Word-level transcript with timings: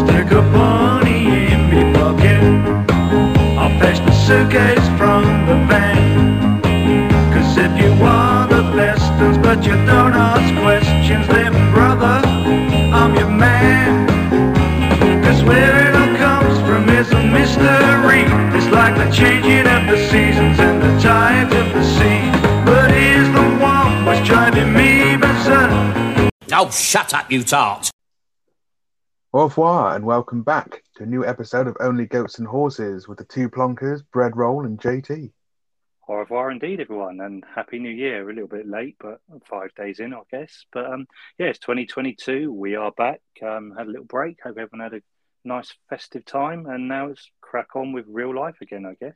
Stick 0.00 0.32
a 0.32 0.42
bunny 0.50 1.52
in 1.52 1.60
me 1.70 1.80
pocket. 1.94 2.42
I'll 3.56 3.70
fetch 3.78 4.00
the 4.04 4.10
suitcase 4.10 4.88
from 4.98 5.22
the 5.46 5.54
van. 5.68 6.60
Cause 7.32 7.56
if 7.58 7.72
you 7.80 7.90
want 8.02 8.50
the 8.50 8.62
best 8.74 9.06
but 9.40 9.64
you 9.64 9.74
don't 9.86 10.14
ask 10.14 10.52
questions, 10.60 11.35
Oh, 26.58 26.70
shut 26.70 27.12
up, 27.12 27.30
you 27.30 27.42
tart. 27.42 27.90
Au 29.34 29.42
revoir 29.42 29.94
and 29.94 30.06
welcome 30.06 30.42
back 30.42 30.84
to 30.94 31.02
a 31.02 31.06
new 31.06 31.22
episode 31.22 31.66
of 31.66 31.76
Only 31.80 32.06
Goats 32.06 32.38
and 32.38 32.48
Horses 32.48 33.06
with 33.06 33.18
the 33.18 33.26
two 33.26 33.50
plonkers, 33.50 34.02
Bread 34.10 34.34
Roll 34.38 34.64
and 34.64 34.80
JT. 34.80 35.32
Au 36.08 36.14
revoir 36.14 36.50
indeed, 36.50 36.80
everyone, 36.80 37.20
and 37.20 37.44
happy 37.54 37.78
new 37.78 37.90
year. 37.90 38.22
A 38.22 38.32
little 38.32 38.48
bit 38.48 38.66
late, 38.66 38.96
but 38.98 39.20
five 39.44 39.74
days 39.74 40.00
in, 40.00 40.14
I 40.14 40.22
guess. 40.30 40.64
But 40.72 40.86
um, 40.86 41.06
yeah, 41.38 41.48
it's 41.48 41.58
2022. 41.58 42.50
We 42.50 42.74
are 42.74 42.90
back. 42.92 43.20
Um, 43.42 43.74
had 43.76 43.88
a 43.88 43.90
little 43.90 44.06
break. 44.06 44.38
Hope 44.42 44.56
everyone 44.56 44.90
had 44.90 44.98
a 44.98 45.02
nice 45.44 45.74
festive 45.90 46.24
time, 46.24 46.64
and 46.64 46.88
now 46.88 47.08
it's 47.08 47.30
crack 47.42 47.76
on 47.76 47.92
with 47.92 48.06
real 48.08 48.34
life 48.34 48.62
again, 48.62 48.86
I 48.86 48.94
guess. 48.94 49.12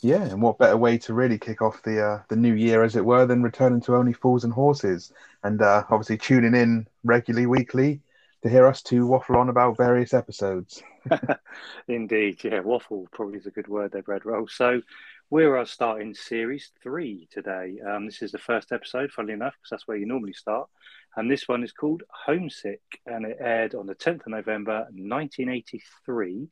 Yeah, 0.00 0.22
and 0.22 0.40
what 0.40 0.58
better 0.58 0.76
way 0.76 0.98
to 0.98 1.14
really 1.14 1.38
kick 1.38 1.60
off 1.60 1.82
the 1.82 2.02
uh, 2.02 2.22
the 2.28 2.36
new 2.36 2.54
year, 2.54 2.82
as 2.82 2.96
it 2.96 3.04
were, 3.04 3.26
than 3.26 3.42
returning 3.42 3.80
to 3.82 3.96
Only 3.96 4.12
Fools 4.12 4.44
and 4.44 4.52
Horses, 4.52 5.12
and 5.42 5.60
uh, 5.62 5.84
obviously 5.90 6.18
tuning 6.18 6.54
in 6.54 6.86
regularly, 7.04 7.46
weekly, 7.46 8.00
to 8.42 8.48
hear 8.48 8.66
us 8.66 8.82
two 8.82 9.06
waffle 9.06 9.36
on 9.36 9.48
about 9.48 9.76
various 9.76 10.14
episodes. 10.14 10.82
Indeed, 11.88 12.42
yeah, 12.44 12.60
waffle 12.60 13.08
probably 13.12 13.38
is 13.38 13.46
a 13.46 13.50
good 13.50 13.68
word 13.68 13.92
there, 13.92 14.02
bread 14.02 14.24
roll. 14.24 14.48
So 14.48 14.80
we're 15.28 15.64
starting 15.66 16.14
series 16.14 16.70
three 16.82 17.28
today. 17.30 17.78
Um, 17.86 18.06
this 18.06 18.22
is 18.22 18.32
the 18.32 18.38
first 18.38 18.72
episode, 18.72 19.12
funnily 19.12 19.34
enough, 19.34 19.54
because 19.54 19.70
that's 19.70 19.88
where 19.88 19.96
you 19.96 20.06
normally 20.06 20.32
start. 20.32 20.68
And 21.16 21.30
this 21.30 21.48
one 21.48 21.62
is 21.62 21.72
called 21.72 22.02
Homesick, 22.10 22.80
and 23.06 23.24
it 23.26 23.38
aired 23.40 23.74
on 23.74 23.86
the 23.86 23.94
10th 23.94 24.26
of 24.26 24.28
November, 24.28 24.86
1983. 24.90 26.48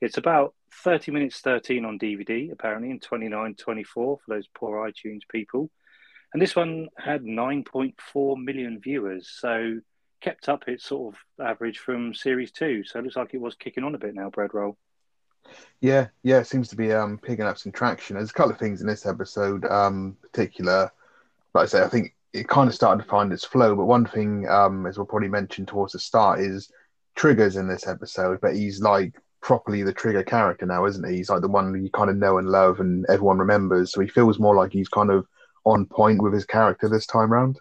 It's 0.00 0.16
about 0.16 0.54
30 0.82 1.12
minutes 1.12 1.40
13 1.40 1.84
on 1.84 1.98
DVD, 1.98 2.50
apparently, 2.52 2.90
and 2.90 3.02
29 3.02 3.54
24 3.54 4.18
for 4.18 4.34
those 4.34 4.48
poor 4.54 4.90
iTunes 4.90 5.20
people. 5.30 5.70
And 6.32 6.40
this 6.40 6.54
one 6.54 6.88
had 6.96 7.22
9.4 7.22 8.44
million 8.44 8.80
viewers, 8.80 9.28
so 9.28 9.80
kept 10.20 10.48
up 10.48 10.68
its 10.68 10.84
sort 10.84 11.14
of 11.14 11.44
average 11.44 11.78
from 11.78 12.14
series 12.14 12.52
two. 12.52 12.84
So 12.84 12.98
it 12.98 13.02
looks 13.02 13.16
like 13.16 13.34
it 13.34 13.40
was 13.40 13.54
kicking 13.54 13.84
on 13.84 13.94
a 13.94 13.98
bit 13.98 14.14
now, 14.14 14.30
Bread 14.30 14.54
Roll. 14.54 14.76
Yeah, 15.80 16.08
yeah, 16.22 16.38
it 16.38 16.46
seems 16.46 16.68
to 16.68 16.76
be 16.76 16.92
um, 16.92 17.18
picking 17.18 17.46
up 17.46 17.58
some 17.58 17.72
traction. 17.72 18.16
There's 18.16 18.30
a 18.30 18.34
couple 18.34 18.52
of 18.52 18.58
things 18.58 18.80
in 18.80 18.86
this 18.86 19.06
episode, 19.06 19.64
um, 19.64 20.16
particular. 20.22 20.92
Like 21.54 21.64
I 21.64 21.66
say, 21.66 21.82
I 21.82 21.88
think 21.88 22.14
it 22.32 22.48
kind 22.48 22.68
of 22.68 22.74
started 22.74 23.02
to 23.02 23.08
find 23.08 23.32
its 23.32 23.44
flow. 23.44 23.74
But 23.74 23.86
one 23.86 24.06
thing, 24.06 24.48
um, 24.48 24.86
as 24.86 24.98
we'll 24.98 25.06
probably 25.06 25.28
mention 25.28 25.66
towards 25.66 25.94
the 25.94 25.98
start, 25.98 26.40
is 26.40 26.70
Trigger's 27.16 27.56
in 27.56 27.66
this 27.66 27.88
episode, 27.88 28.40
but 28.40 28.54
he's 28.54 28.80
like 28.80 29.14
properly 29.40 29.82
the 29.82 29.92
Trigger 29.92 30.22
character 30.22 30.66
now, 30.66 30.84
isn't 30.84 31.08
he? 31.08 31.16
He's 31.16 31.30
like 31.30 31.40
the 31.40 31.48
one 31.48 31.82
you 31.82 31.90
kind 31.90 32.10
of 32.10 32.16
know 32.16 32.38
and 32.38 32.48
love, 32.48 32.80
and 32.80 33.06
everyone 33.08 33.38
remembers. 33.38 33.92
So 33.92 34.00
he 34.00 34.08
feels 34.08 34.38
more 34.38 34.54
like 34.54 34.72
he's 34.72 34.88
kind 34.88 35.10
of 35.10 35.26
on 35.64 35.86
point 35.86 36.22
with 36.22 36.32
his 36.32 36.44
character 36.44 36.88
this 36.88 37.06
time 37.06 37.32
round. 37.32 37.58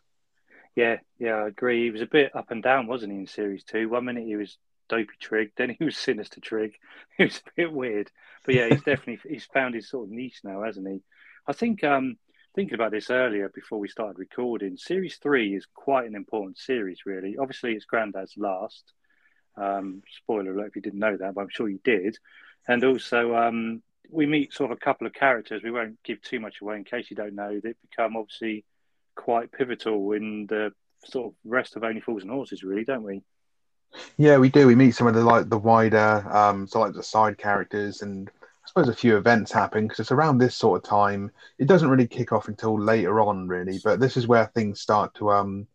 Yeah, 0.76 0.98
yeah, 1.18 1.36
I 1.36 1.48
agree. 1.48 1.86
He 1.86 1.92
was 1.92 2.02
a 2.02 2.06
bit 2.06 2.36
up 2.36 2.52
and 2.52 2.64
down, 2.64 2.88
wasn't 2.88 3.12
he, 3.12 3.20
in 3.20 3.28
series 3.28 3.64
two? 3.64 3.90
One 3.90 4.06
minute 4.06 4.26
he 4.26 4.36
was 4.36 4.58
dopey 4.88 5.14
Trig, 5.20 5.52
then 5.58 5.76
he 5.78 5.84
was 5.84 5.98
sinister 5.98 6.42
Trig. 6.42 6.74
It 7.18 7.26
was 7.26 7.42
a 7.46 7.52
bit 7.56 7.72
weird, 7.72 8.10
but 8.46 8.56
yeah, 8.56 8.68
he's 8.70 8.82
definitely 8.84 9.20
he's 9.30 9.46
found 9.46 9.76
his 9.76 9.90
sort 9.90 10.08
of 10.08 10.12
niche 10.12 10.40
now, 10.44 10.64
hasn't 10.64 10.88
he? 10.88 11.02
I 11.48 11.54
think 11.54 11.84
um, 11.84 12.18
thinking 12.56 12.76
about 12.76 12.92
this 12.92 13.10
earlier 13.10 13.50
before 13.50 13.80
we 13.80 13.88
started 13.88 14.20
recording, 14.20 14.78
series 14.78 15.18
three 15.18 15.56
is 15.56 15.68
quite 15.74 16.08
an 16.08 16.16
important 16.16 16.58
series, 16.58 17.06
really. 17.06 17.38
Obviously, 17.38 17.74
it's 17.74 17.86
Grandad's 17.86 18.36
last. 18.38 18.94
Um, 19.58 20.04
spoiler 20.16 20.54
alert 20.54 20.68
if 20.68 20.76
you 20.78 20.82
didn't 20.82 21.00
know 21.00 21.18
that, 21.18 21.34
but 21.34 21.42
I'm 21.42 21.50
sure 21.50 21.68
you 21.68 21.82
did. 21.84 22.18
And 22.68 22.84
also, 22.84 23.36
um, 23.36 23.82
we 24.12 24.26
meet 24.26 24.54
sort 24.54 24.72
of 24.72 24.78
a 24.78 24.80
couple 24.80 25.08
of 25.08 25.14
characters. 25.14 25.62
We 25.64 25.72
won't 25.72 26.02
give 26.04 26.22
too 26.22 26.40
much 26.40 26.62
away 26.62 26.78
in 26.78 26.84
case 26.84 27.08
you 27.10 27.16
don't 27.16 27.36
know. 27.36 27.60
That 27.60 27.76
become 27.90 28.18
obviously 28.18 28.66
quite 29.16 29.52
pivotal 29.52 30.14
in 30.14 30.48
the 30.48 30.72
sort 31.06 31.28
of 31.28 31.34
rest 31.44 31.76
of 31.76 31.84
Only 31.84 32.02
Fools 32.02 32.24
and 32.24 32.32
Horses, 32.32 32.64
really, 32.64 32.86
don't 32.86 33.04
we? 33.04 33.22
Yeah, 34.18 34.38
we 34.38 34.50
do. 34.50 34.68
We 34.68 34.76
meet 34.76 34.96
some 34.96 35.08
of 35.08 35.14
the 35.14 35.24
like 35.24 35.50
the 35.50 35.58
wider, 35.58 36.26
um, 36.30 36.68
so 36.68 36.80
like 36.80 36.94
the 36.94 37.04
side 37.04 37.38
characters, 37.38 38.02
and 38.02 38.30
I 38.30 38.68
suppose 38.68 38.88
a 38.88 38.96
few 38.96 39.18
events 39.18 39.52
happen 39.52 39.88
because 39.88 40.00
it's 40.00 40.12
around 40.12 40.38
this 40.38 40.56
sort 40.56 40.78
of 40.78 40.90
time. 40.90 41.32
It 41.58 41.68
doesn't 41.68 41.90
really 41.90 42.08
kick 42.08 42.32
off 42.32 42.48
until 42.48 42.80
later 42.80 43.20
on, 43.22 43.48
really, 43.48 43.80
but 43.84 44.00
this 44.00 44.16
is 44.16 44.28
where 44.28 44.46
things 44.54 44.80
start 44.80 45.14
to 45.16 45.32
um 45.32 45.68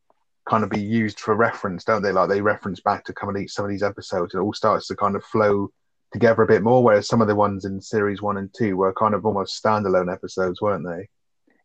kind 0.48 0.62
of 0.62 0.70
be 0.70 0.80
used 0.80 1.18
for 1.20 1.34
reference, 1.34 1.84
don't 1.84 2.02
they? 2.02 2.12
Like 2.12 2.28
they 2.28 2.40
reference 2.40 2.80
back 2.80 3.04
to 3.04 3.12
come 3.12 3.30
and 3.30 3.38
eat 3.38 3.50
some 3.50 3.64
of 3.64 3.70
these 3.70 3.82
episodes. 3.82 4.34
And 4.34 4.40
it 4.40 4.44
all 4.44 4.52
starts 4.52 4.86
to 4.88 4.96
kind 4.96 5.16
of 5.16 5.24
flow 5.24 5.70
together 6.14 6.42
a 6.42 6.46
bit 6.46 6.62
more. 6.62 6.82
Whereas 6.82 7.08
some 7.08 7.20
of 7.20 7.28
the 7.28 7.34
ones 7.34 7.66
in 7.66 7.80
series 7.82 8.22
one 8.22 8.38
and 8.38 8.48
two 8.56 8.76
were 8.76 8.94
kind 8.94 9.14
of 9.14 9.26
almost 9.26 9.62
standalone 9.62 10.10
episodes, 10.10 10.62
weren't 10.62 10.86
they? 10.86 11.08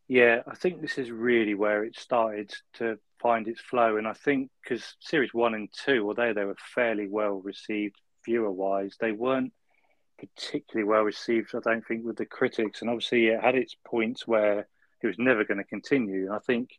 Yeah, 0.10 0.42
I 0.48 0.56
think 0.56 0.82
this 0.82 0.98
is 0.98 1.12
really 1.12 1.54
where 1.54 1.86
it 1.86 1.98
started 1.98 2.52
to 2.74 2.98
find 3.22 3.48
its 3.48 3.62
flow. 3.62 3.98
And 3.98 4.08
I 4.08 4.14
think 4.14 4.50
because 4.64 4.96
series 5.00 5.34
one 5.34 5.54
and 5.54 5.70
two, 5.72 6.08
although 6.08 6.34
they 6.34 6.46
were 6.46 6.58
fairly 6.76 7.08
well 7.08 7.36
received 7.36 7.96
viewer 8.26 8.52
wise, 8.52 8.96
they 9.00 9.12
weren't 9.12 9.54
particularly 10.18 10.90
well 10.90 11.04
received, 11.04 11.54
I 11.54 11.60
don't 11.60 11.86
think, 11.86 12.04
with 12.04 12.18
the 12.18 12.26
critics. 12.26 12.81
And 12.81 12.90
obviously, 12.90 13.28
it 13.28 13.42
had 13.42 13.56
its 13.56 13.76
points 13.86 14.28
where 14.28 14.68
it 15.02 15.08
was 15.08 15.20
never 15.20 15.46
going 15.46 15.60
to 15.60 15.64
continue. 15.64 16.26
And 16.26 16.34
I 16.34 16.40
think 16.40 16.72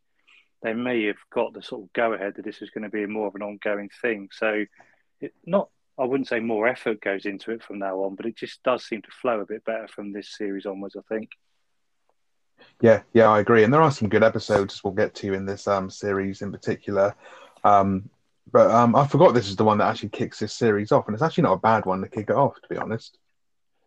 they 0.61 0.73
may 0.73 1.05
have 1.05 1.15
got 1.33 1.53
the 1.53 1.63
sort 1.63 1.83
of 1.83 1.93
go 1.93 2.11
ahead 2.11 2.33
that 2.35 2.43
this 2.43 2.59
was 2.59 2.69
going 2.69 2.83
to 2.83 2.89
be 2.89 3.05
more 3.05 3.27
of 3.27 3.35
an 3.35 3.43
ongoing 3.43 3.89
thing. 4.01 4.27
So, 4.33 4.65
it, 5.21 5.33
not 5.45 5.69
I 6.01 6.05
wouldn't 6.05 6.27
say 6.27 6.39
more 6.39 6.67
effort 6.67 6.99
goes 6.99 7.25
into 7.25 7.51
it 7.51 7.61
from 7.61 7.77
now 7.77 7.99
on, 7.99 8.15
but 8.15 8.25
it 8.25 8.35
just 8.35 8.63
does 8.63 8.83
seem 8.83 9.03
to 9.03 9.11
flow 9.11 9.39
a 9.39 9.45
bit 9.45 9.63
better 9.63 9.87
from 9.87 10.11
this 10.11 10.35
series 10.35 10.65
onwards. 10.65 10.95
I 10.95 11.01
think. 11.07 11.29
Yeah, 12.81 13.01
yeah, 13.13 13.29
I 13.29 13.39
agree. 13.39 13.63
And 13.63 13.73
there 13.73 13.81
are 13.81 13.91
some 13.91 14.09
good 14.09 14.23
episodes 14.23 14.83
we'll 14.83 14.93
get 14.93 15.13
to 15.15 15.33
in 15.33 15.45
this 15.45 15.67
um, 15.67 15.89
series 15.89 16.41
in 16.41 16.51
particular. 16.51 17.15
Um, 17.63 18.09
but 18.51 18.71
um, 18.71 18.95
I 18.95 19.05
forgot 19.05 19.33
this 19.33 19.49
is 19.49 19.55
the 19.55 19.63
one 19.63 19.77
that 19.77 19.87
actually 19.87 20.09
kicks 20.09 20.39
this 20.39 20.53
series 20.53 20.91
off, 20.91 21.07
and 21.07 21.13
it's 21.13 21.23
actually 21.23 21.43
not 21.43 21.53
a 21.53 21.59
bad 21.59 21.85
one 21.85 22.01
to 22.01 22.09
kick 22.09 22.29
it 22.29 22.35
off, 22.35 22.55
to 22.55 22.67
be 22.67 22.77
honest. 22.77 23.17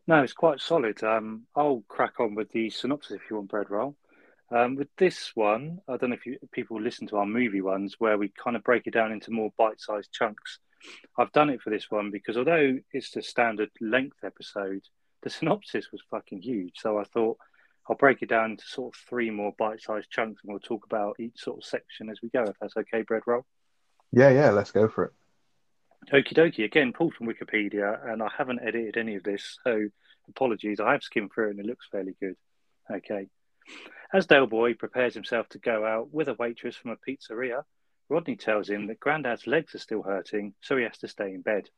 No, 0.06 0.22
it's 0.22 0.32
quite 0.32 0.60
solid. 0.60 1.02
Um, 1.02 1.46
I'll 1.56 1.82
crack 1.88 2.20
on 2.20 2.34
with 2.34 2.52
the 2.52 2.70
synopsis 2.70 3.16
if 3.16 3.22
you 3.30 3.36
want, 3.36 3.50
bread 3.50 3.70
roll. 3.70 3.96
Um, 4.50 4.76
with 4.76 4.88
this 4.98 5.32
one, 5.34 5.80
I 5.88 5.96
don't 5.96 6.10
know 6.10 6.16
if 6.16 6.26
you, 6.26 6.38
people 6.52 6.80
listen 6.80 7.06
to 7.08 7.16
our 7.16 7.26
movie 7.26 7.62
ones 7.62 7.96
where 7.98 8.16
we 8.16 8.28
kind 8.28 8.54
of 8.54 8.62
break 8.62 8.86
it 8.86 8.94
down 8.94 9.10
into 9.10 9.32
more 9.32 9.52
bite-sized 9.58 10.12
chunks. 10.12 10.60
I've 11.18 11.32
done 11.32 11.50
it 11.50 11.62
for 11.62 11.70
this 11.70 11.90
one 11.90 12.10
because 12.10 12.36
although 12.36 12.78
it's 12.92 13.10
the 13.10 13.22
standard 13.22 13.70
length 13.80 14.18
episode, 14.24 14.82
the 15.22 15.30
synopsis 15.30 15.90
was 15.90 16.02
fucking 16.10 16.42
huge. 16.42 16.74
So 16.76 16.98
I 16.98 17.04
thought 17.04 17.38
I'll 17.88 17.96
break 17.96 18.22
it 18.22 18.28
down 18.28 18.52
into 18.52 18.64
sort 18.66 18.94
of 18.94 19.00
three 19.08 19.30
more 19.30 19.52
bite-sized 19.58 20.10
chunks, 20.10 20.42
and 20.42 20.52
we'll 20.52 20.60
talk 20.60 20.86
about 20.86 21.16
each 21.20 21.38
sort 21.38 21.58
of 21.58 21.64
section 21.64 22.08
as 22.10 22.20
we 22.22 22.30
go. 22.30 22.42
If 22.44 22.56
that's 22.60 22.76
okay, 22.76 23.02
bread 23.02 23.22
roll. 23.26 23.44
Yeah, 24.12 24.30
yeah, 24.30 24.50
let's 24.50 24.70
go 24.70 24.88
for 24.88 25.04
it. 25.04 25.12
Okie 26.12 26.34
dokie. 26.34 26.64
Again, 26.64 26.92
pulled 26.92 27.14
from 27.14 27.26
Wikipedia, 27.26 28.10
and 28.10 28.22
I 28.22 28.28
haven't 28.36 28.60
edited 28.62 28.96
any 28.96 29.16
of 29.16 29.22
this, 29.22 29.58
so 29.64 29.88
apologies. 30.28 30.80
I 30.80 30.92
have 30.92 31.02
skimmed 31.02 31.30
through 31.34 31.48
it, 31.48 31.50
and 31.52 31.60
it 31.60 31.66
looks 31.66 31.88
fairly 31.90 32.14
good. 32.20 32.36
Okay. 32.90 33.28
As 34.12 34.26
Del 34.26 34.46
Boy 34.46 34.74
prepares 34.74 35.14
himself 35.14 35.48
to 35.50 35.58
go 35.58 35.84
out 35.84 36.12
with 36.12 36.28
a 36.28 36.34
waitress 36.34 36.76
from 36.76 36.92
a 36.92 36.96
pizzeria, 36.96 37.62
Rodney 38.08 38.36
tells 38.36 38.68
him 38.68 38.86
that 38.86 39.00
Grandad's 39.00 39.46
legs 39.46 39.74
are 39.74 39.78
still 39.78 40.02
hurting, 40.02 40.54
so 40.60 40.76
he 40.76 40.84
has 40.84 40.98
to 40.98 41.08
stay 41.08 41.32
in 41.32 41.40
bed. 41.40 41.70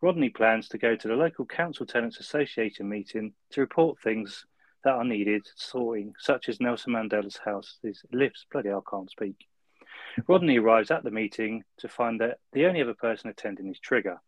Rodney 0.00 0.28
plans 0.28 0.68
to 0.68 0.78
go 0.78 0.96
to 0.96 1.08
the 1.08 1.14
local 1.14 1.46
Council 1.46 1.86
Tenants 1.86 2.18
Association 2.18 2.88
meeting 2.88 3.32
to 3.50 3.60
report 3.60 3.98
things 4.00 4.44
that 4.82 4.94
are 4.94 5.04
needed 5.04 5.46
sorting, 5.56 6.14
such 6.18 6.48
as 6.48 6.60
Nelson 6.60 6.92
Mandela's 6.92 7.40
house. 7.42 7.78
His 7.82 8.02
lips, 8.12 8.44
bloody 8.52 8.68
hell, 8.68 8.84
can't 8.88 9.10
speak. 9.10 9.46
Rodney 10.28 10.58
arrives 10.58 10.90
at 10.90 11.04
the 11.04 11.10
meeting 11.10 11.64
to 11.78 11.88
find 11.88 12.20
that 12.20 12.38
the 12.52 12.66
only 12.66 12.82
other 12.82 12.94
person 12.94 13.30
attending 13.30 13.70
is 13.70 13.78
Trigger. 13.78 14.20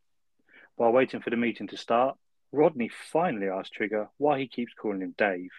While 0.77 0.93
waiting 0.93 1.21
for 1.21 1.31
the 1.31 1.37
meeting 1.37 1.67
to 1.69 1.77
start, 1.77 2.17
Rodney 2.53 2.89
finally 2.89 3.49
asks 3.49 3.71
Trigger 3.71 4.09
why 4.17 4.39
he 4.39 4.49
keeps 4.49 4.73
calling 4.73 5.03
him 5.03 5.15
Dave. 5.19 5.51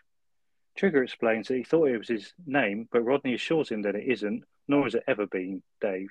Trigger 0.76 1.04
explains 1.04 1.48
that 1.48 1.58
he 1.58 1.64
thought 1.64 1.90
it 1.90 1.98
was 1.98 2.08
his 2.08 2.34
name, 2.46 2.88
but 2.92 3.02
Rodney 3.02 3.34
assures 3.34 3.70
him 3.70 3.82
that 3.84 3.96
it 3.96 4.06
isn't, 4.06 4.44
nor 4.68 4.84
has 4.84 4.96
it 4.96 5.04
ever 5.08 5.26
been 5.26 5.64
Dave. 5.82 6.10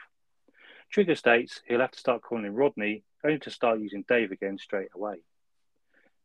Trigger 0.91 1.15
states 1.15 1.61
he'll 1.67 1.81
have 1.81 1.91
to 1.91 1.99
start 1.99 2.23
calling 2.23 2.55
Rodney, 2.55 3.03
only 3.25 3.39
to 3.41 3.51
start 3.51 3.81
using 3.81 4.05
Dave 4.09 4.33
again 4.33 4.59
straight 4.59 4.91
away. 4.95 5.17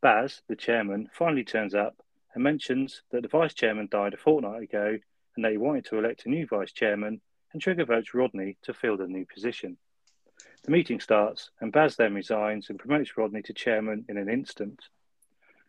Baz, 0.01 0.41
the 0.47 0.55
chairman, 0.55 1.09
finally 1.13 1.43
turns 1.43 1.75
up 1.75 1.95
and 2.33 2.43
mentions 2.43 3.03
that 3.11 3.21
the 3.21 3.27
vice 3.27 3.53
chairman 3.53 3.87
died 3.91 4.13
a 4.13 4.17
fortnight 4.17 4.63
ago 4.63 4.97
and 5.35 5.45
that 5.45 5.51
he 5.51 5.57
wanted 5.57 5.85
to 5.85 5.97
elect 5.97 6.25
a 6.25 6.29
new 6.29 6.45
vice 6.47 6.71
chairman 6.71 7.21
and 7.53 7.61
Trigger 7.61 7.85
votes 7.85 8.13
Rodney 8.13 8.57
to 8.63 8.73
fill 8.73 8.97
the 8.97 9.07
new 9.07 9.25
position. 9.25 9.77
The 10.63 10.71
meeting 10.71 10.99
starts, 10.99 11.49
and 11.59 11.71
Baz 11.71 11.95
then 11.95 12.13
resigns 12.13 12.69
and 12.69 12.79
promotes 12.79 13.17
Rodney 13.17 13.41
to 13.43 13.53
chairman 13.53 14.05
in 14.07 14.17
an 14.17 14.29
instant. 14.29 14.79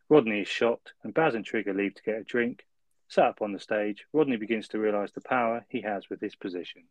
Rodney 0.08 0.42
is 0.42 0.48
shocked, 0.48 0.92
and 1.02 1.14
Baz 1.14 1.34
and 1.34 1.44
Trigger 1.44 1.74
leave 1.74 1.94
to 1.94 2.02
get 2.02 2.20
a 2.20 2.24
drink. 2.24 2.66
Sat 3.12 3.26
up 3.26 3.42
on 3.42 3.52
the 3.52 3.60
stage, 3.60 4.06
Rodney 4.14 4.38
begins 4.38 4.68
to 4.68 4.78
realise 4.78 5.12
the 5.12 5.20
power 5.20 5.66
he 5.68 5.82
has 5.82 6.08
with 6.08 6.18
this 6.18 6.34
position. 6.34 6.84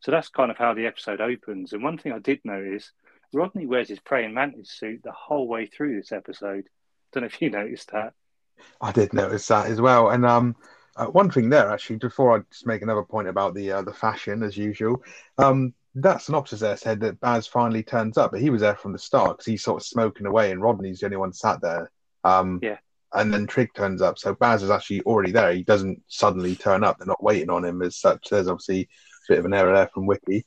So 0.00 0.10
that's 0.10 0.30
kind 0.30 0.50
of 0.50 0.56
how 0.56 0.72
the 0.72 0.86
episode 0.86 1.20
opens. 1.20 1.74
And 1.74 1.82
one 1.82 1.98
thing 1.98 2.10
I 2.10 2.20
did 2.20 2.40
notice 2.42 2.90
Rodney 3.34 3.66
wears 3.66 3.90
his 3.90 4.00
praying 4.00 4.32
mantis 4.32 4.70
suit 4.70 5.02
the 5.04 5.12
whole 5.12 5.46
way 5.46 5.66
through 5.66 5.94
this 5.94 6.10
episode. 6.10 6.70
Don't 7.12 7.20
know 7.20 7.26
if 7.26 7.42
you 7.42 7.50
noticed 7.50 7.90
that. 7.90 8.14
I 8.80 8.92
did 8.92 9.12
notice 9.12 9.46
that 9.48 9.66
as 9.66 9.78
well. 9.78 10.08
And 10.08 10.24
um, 10.24 10.56
uh, 10.96 11.08
one 11.08 11.30
thing 11.30 11.50
there, 11.50 11.68
actually, 11.68 11.96
before 11.96 12.34
I 12.34 12.40
just 12.50 12.66
make 12.66 12.80
another 12.80 13.02
point 13.02 13.28
about 13.28 13.52
the 13.52 13.72
uh, 13.72 13.82
the 13.82 13.92
fashion 13.92 14.42
as 14.42 14.56
usual, 14.56 15.02
um, 15.36 15.74
that 15.96 16.22
synopsis 16.22 16.60
there 16.60 16.78
said 16.78 16.98
that 17.00 17.20
Baz 17.20 17.46
finally 17.46 17.82
turns 17.82 18.16
up, 18.16 18.30
but 18.30 18.40
he 18.40 18.48
was 18.48 18.62
there 18.62 18.76
from 18.76 18.92
the 18.94 18.98
start 18.98 19.36
because 19.36 19.46
he's 19.46 19.62
sort 19.62 19.82
of 19.82 19.86
smoking 19.86 20.26
away, 20.26 20.50
and 20.50 20.62
Rodney's 20.62 21.00
the 21.00 21.06
only 21.06 21.18
one 21.18 21.34
sat 21.34 21.60
there. 21.60 21.90
Um, 22.24 22.58
Yeah. 22.62 22.78
And 23.14 23.32
then 23.32 23.46
Trig 23.46 23.74
turns 23.74 24.00
up, 24.00 24.18
so 24.18 24.34
Baz 24.34 24.62
is 24.62 24.70
actually 24.70 25.02
already 25.02 25.32
there. 25.32 25.52
He 25.52 25.62
doesn't 25.62 26.02
suddenly 26.08 26.56
turn 26.56 26.82
up. 26.82 26.98
They're 26.98 27.06
not 27.06 27.22
waiting 27.22 27.50
on 27.50 27.64
him 27.64 27.82
as 27.82 27.96
such. 27.96 28.28
There's 28.30 28.48
obviously 28.48 28.82
a 28.82 29.32
bit 29.32 29.38
of 29.38 29.44
an 29.44 29.54
error 29.54 29.74
there 29.74 29.90
from 29.92 30.06
Wiki. 30.06 30.46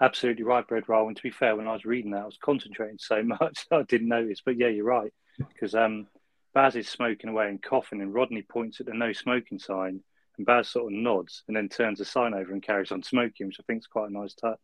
Absolutely 0.00 0.44
right, 0.44 0.66
Bread 0.66 0.88
Roll. 0.88 1.08
And 1.08 1.16
to 1.16 1.22
be 1.22 1.30
fair, 1.30 1.56
when 1.56 1.68
I 1.68 1.72
was 1.72 1.84
reading 1.84 2.10
that, 2.12 2.22
I 2.22 2.26
was 2.26 2.38
concentrating 2.42 2.98
so 2.98 3.22
much 3.40 3.66
I 3.70 3.82
didn't 3.82 4.08
notice. 4.08 4.40
But 4.44 4.56
yeah, 4.56 4.68
you're 4.68 4.84
right. 4.84 5.12
Because 5.38 5.74
um, 5.74 6.06
Baz 6.54 6.76
is 6.76 6.88
smoking 6.88 7.30
away 7.30 7.48
and 7.48 7.62
coughing, 7.62 8.00
and 8.00 8.12
Rodney 8.12 8.42
points 8.42 8.80
at 8.80 8.86
the 8.86 8.94
no 8.94 9.12
smoking 9.12 9.58
sign, 9.58 10.00
and 10.36 10.46
Baz 10.46 10.68
sort 10.68 10.92
of 10.92 10.98
nods 10.98 11.44
and 11.48 11.56
then 11.56 11.68
turns 11.68 11.98
the 11.98 12.04
sign 12.04 12.34
over 12.34 12.52
and 12.52 12.62
carries 12.62 12.92
on 12.92 13.02
smoking, 13.02 13.46
which 13.46 13.58
I 13.60 13.64
think 13.66 13.80
is 13.80 13.86
quite 13.86 14.10
a 14.10 14.12
nice 14.12 14.34
touch. 14.34 14.60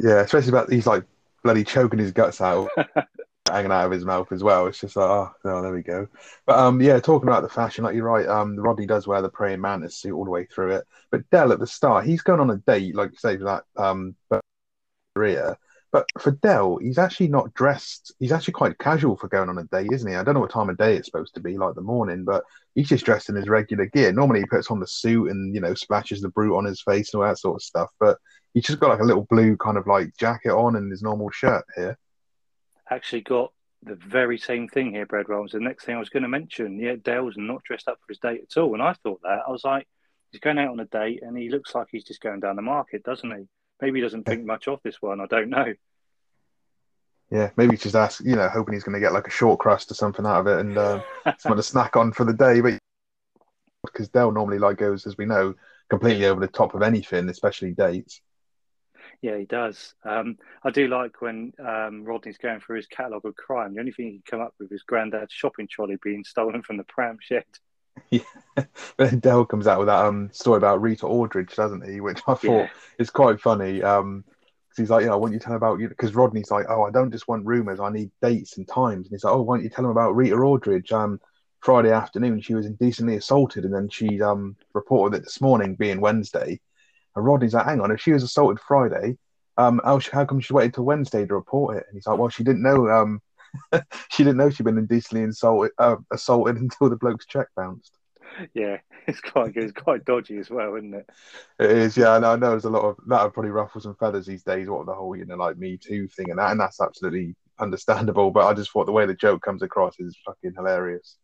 Yeah, 0.00 0.20
especially 0.20 0.48
about 0.48 0.72
he's 0.72 0.86
like 0.86 1.04
bloody 1.42 1.64
choking 1.64 1.98
his 1.98 2.12
guts 2.12 2.40
out, 2.40 2.70
hanging 3.48 3.72
out 3.72 3.86
of 3.86 3.92
his 3.92 4.04
mouth 4.04 4.32
as 4.32 4.42
well. 4.42 4.66
It's 4.66 4.80
just 4.80 4.96
like, 4.96 5.08
oh, 5.08 5.30
no, 5.44 5.62
there 5.62 5.72
we 5.72 5.82
go. 5.82 6.08
But 6.46 6.58
um, 6.58 6.80
yeah, 6.80 6.98
talking 7.00 7.28
about 7.28 7.42
the 7.42 7.48
fashion, 7.48 7.84
like 7.84 7.94
you're 7.94 8.04
right. 8.04 8.26
Um, 8.26 8.56
Rodney 8.56 8.86
does 8.86 9.06
wear 9.06 9.22
the 9.22 9.28
praying 9.28 9.60
mantis 9.60 9.98
suit 9.98 10.14
all 10.14 10.24
the 10.24 10.30
way 10.30 10.46
through 10.46 10.76
it. 10.76 10.84
But 11.10 11.28
Del 11.30 11.52
at 11.52 11.58
the 11.58 11.66
start, 11.66 12.06
he's 12.06 12.22
going 12.22 12.40
on 12.40 12.50
a 12.50 12.56
date, 12.56 12.94
like 12.94 13.18
say, 13.18 13.36
for 13.36 13.44
that 13.44 13.64
um, 13.76 14.16
career. 15.14 15.56
But 15.92 16.06
for 16.18 16.32
Del, 16.32 16.78
he's 16.78 16.98
actually 16.98 17.28
not 17.28 17.54
dressed. 17.54 18.12
He's 18.18 18.32
actually 18.32 18.54
quite 18.54 18.78
casual 18.78 19.16
for 19.16 19.28
going 19.28 19.48
on 19.48 19.58
a 19.58 19.64
date, 19.64 19.92
isn't 19.92 20.10
he? 20.10 20.16
I 20.16 20.24
don't 20.24 20.34
know 20.34 20.40
what 20.40 20.50
time 20.50 20.68
of 20.68 20.76
day 20.76 20.96
it's 20.96 21.06
supposed 21.06 21.34
to 21.34 21.40
be, 21.40 21.56
like 21.56 21.76
the 21.76 21.82
morning, 21.82 22.24
but 22.24 22.42
he's 22.74 22.88
just 22.88 23.04
dressed 23.04 23.28
in 23.28 23.36
his 23.36 23.48
regular 23.48 23.86
gear. 23.86 24.12
Normally, 24.12 24.40
he 24.40 24.46
puts 24.46 24.72
on 24.72 24.80
the 24.80 24.88
suit 24.88 25.30
and 25.30 25.54
you 25.54 25.60
know 25.60 25.74
splashes 25.74 26.20
the 26.20 26.30
Brut 26.30 26.56
on 26.56 26.64
his 26.64 26.82
face 26.82 27.14
and 27.14 27.22
all 27.22 27.28
that 27.28 27.38
sort 27.38 27.56
of 27.56 27.62
stuff. 27.62 27.90
But 28.00 28.18
he's 28.54 28.64
just 28.64 28.80
got 28.80 28.88
like 28.88 29.00
a 29.00 29.04
little 29.04 29.26
blue 29.30 29.56
kind 29.56 29.76
of 29.76 29.86
like 29.86 30.16
jacket 30.16 30.50
on 30.50 30.74
and 30.74 30.90
his 30.90 31.02
normal 31.02 31.30
shirt 31.30 31.64
here. 31.76 31.96
Actually, 32.90 33.22
got 33.22 33.52
the 33.82 33.94
very 33.94 34.38
same 34.38 34.68
thing 34.68 34.92
here, 34.92 35.06
Bread 35.06 35.28
Rolls. 35.28 35.52
The 35.52 35.60
next 35.60 35.84
thing 35.84 35.96
I 35.96 35.98
was 35.98 36.08
going 36.08 36.22
to 36.22 36.28
mention, 36.28 36.78
yeah, 36.78 36.96
Del's 37.02 37.34
not 37.36 37.62
dressed 37.64 37.88
up 37.88 37.98
for 38.00 38.12
his 38.12 38.18
date 38.18 38.42
at 38.42 38.60
all. 38.60 38.74
And 38.74 38.82
I 38.82 38.94
thought 39.02 39.20
that 39.22 39.42
I 39.46 39.50
was 39.50 39.64
like, 39.64 39.86
he's 40.30 40.40
going 40.40 40.58
out 40.58 40.70
on 40.70 40.80
a 40.80 40.86
date 40.86 41.22
and 41.22 41.36
he 41.36 41.48
looks 41.48 41.74
like 41.74 41.88
he's 41.90 42.04
just 42.04 42.20
going 42.20 42.40
down 42.40 42.56
the 42.56 42.62
market, 42.62 43.02
doesn't 43.04 43.30
he? 43.30 43.46
Maybe 43.80 43.98
he 43.98 44.02
doesn't 44.02 44.24
think 44.24 44.44
much 44.44 44.68
of 44.68 44.80
this 44.82 45.00
one. 45.00 45.20
I 45.20 45.26
don't 45.26 45.50
know. 45.50 45.74
Yeah, 47.30 47.50
maybe 47.56 47.76
just 47.76 47.96
ask, 47.96 48.22
you 48.24 48.36
know, 48.36 48.48
hoping 48.48 48.74
he's 48.74 48.84
going 48.84 48.94
to 48.94 49.00
get 49.00 49.12
like 49.12 49.26
a 49.26 49.30
short 49.30 49.58
crust 49.58 49.90
or 49.90 49.94
something 49.94 50.26
out 50.26 50.40
of 50.40 50.46
it 50.46 50.60
and 50.60 50.78
uh, 50.78 51.00
something 51.38 51.56
to 51.56 51.62
snack 51.62 51.96
on 51.96 52.12
for 52.12 52.24
the 52.24 52.32
day. 52.32 52.60
But 52.60 52.78
because 53.84 54.08
Del 54.08 54.32
normally 54.32 54.58
like 54.58 54.78
goes, 54.78 55.06
as 55.06 55.16
we 55.16 55.26
know, 55.26 55.54
completely 55.90 56.26
over 56.26 56.40
the 56.40 56.48
top 56.48 56.74
of 56.74 56.82
anything, 56.82 57.28
especially 57.28 57.72
dates. 57.72 58.20
Yeah, 59.22 59.38
he 59.38 59.44
does. 59.46 59.94
Um, 60.04 60.36
I 60.62 60.70
do 60.70 60.86
like 60.88 61.20
when 61.22 61.52
um, 61.58 62.04
Rodney's 62.04 62.38
going 62.38 62.60
through 62.60 62.76
his 62.76 62.86
catalogue 62.86 63.24
of 63.24 63.34
crime. 63.36 63.74
The 63.74 63.80
only 63.80 63.92
thing 63.92 64.06
he 64.06 64.12
can 64.12 64.22
come 64.38 64.40
up 64.40 64.54
with 64.58 64.70
is 64.72 64.82
Grandad's 64.82 65.32
shopping 65.32 65.68
trolley 65.70 65.96
being 66.02 66.24
stolen 66.24 66.62
from 66.62 66.76
the 66.76 66.84
pram 66.84 67.18
shed. 67.20 67.44
Yeah, 68.10 68.20
then 68.98 69.20
Del 69.20 69.44
comes 69.46 69.66
out 69.66 69.78
with 69.78 69.88
that 69.88 70.04
um 70.04 70.30
story 70.32 70.58
about 70.58 70.82
Rita 70.82 71.06
Aldridge, 71.06 71.54
doesn't 71.54 71.88
he? 71.88 72.00
Which 72.00 72.20
I 72.26 72.34
thought 72.34 72.70
Yeah. 72.70 72.98
is 72.98 73.10
quite 73.10 73.40
funny. 73.40 73.82
Um, 73.82 74.24
'cause 74.26 74.78
he's 74.78 74.90
like, 74.90 75.02
you 75.02 75.08
know, 75.08 75.18
why 75.18 75.26
don't 75.28 75.34
you 75.34 75.38
tell 75.38 75.52
him 75.52 75.56
about 75.58 75.80
you? 75.80 75.88
Because 75.88 76.14
Rodney's 76.14 76.50
like, 76.50 76.66
oh, 76.68 76.82
I 76.82 76.90
don't 76.90 77.12
just 77.12 77.28
want 77.28 77.46
rumors, 77.46 77.80
I 77.80 77.90
need 77.90 78.10
dates 78.20 78.56
and 78.58 78.66
times. 78.68 79.06
And 79.06 79.14
he's 79.14 79.24
like, 79.24 79.34
oh, 79.34 79.42
why 79.42 79.56
don't 79.56 79.64
you 79.64 79.70
tell 79.70 79.84
him 79.84 79.90
about 79.92 80.16
Rita 80.16 80.36
Aldridge? 80.36 80.92
Um, 80.92 81.20
Friday 81.60 81.92
afternoon, 81.92 82.40
she 82.40 82.54
was 82.54 82.66
indecently 82.66 83.16
assaulted, 83.16 83.64
and 83.64 83.72
then 83.74 83.88
she 83.88 84.20
um 84.20 84.56
reported 84.74 85.18
it 85.18 85.24
this 85.24 85.40
morning, 85.40 85.74
being 85.76 86.00
Wednesday. 86.00 86.60
And 87.16 87.24
Rodney's 87.24 87.54
like, 87.54 87.66
hang 87.66 87.80
on, 87.80 87.90
if 87.90 88.00
she 88.00 88.12
was 88.12 88.22
assaulted 88.22 88.60
Friday, 88.60 89.16
um, 89.56 89.80
how, 89.84 90.00
how 90.12 90.24
come 90.24 90.40
she 90.40 90.52
waited 90.52 90.74
till 90.74 90.84
Wednesday 90.84 91.26
to 91.26 91.34
report 91.34 91.76
it? 91.76 91.84
And 91.88 91.96
he's 91.96 92.06
like, 92.06 92.18
well, 92.18 92.28
she 92.28 92.44
didn't 92.44 92.62
know. 92.62 92.88
Um, 92.88 93.20
she 94.10 94.24
didn't 94.24 94.36
know 94.36 94.50
she'd 94.50 94.64
been 94.64 94.78
indecently 94.78 95.22
insulted, 95.22 95.72
uh, 95.78 95.96
assaulted 96.12 96.56
until 96.60 96.90
the 96.90 96.96
bloke's 96.96 97.26
check 97.26 97.48
bounced. 97.56 97.96
Yeah, 98.52 98.78
it's 99.06 99.20
quite 99.20 99.54
good. 99.54 99.64
It's 99.64 99.72
quite 99.72 100.04
dodgy 100.04 100.38
as 100.38 100.50
well, 100.50 100.74
isn't 100.74 100.94
it? 100.94 101.08
It 101.58 101.70
is, 101.70 101.96
yeah. 101.96 102.10
I 102.10 102.18
know, 102.18 102.32
I 102.32 102.36
know 102.36 102.50
there's 102.50 102.64
a 102.64 102.70
lot 102.70 102.84
of 102.84 102.96
that 103.06 103.22
would 103.22 103.34
probably 103.34 103.50
ruffle 103.50 103.80
some 103.80 103.94
feathers 103.96 104.26
these 104.26 104.42
days. 104.42 104.68
What 104.68 104.86
the 104.86 104.94
whole, 104.94 105.16
you 105.16 105.24
know, 105.24 105.36
like 105.36 105.56
Me 105.56 105.76
Too 105.76 106.08
thing 106.08 106.30
and 106.30 106.38
that, 106.38 106.50
and 106.50 106.60
that's 106.60 106.80
absolutely 106.80 107.36
understandable. 107.58 108.30
But 108.30 108.46
I 108.46 108.54
just 108.54 108.72
thought 108.72 108.86
the 108.86 108.92
way 108.92 109.06
the 109.06 109.14
joke 109.14 109.42
comes 109.42 109.62
across 109.62 109.94
is 110.00 110.16
fucking 110.26 110.54
hilarious. 110.56 111.16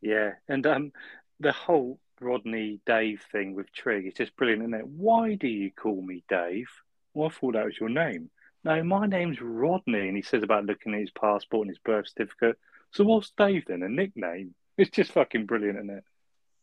Yeah, 0.00 0.32
and 0.48 0.66
um, 0.66 0.92
the 1.40 1.52
whole 1.52 1.98
Rodney 2.20 2.80
Dave 2.86 3.22
thing 3.30 3.54
with 3.54 3.72
Trig. 3.72 4.06
It's 4.06 4.18
just 4.18 4.36
brilliant, 4.36 4.62
isn't 4.62 4.74
it? 4.74 4.86
Why 4.86 5.34
do 5.34 5.48
you 5.48 5.70
call 5.70 6.00
me 6.00 6.22
Dave? 6.28 6.68
Well, 7.14 7.28
I 7.28 7.32
thought 7.32 7.54
that 7.54 7.64
was 7.64 7.78
your 7.78 7.88
name. 7.88 8.30
No, 8.64 8.82
my 8.82 9.06
name's 9.06 9.40
Rodney, 9.40 10.08
and 10.08 10.16
he 10.16 10.22
says 10.22 10.42
about 10.42 10.66
looking 10.66 10.94
at 10.94 11.00
his 11.00 11.10
passport 11.10 11.66
and 11.66 11.70
his 11.70 11.78
birth 11.78 12.08
certificate. 12.08 12.58
So 12.90 13.04
what's 13.04 13.30
Dave 13.36 13.64
then? 13.66 13.82
A 13.82 13.88
nickname? 13.88 14.54
It's 14.78 14.90
just 14.90 15.12
fucking 15.12 15.46
brilliant, 15.46 15.78
isn't 15.78 15.88
it? 15.88 16.04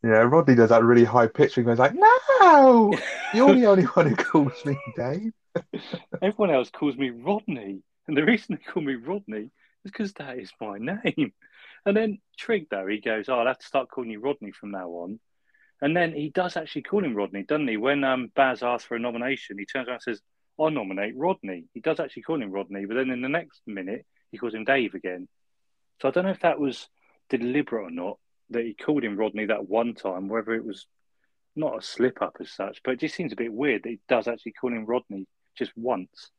Yeah, 0.04 0.20
Rodney 0.20 0.54
does 0.54 0.70
that 0.70 0.84
really 0.84 1.04
high 1.04 1.26
pitch 1.26 1.58
and 1.58 1.66
goes 1.66 1.80
like, 1.80 1.96
"No, 1.96 2.94
you're 3.34 3.56
the 3.56 3.66
only 3.66 3.86
one 3.86 4.08
who 4.08 4.16
calls 4.16 4.64
me 4.66 4.78
Dave." 4.96 5.32
Everyone 6.22 6.52
else 6.52 6.70
calls 6.70 6.96
me 6.96 7.10
Rodney, 7.10 7.82
and 8.08 8.16
the 8.16 8.24
reason 8.24 8.56
they 8.56 8.72
call 8.72 8.84
me 8.84 8.94
Rodney 8.94 9.50
is 9.84 9.92
because 9.92 10.14
that 10.14 10.38
is 10.38 10.52
my 10.62 10.78
name. 10.78 11.34
And 11.88 11.98
then 11.98 12.20
Trig, 12.38 12.68
though, 12.70 12.86
he 12.86 13.00
goes, 13.00 13.30
"Oh, 13.30 13.40
I'll 13.40 13.48
have 13.48 13.58
to 13.58 13.66
start 13.66 13.90
calling 13.90 14.12
you 14.12 14.20
Rodney 14.20 14.52
from 14.52 14.70
now 14.70 14.90
on." 14.90 15.20
And 15.84 15.98
then 15.98 16.14
he 16.14 16.30
does 16.30 16.56
actually 16.56 16.84
call 16.84 17.04
him 17.04 17.14
Rodney, 17.14 17.44
doesn't 17.44 17.68
he? 17.68 17.76
When 17.76 18.06
um, 18.06 18.32
Baz 18.38 18.64
asks 18.64 18.88
for 18.88 18.96
a 18.96 19.00
nomination, 19.00 19.58
he 19.58 19.66
turns 19.66 19.90
around 19.90 19.96
and 19.96 20.16
says, 20.16 20.22
"I 20.58 20.70
nominate 20.70 21.18
Rodney." 21.18 21.66
He 21.74 21.82
does 21.82 22.00
actually 22.00 22.22
call 22.22 22.42
him 22.42 22.52
Rodney, 22.52 22.86
but 22.86 22.94
then 22.94 23.10
in 23.10 23.22
the 23.22 23.28
next 23.28 23.62
minute, 23.68 24.06
he 24.32 24.38
calls 24.38 24.54
him 24.54 24.64
Dave 24.64 24.94
again. 24.94 25.28
So 26.02 26.08
I 26.08 26.12
don't 26.12 26.24
know 26.24 26.32
if 26.32 26.40
that 26.40 26.58
was 26.58 26.88
deliberate 27.30 27.84
or 27.84 27.92
not 27.92 28.18
that 28.52 28.64
he 28.64 28.74
called 28.74 29.04
him 29.04 29.18
Rodney 29.18 29.48
that 29.48 29.68
one 29.68 29.94
time, 29.94 30.30
whether 30.30 30.54
it 30.54 30.64
was 30.64 30.88
not 31.54 31.78
a 31.78 31.82
slip 31.82 32.22
up 32.22 32.38
as 32.40 32.50
such, 32.50 32.80
but 32.86 32.92
it 32.92 33.02
just 33.02 33.16
seems 33.16 33.34
a 33.34 33.36
bit 33.38 33.52
weird 33.52 33.84
that 33.84 33.90
he 33.90 34.00
does 34.08 34.30
actually 34.30 34.54
call 34.54 34.72
him 34.72 34.86
Rodney 34.86 35.28
just 35.58 35.74
once. 35.76 36.32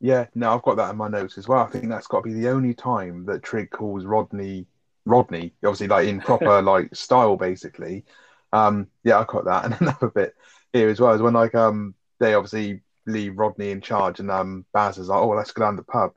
Yeah, 0.00 0.24
no, 0.34 0.54
I've 0.54 0.62
got 0.62 0.78
that 0.78 0.92
in 0.92 0.96
my 0.96 1.08
notes 1.08 1.36
as 1.36 1.46
well. 1.46 1.60
I 1.60 1.66
think 1.66 1.90
that's 1.90 2.06
got 2.06 2.24
to 2.24 2.30
be 2.30 2.40
the 2.40 2.48
only 2.48 2.72
time 2.72 3.26
that 3.26 3.42
Trig 3.42 3.70
calls 3.70 4.06
Rodney 4.06 4.66
Rodney, 5.04 5.52
obviously 5.62 5.88
like 5.88 6.08
in 6.08 6.20
proper 6.20 6.62
like 6.62 6.94
style, 6.94 7.36
basically. 7.36 8.06
Um, 8.52 8.88
yeah, 9.04 9.18
I 9.18 9.24
caught 9.24 9.44
that, 9.46 9.64
and 9.66 9.80
another 9.80 10.08
bit 10.08 10.34
here 10.72 10.88
as 10.88 11.00
well 11.00 11.14
is 11.14 11.22
when 11.22 11.34
like 11.34 11.54
um 11.54 11.94
they 12.18 12.34
obviously 12.34 12.82
leave 13.06 13.38
Rodney 13.38 13.70
in 13.70 13.80
charge, 13.80 14.20
and 14.20 14.30
um 14.30 14.64
Baz 14.72 14.98
is 14.98 15.08
like, 15.08 15.20
oh, 15.20 15.28
let's 15.28 15.52
go 15.52 15.64
down 15.64 15.74
to 15.76 15.82
the 15.82 15.84
pub, 15.84 16.12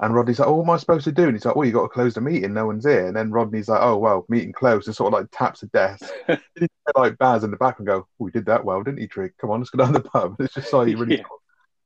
and 0.00 0.14
Rodney's 0.14 0.38
like, 0.38 0.48
oh, 0.48 0.54
what 0.54 0.64
am 0.64 0.70
I 0.70 0.76
supposed 0.78 1.04
to 1.04 1.12
do? 1.12 1.24
And 1.24 1.34
he's 1.34 1.44
like, 1.44 1.56
well, 1.56 1.66
you 1.66 1.72
got 1.72 1.82
to 1.82 1.88
close 1.88 2.14
the 2.14 2.20
meeting, 2.20 2.54
no 2.54 2.66
one's 2.66 2.86
here, 2.86 3.06
and 3.06 3.16
then 3.16 3.30
Rodney's 3.30 3.68
like, 3.68 3.82
oh, 3.82 3.98
well, 3.98 4.24
meeting 4.28 4.52
closed, 4.52 4.86
and 4.86 4.96
sort 4.96 5.12
of 5.12 5.20
like 5.20 5.28
taps 5.32 5.60
the 5.60 5.66
desk, 5.68 6.04
like 6.96 7.18
Baz 7.18 7.44
in 7.44 7.50
the 7.50 7.56
back 7.56 7.78
and 7.78 7.86
go, 7.86 7.96
oh, 7.96 8.06
we 8.18 8.30
did 8.30 8.46
that 8.46 8.64
well, 8.64 8.82
didn't 8.82 9.00
he, 9.00 9.06
Trig? 9.06 9.32
Come 9.38 9.50
on, 9.50 9.60
let's 9.60 9.70
go 9.70 9.78
down 9.84 9.92
the 9.92 10.00
pub. 10.00 10.36
It's 10.40 10.54
just 10.54 10.72
like 10.72 10.86
really 10.96 11.18
Yeah. 11.18 11.24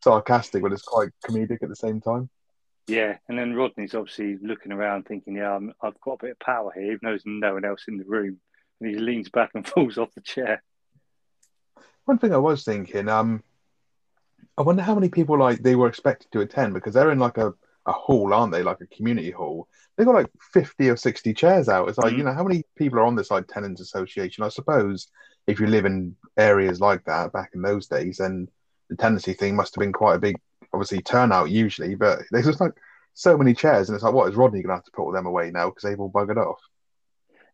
sarcastic, 0.03 0.63
but 0.63 0.73
it's 0.73 0.83
quite 0.83 1.11
comedic 1.27 1.63
at 1.63 1.69
the 1.69 1.77
same 1.77 2.01
time. 2.01 2.29
Yeah, 2.87 3.17
and 3.29 3.39
then 3.39 3.55
Rodney's 3.55 3.95
obviously 3.95 4.37
looking 4.43 4.71
around, 4.71 5.05
thinking, 5.07 5.37
"Yeah, 5.37 5.57
I'm, 5.57 5.73
I've 5.83 5.99
got 6.03 6.13
a 6.21 6.25
bit 6.27 6.31
of 6.33 6.39
power 6.39 6.71
here," 6.75 6.85
even 6.93 6.99
though 7.03 7.09
there's 7.11 7.23
no 7.25 7.55
one 7.55 7.65
else 7.65 7.85
in 7.89 7.97
the 7.97 8.05
room. 8.05 8.39
And 8.81 8.91
he 8.91 8.97
leans 8.99 9.29
back 9.29 9.51
and 9.55 9.67
falls 9.69 9.99
off 9.99 10.15
the 10.15 10.21
chair. 10.21 10.63
One 12.05 12.19
thing 12.19 12.35
I 12.35 12.39
was 12.39 12.65
thinking, 12.65 13.09
um, 13.09 13.43
I 14.59 14.63
wonder 14.63 14.83
how 14.83 14.95
many 14.95 15.09
people 15.09 15.39
like 15.39 15.63
they 15.63 15.75
were 15.75 15.89
expected 15.89 16.31
to 16.33 16.41
attend 16.41 16.75
because 16.75 16.95
they're 16.95 17.11
in 17.11 17.19
like 17.19 17.39
a, 17.39 17.55
a 17.87 17.93
hall, 17.93 18.33
aren't 18.35 18.53
they? 18.53 18.63
Like 18.63 18.81
a 18.81 18.95
community 18.95 19.31
hall. 19.31 19.69
They've 19.97 20.07
got 20.07 20.15
like 20.15 20.31
fifty 20.53 20.91
or 20.91 20.97
sixty 20.97 21.33
chairs 21.33 21.69
out. 21.69 21.89
It's 21.89 21.99
like 21.99 22.13
Mhm. 22.15 22.19
you 22.19 22.25
know 22.25 22.35
how 22.35 22.45
many 22.45 22.65
people 22.77 22.99
are 22.99 23.07
on 23.07 23.17
this 23.17 23.31
like 23.31 23.47
tenants 23.47 23.81
association. 23.81 24.45
I 24.45 24.49
suppose 24.49 25.09
if 25.47 25.61
you 25.61 25.67
live 25.67 25.87
in 25.87 26.15
areas 26.37 26.81
like 26.81 27.05
that 27.05 27.33
back 27.33 27.51
in 27.55 27.63
those 27.63 27.87
days, 27.87 28.19
then 28.19 28.49
the 28.91 28.97
tenancy 28.97 29.33
thing 29.33 29.57
must 29.57 29.75
have 29.75 29.81
been 29.81 29.93
quite 29.93 30.17
a 30.17 30.21
big, 30.21 30.37
obviously 30.73 31.01
turnout 31.03 31.51
usually. 31.51 31.95
But 31.95 32.21
there's 32.31 32.47
just 32.47 32.61
like 32.61 32.73
so 33.15 33.39
many 33.39 33.55
chairs, 33.55 33.89
and 33.89 33.95
it's 33.95 34.05
like, 34.05 34.15
what 34.15 34.29
is 34.29 34.37
Rodney 34.37 34.63
gonna 34.63 34.75
have 34.75 34.85
to 34.85 34.91
put 34.91 35.03
all 35.05 35.13
them 35.13 35.27
away 35.27 35.51
now 35.51 35.71
because 35.71 35.85
they've 35.85 36.01
all 36.01 36.11
buggered 36.11 36.37
off? 36.37 36.61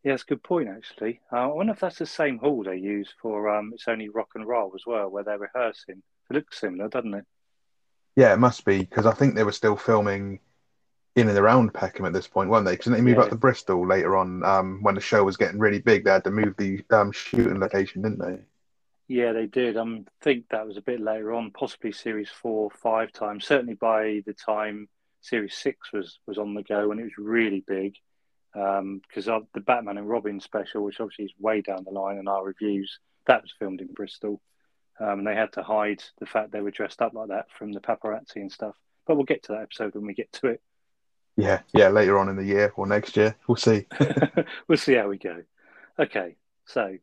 Yeah, 0.02 0.12
that's 0.12 0.23
a 0.23 0.26
good 0.26 0.42
point, 0.42 0.69
actually. 0.69 1.21
Uh, 1.30 1.37
I 1.37 1.47
wonder 1.47 1.73
if 1.73 1.80
that's 1.80 1.99
the 1.99 2.07
same 2.07 2.38
hall 2.38 2.62
they 2.62 2.76
use 2.76 3.12
for 3.21 3.49
um, 3.50 3.73
It's 3.75 3.87
Only 3.87 4.09
Rock 4.09 4.30
and 4.35 4.47
Roll 4.47 4.73
as 4.75 4.85
well, 4.87 5.11
where 5.11 5.25
they're 5.25 5.38
rehearsing. 5.38 6.02
It 6.30 6.35
looks 6.35 6.59
similar, 6.59 6.88
doesn't 6.88 7.14
it? 7.14 7.25
Yeah, 8.16 8.33
it 8.33 8.38
must 8.38 8.64
be 8.64 8.78
because 8.78 9.07
I 9.07 9.12
think 9.12 9.35
they 9.35 9.45
were 9.45 9.52
still 9.52 9.76
filming 9.76 10.40
in 11.16 11.28
and 11.28 11.38
around 11.38 11.75
Peckham 11.75 12.07
at 12.07 12.12
this 12.12 12.26
point, 12.26 12.49
weren't 12.50 12.64
they? 12.64 12.73
Because 12.73 12.92
they 12.92 13.00
moved 13.00 13.19
Yeah. 13.19 13.25
up 13.25 13.30
to 13.30 13.37
Bristol 13.37 13.87
later 13.87 14.16
on 14.16 14.42
um, 14.45 14.83
when 14.83 14.95
the 14.95 15.00
show 15.00 15.23
was 15.25 15.37
getting 15.37 15.59
really 15.59 15.80
big. 15.80 16.04
They 16.04 16.11
had 16.12 16.25
to 16.25 16.30
move 16.30 16.54
the 16.57 16.83
um, 16.90 17.12
shooting 17.12 17.61
location, 17.61 18.02
didn't 18.02 18.21
they? 18.21 18.38
Yeah, 19.09 19.33
they 19.33 19.47
did. 19.47 19.76
I 19.76 19.80
um, 19.80 20.07
think 20.23 20.47
that 20.50 20.66
was 20.66 20.76
a 20.76 20.83
bit 20.83 21.00
later 21.00 21.35
on, 21.35 21.50
possibly 21.50 21.92
series 21.92 22.30
four, 22.30 22.71
five 22.71 23.12
times. 23.12 23.45
Certainly 23.45 23.75
by 23.75 24.23
the 24.25 24.33
time 24.33 24.88
series 25.21 25.57
six 25.57 25.92
was 25.92 26.21
was 26.26 26.38
on 26.38 26.54
the 26.54 26.62
go, 26.62 26.90
and 26.90 27.00
it 27.00 27.04
was 27.04 27.19
really 27.19 27.64
big. 27.66 27.97
Because 28.52 29.28
of 29.28 29.47
the 29.54 29.61
Batman 29.61 29.99
and 29.99 30.09
Robin 30.09 30.40
special, 30.40 30.83
which 30.83 31.00
obviously 31.00 31.26
is 31.26 31.33
way 31.38 31.61
down 31.61 31.85
the 31.85 31.90
line 31.90 32.19
in 32.19 32.28
our 32.28 32.45
reviews, 32.45 32.99
that 33.26 33.42
was 33.42 33.54
filmed 33.59 33.80
in 33.80 33.88
Bristol, 33.88 34.40
um, 34.99 35.21
and 35.21 35.26
they 35.26 35.35
had 35.35 35.52
to 35.52 35.62
hide 35.62 36.02
the 36.19 36.26
fact 36.26 36.52
they 36.52 36.61
were 36.61 36.71
dressed 36.71 37.00
up 37.00 37.14
like 37.14 37.28
that 37.28 37.47
from 37.57 37.73
the 37.73 37.80
paparazzi 37.80 38.37
and 38.37 38.52
stuff. 38.52 38.75
But 39.07 39.16
we'll 39.16 39.25
get 39.25 39.45
to 39.45 39.52
that 39.52 39.62
episode 39.62 39.95
when 39.95 40.07
we 40.07 40.14
get 40.14 40.33
to 40.35 40.49
it. 40.49 40.61
Yeah, 41.37 41.61
yeah. 41.73 41.88
Later 41.88 42.19
on 42.19 42.28
in 42.28 42.37
the 42.37 42.45
year 42.45 42.73
or 42.76 42.87
next 42.87 43.16
year, 43.16 43.37
we'll 43.47 43.57
see. 43.57 43.87
we'll 44.69 44.78
see 44.78 44.95
how 44.95 45.09
we 45.09 45.19
go. 45.19 45.42
Okay, 45.99 46.37
so 46.66 46.97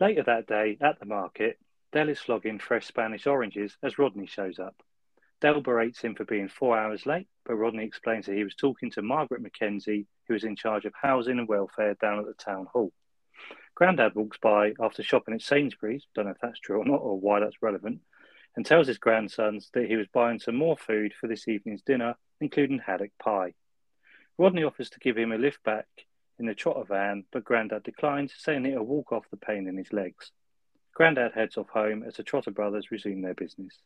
later 0.00 0.22
that 0.24 0.46
day 0.46 0.78
at 0.80 1.00
the 1.00 1.06
market, 1.06 1.58
Del 1.92 2.08
is 2.08 2.20
flogging 2.20 2.58
fresh 2.58 2.86
Spanish 2.86 3.26
oranges 3.26 3.76
as 3.82 3.98
Rodney 3.98 4.26
shows 4.26 4.58
up. 4.58 4.82
Del 5.40 5.60
berates 5.60 6.00
him 6.00 6.14
for 6.14 6.24
being 6.24 6.48
four 6.48 6.76
hours 6.76 7.06
late, 7.06 7.28
but 7.44 7.54
Rodney 7.54 7.84
explains 7.84 8.26
that 8.26 8.34
he 8.34 8.44
was 8.44 8.54
talking 8.54 8.90
to 8.92 9.02
Margaret 9.02 9.40
Mackenzie, 9.40 10.06
who 10.28 10.34
was 10.34 10.44
in 10.44 10.54
charge 10.54 10.84
of 10.84 10.92
housing 11.00 11.38
and 11.38 11.48
welfare 11.48 11.94
down 11.94 12.18
at 12.18 12.26
the 12.26 12.34
town 12.34 12.66
hall. 12.72 12.92
Grandad 13.74 14.14
walks 14.14 14.38
by 14.38 14.74
after 14.80 15.02
shopping 15.02 15.34
at 15.34 15.42
Sainsbury's, 15.42 16.06
don't 16.14 16.26
know 16.26 16.32
if 16.32 16.40
that's 16.40 16.60
true 16.60 16.78
or 16.78 16.84
not, 16.84 17.00
or 17.00 17.18
why 17.18 17.40
that's 17.40 17.62
relevant, 17.62 18.00
and 18.54 18.66
tells 18.66 18.86
his 18.86 18.98
grandsons 18.98 19.70
that 19.72 19.86
he 19.86 19.96
was 19.96 20.08
buying 20.12 20.38
some 20.38 20.56
more 20.56 20.76
food 20.76 21.12
for 21.18 21.26
this 21.26 21.48
evening's 21.48 21.82
dinner, 21.82 22.14
including 22.40 22.78
haddock 22.78 23.12
pie. 23.22 23.54
Rodney 24.36 24.64
offers 24.64 24.90
to 24.90 25.00
give 25.00 25.16
him 25.16 25.32
a 25.32 25.38
lift 25.38 25.62
back 25.64 25.86
in 26.38 26.46
the 26.46 26.54
trotter 26.54 26.84
van, 26.84 27.24
but 27.32 27.44
Grandad 27.44 27.82
declines, 27.82 28.32
saying 28.36 28.66
it'll 28.66 28.84
walk 28.84 29.12
off 29.12 29.30
the 29.30 29.36
pain 29.36 29.66
in 29.66 29.76
his 29.76 29.92
legs. 29.92 30.30
Grandad 30.98 31.30
heads 31.32 31.56
off 31.56 31.68
home 31.68 32.02
as 32.02 32.16
the 32.16 32.24
Trotter 32.24 32.50
brothers 32.50 32.90
resume 32.90 33.22
their 33.22 33.32
business. 33.32 33.78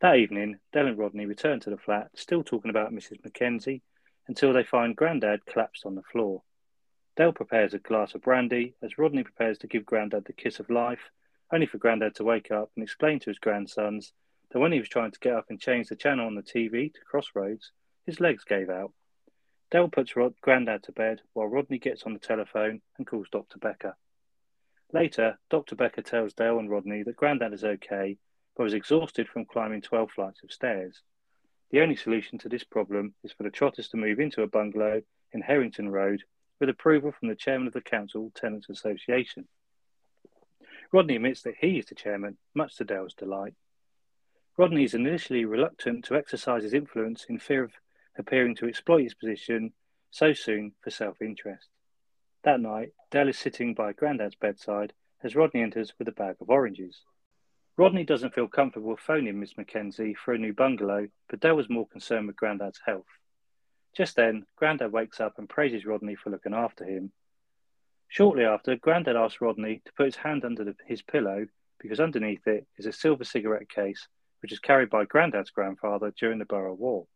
That 0.00 0.16
evening, 0.16 0.58
Del 0.72 0.88
and 0.88 0.98
Rodney 0.98 1.26
return 1.26 1.60
to 1.60 1.70
the 1.70 1.78
flat, 1.78 2.10
still 2.16 2.42
talking 2.42 2.70
about 2.70 2.92
Mrs. 2.92 3.22
Mackenzie, 3.22 3.82
until 4.26 4.52
they 4.52 4.64
find 4.64 4.96
Grandad 4.96 5.46
collapsed 5.46 5.84
on 5.86 5.94
the 5.94 6.02
floor. 6.02 6.42
Del 7.16 7.32
prepares 7.32 7.74
a 7.74 7.78
glass 7.78 8.14
of 8.14 8.22
brandy 8.22 8.74
as 8.82 8.98
Rodney 8.98 9.22
prepares 9.22 9.58
to 9.58 9.66
give 9.66 9.86
Grandad 9.86 10.24
the 10.24 10.32
kiss 10.32 10.58
of 10.58 10.70
life, 10.70 11.10
only 11.52 11.66
for 11.66 11.78
Grandad 11.78 12.14
to 12.16 12.24
wake 12.24 12.50
up 12.50 12.70
and 12.74 12.82
explain 12.82 13.20
to 13.20 13.30
his 13.30 13.38
grandsons 13.38 14.12
that 14.50 14.58
when 14.58 14.72
he 14.72 14.78
was 14.78 14.88
trying 14.88 15.10
to 15.12 15.20
get 15.20 15.34
up 15.34 15.46
and 15.48 15.60
change 15.60 15.88
the 15.88 15.96
channel 15.96 16.26
on 16.26 16.34
the 16.34 16.42
TV 16.42 16.92
to 16.92 17.00
Crossroads, 17.04 17.72
his 18.06 18.20
legs 18.20 18.44
gave 18.44 18.70
out. 18.70 18.92
Del 19.70 19.88
puts 19.88 20.16
Rod- 20.16 20.40
Grandad 20.40 20.82
to 20.84 20.92
bed 20.92 21.20
while 21.32 21.46
Rodney 21.46 21.78
gets 21.78 22.04
on 22.04 22.12
the 22.12 22.18
telephone 22.18 22.80
and 22.98 23.06
calls 23.06 23.28
Dr. 23.30 23.58
Becker. 23.58 23.96
Later, 24.92 25.38
Dr. 25.50 25.74
Becker 25.74 26.02
tells 26.02 26.34
Del 26.34 26.58
and 26.58 26.70
Rodney 26.70 27.02
that 27.02 27.16
Grandad 27.16 27.52
is 27.52 27.64
okay, 27.64 28.18
but 28.56 28.62
was 28.62 28.74
exhausted 28.74 29.28
from 29.28 29.44
climbing 29.44 29.82
12 29.82 30.10
flights 30.12 30.42
of 30.44 30.52
stairs. 30.52 31.02
The 31.74 31.80
only 31.80 31.96
solution 31.96 32.38
to 32.38 32.48
this 32.48 32.62
problem 32.62 33.14
is 33.24 33.32
for 33.32 33.42
the 33.42 33.50
Trotters 33.50 33.88
to 33.88 33.96
move 33.96 34.20
into 34.20 34.42
a 34.42 34.46
bungalow 34.46 35.02
in 35.32 35.40
Harrington 35.40 35.88
Road 35.88 36.22
with 36.60 36.68
approval 36.68 37.10
from 37.10 37.26
the 37.26 37.34
chairman 37.34 37.66
of 37.66 37.72
the 37.72 37.80
Council 37.80 38.30
Tenants 38.32 38.68
Association. 38.68 39.48
Rodney 40.92 41.16
admits 41.16 41.42
that 41.42 41.56
he 41.58 41.80
is 41.80 41.86
the 41.86 41.96
chairman, 41.96 42.36
much 42.54 42.76
to 42.76 42.84
Del's 42.84 43.12
delight. 43.14 43.54
Rodney 44.56 44.84
is 44.84 44.94
initially 44.94 45.44
reluctant 45.44 46.04
to 46.04 46.14
exercise 46.14 46.62
his 46.62 46.74
influence 46.74 47.26
in 47.28 47.40
fear 47.40 47.64
of 47.64 47.72
appearing 48.16 48.54
to 48.54 48.68
exploit 48.68 49.02
his 49.02 49.14
position 49.14 49.72
so 50.12 50.32
soon 50.32 50.74
for 50.80 50.90
self 50.90 51.20
interest. 51.20 51.66
That 52.44 52.60
night, 52.60 52.92
Del 53.10 53.30
is 53.30 53.36
sitting 53.36 53.74
by 53.74 53.94
Grandad's 53.94 54.36
bedside 54.36 54.92
as 55.24 55.34
Rodney 55.34 55.62
enters 55.62 55.92
with 55.98 56.06
a 56.06 56.12
bag 56.12 56.36
of 56.40 56.50
oranges. 56.50 57.00
Rodney 57.76 58.04
doesn't 58.04 58.34
feel 58.34 58.46
comfortable 58.46 58.96
phoning 58.96 59.40
Miss 59.40 59.56
Mackenzie 59.56 60.14
for 60.14 60.32
a 60.32 60.38
new 60.38 60.52
bungalow, 60.52 61.08
but 61.28 61.40
Del 61.40 61.56
was 61.56 61.68
more 61.68 61.88
concerned 61.88 62.28
with 62.28 62.36
Grandad's 62.36 62.80
health. 62.86 63.08
Just 63.96 64.14
then, 64.14 64.46
Grandad 64.54 64.92
wakes 64.92 65.20
up 65.20 65.38
and 65.38 65.48
praises 65.48 65.84
Rodney 65.84 66.14
for 66.14 66.30
looking 66.30 66.54
after 66.54 66.84
him. 66.84 67.10
Shortly 68.06 68.44
after, 68.44 68.76
Grandad 68.76 69.16
asks 69.16 69.40
Rodney 69.40 69.82
to 69.84 69.92
put 69.92 70.06
his 70.06 70.16
hand 70.16 70.44
under 70.44 70.62
the, 70.62 70.76
his 70.86 71.02
pillow 71.02 71.46
because 71.80 71.98
underneath 71.98 72.46
it 72.46 72.64
is 72.78 72.86
a 72.86 72.92
silver 72.92 73.24
cigarette 73.24 73.68
case 73.68 74.06
which 74.40 74.52
is 74.52 74.60
carried 74.60 74.90
by 74.90 75.04
Grandad's 75.04 75.50
grandfather 75.50 76.12
during 76.16 76.38
the 76.38 76.44
Boer 76.44 76.72
War. 76.74 77.06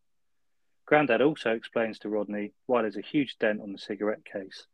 Grandad 0.87 1.23
also 1.23 1.53
explains 1.53 2.01
to 2.01 2.09
Rodney 2.09 2.53
why 2.67 2.83
there's 2.83 2.97
a 2.97 3.03
huge 3.03 3.39
dent 3.39 3.61
on 3.61 3.71
the 3.71 3.79
cigarette 3.79 4.25
case. 4.25 4.67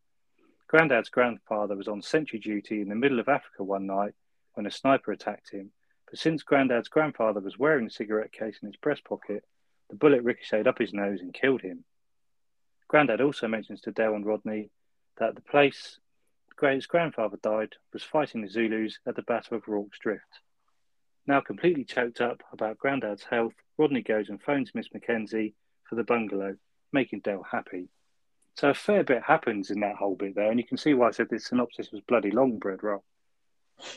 Grandad's 0.67 1.11
grandfather 1.11 1.77
was 1.77 1.89
on 1.89 2.01
sentry 2.01 2.39
duty 2.39 2.81
in 2.81 2.89
the 2.89 2.95
middle 2.95 3.21
of 3.21 3.29
Africa 3.29 3.65
one 3.65 3.87
night 3.87 4.15
when 4.55 4.67
a 4.67 4.71
sniper 4.71 5.13
attacked 5.13 5.51
him, 5.51 5.71
but 6.09 6.19
since 6.19 6.43
Grandad's 6.43 6.89
grandfather 6.89 7.41
was 7.41 7.59
wearing 7.59 7.85
the 7.85 7.91
cigarette 7.91 8.33
case 8.33 8.59
in 8.63 8.69
his 8.69 8.77
breast 8.77 9.05
pocket, 9.05 9.45
the 9.91 9.97
bullet 9.97 10.23
ricocheted 10.23 10.67
up 10.67 10.79
his 10.79 10.93
nose 10.93 11.21
and 11.21 11.35
killed 11.35 11.63
him. 11.63 11.85
Grandad 12.89 13.21
also 13.21 13.49
mentions 13.49 13.81
to 13.83 13.93
Del 13.93 14.15
and 14.15 14.25
Rodney 14.25 14.71
that 15.19 15.35
the 15.35 15.41
place 15.41 15.99
his 16.61 16.87
grandfather 16.87 17.37
died 17.43 17.75
was 17.93 18.03
fighting 18.03 18.41
the 18.41 18.49
Zulus 18.49 18.99
at 19.07 19.17
the 19.17 19.23
Battle 19.23 19.57
of 19.57 19.67
Rorke's 19.67 19.99
Drift. 19.99 20.41
Now 21.27 21.41
completely 21.41 21.85
choked 21.85 22.21
up 22.21 22.43
about 22.53 22.79
Grandad's 22.79 23.25
health, 23.25 23.55
Rodney 23.77 24.03
goes 24.03 24.29
and 24.29 24.41
phones 24.41 24.71
Miss 24.75 24.93
Mackenzie 24.93 25.55
for 25.89 25.97
the 25.97 26.05
bungalow, 26.05 26.57
making 26.93 27.21
Del 27.21 27.43
happy. 27.43 27.89
So 28.55 28.71
a 28.71 28.75
fair 28.75 29.03
bit 29.03 29.23
happens 29.23 29.71
in 29.71 29.81
that 29.81 29.97
whole 29.97 30.15
bit 30.15 30.37
there, 30.37 30.51
and 30.51 30.61
you 30.61 30.67
can 30.67 30.77
see 30.77 30.95
why 30.95 31.09
I 31.09 31.11
said 31.11 31.29
this 31.29 31.47
synopsis 31.47 31.91
was 31.91 32.03
bloody 32.03 32.31
long, 32.31 32.59
bread 32.59 32.83
roll. 32.83 33.05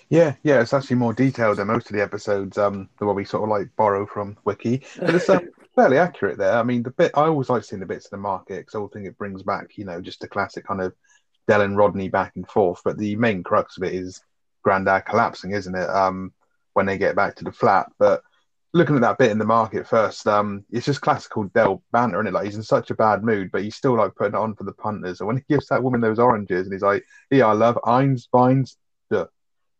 Yeah, 0.09 0.35
yeah, 0.43 0.61
it's 0.61 0.73
actually 0.73 0.97
more 0.97 1.13
detailed 1.13 1.57
than 1.57 1.67
most 1.67 1.89
of 1.89 1.95
the 1.95 2.01
episodes. 2.01 2.57
Um, 2.57 2.89
the 2.99 3.05
one 3.05 3.15
we 3.15 3.25
sort 3.25 3.43
of 3.43 3.49
like 3.49 3.69
borrow 3.75 4.05
from 4.05 4.37
Wiki, 4.45 4.83
but 4.99 5.15
it's 5.15 5.29
um, 5.29 5.49
fairly 5.75 5.97
accurate 5.97 6.37
there. 6.37 6.57
I 6.57 6.63
mean, 6.63 6.83
the 6.83 6.91
bit 6.91 7.11
I 7.15 7.21
always 7.25 7.49
like 7.49 7.63
seeing 7.63 7.79
the 7.79 7.85
bits 7.85 8.05
of 8.05 8.11
the 8.11 8.17
market 8.17 8.57
because 8.57 8.75
I 8.75 8.79
always 8.79 8.93
think 8.93 9.05
it 9.07 9.17
brings 9.17 9.43
back, 9.43 9.77
you 9.77 9.85
know, 9.85 10.01
just 10.01 10.19
the 10.19 10.27
classic 10.27 10.65
kind 10.67 10.81
of 10.81 10.93
Del 11.47 11.61
and 11.61 11.77
Rodney 11.77 12.09
back 12.09 12.33
and 12.35 12.47
forth. 12.47 12.81
But 12.83 12.97
the 12.97 13.15
main 13.15 13.43
crux 13.43 13.77
of 13.77 13.83
it 13.83 13.93
is 13.93 14.21
Grandad 14.63 15.05
collapsing, 15.05 15.51
isn't 15.51 15.75
it? 15.75 15.89
Um, 15.89 16.33
when 16.73 16.85
they 16.85 16.97
get 16.97 17.15
back 17.15 17.35
to 17.35 17.43
the 17.43 17.51
flat, 17.51 17.87
but 17.97 18.21
looking 18.73 18.95
at 18.95 19.01
that 19.01 19.17
bit 19.17 19.31
in 19.31 19.39
the 19.39 19.45
market 19.45 19.87
first, 19.87 20.27
um, 20.27 20.63
it's 20.71 20.85
just 20.85 21.01
classical 21.01 21.45
Del 21.45 21.81
banter, 21.91 22.17
isn't 22.17 22.27
it? 22.27 22.33
Like 22.33 22.45
he's 22.45 22.55
in 22.55 22.63
such 22.63 22.91
a 22.91 22.95
bad 22.95 23.23
mood, 23.23 23.49
but 23.51 23.63
he's 23.63 23.75
still 23.75 23.95
like 23.97 24.15
putting 24.15 24.35
it 24.35 24.39
on 24.39 24.55
for 24.55 24.63
the 24.63 24.73
punters. 24.73 25.19
And 25.21 25.27
when 25.27 25.37
he 25.37 25.43
gives 25.49 25.67
that 25.67 25.81
woman 25.83 26.01
those 26.01 26.19
oranges, 26.19 26.67
and 26.67 26.73
he's 26.73 26.81
like, 26.83 27.03
"Yeah, 27.31 27.47
I 27.47 27.53
love 27.53 27.79
Eins, 27.85 28.27
Vines, 28.31 28.77
duh." 29.09 29.27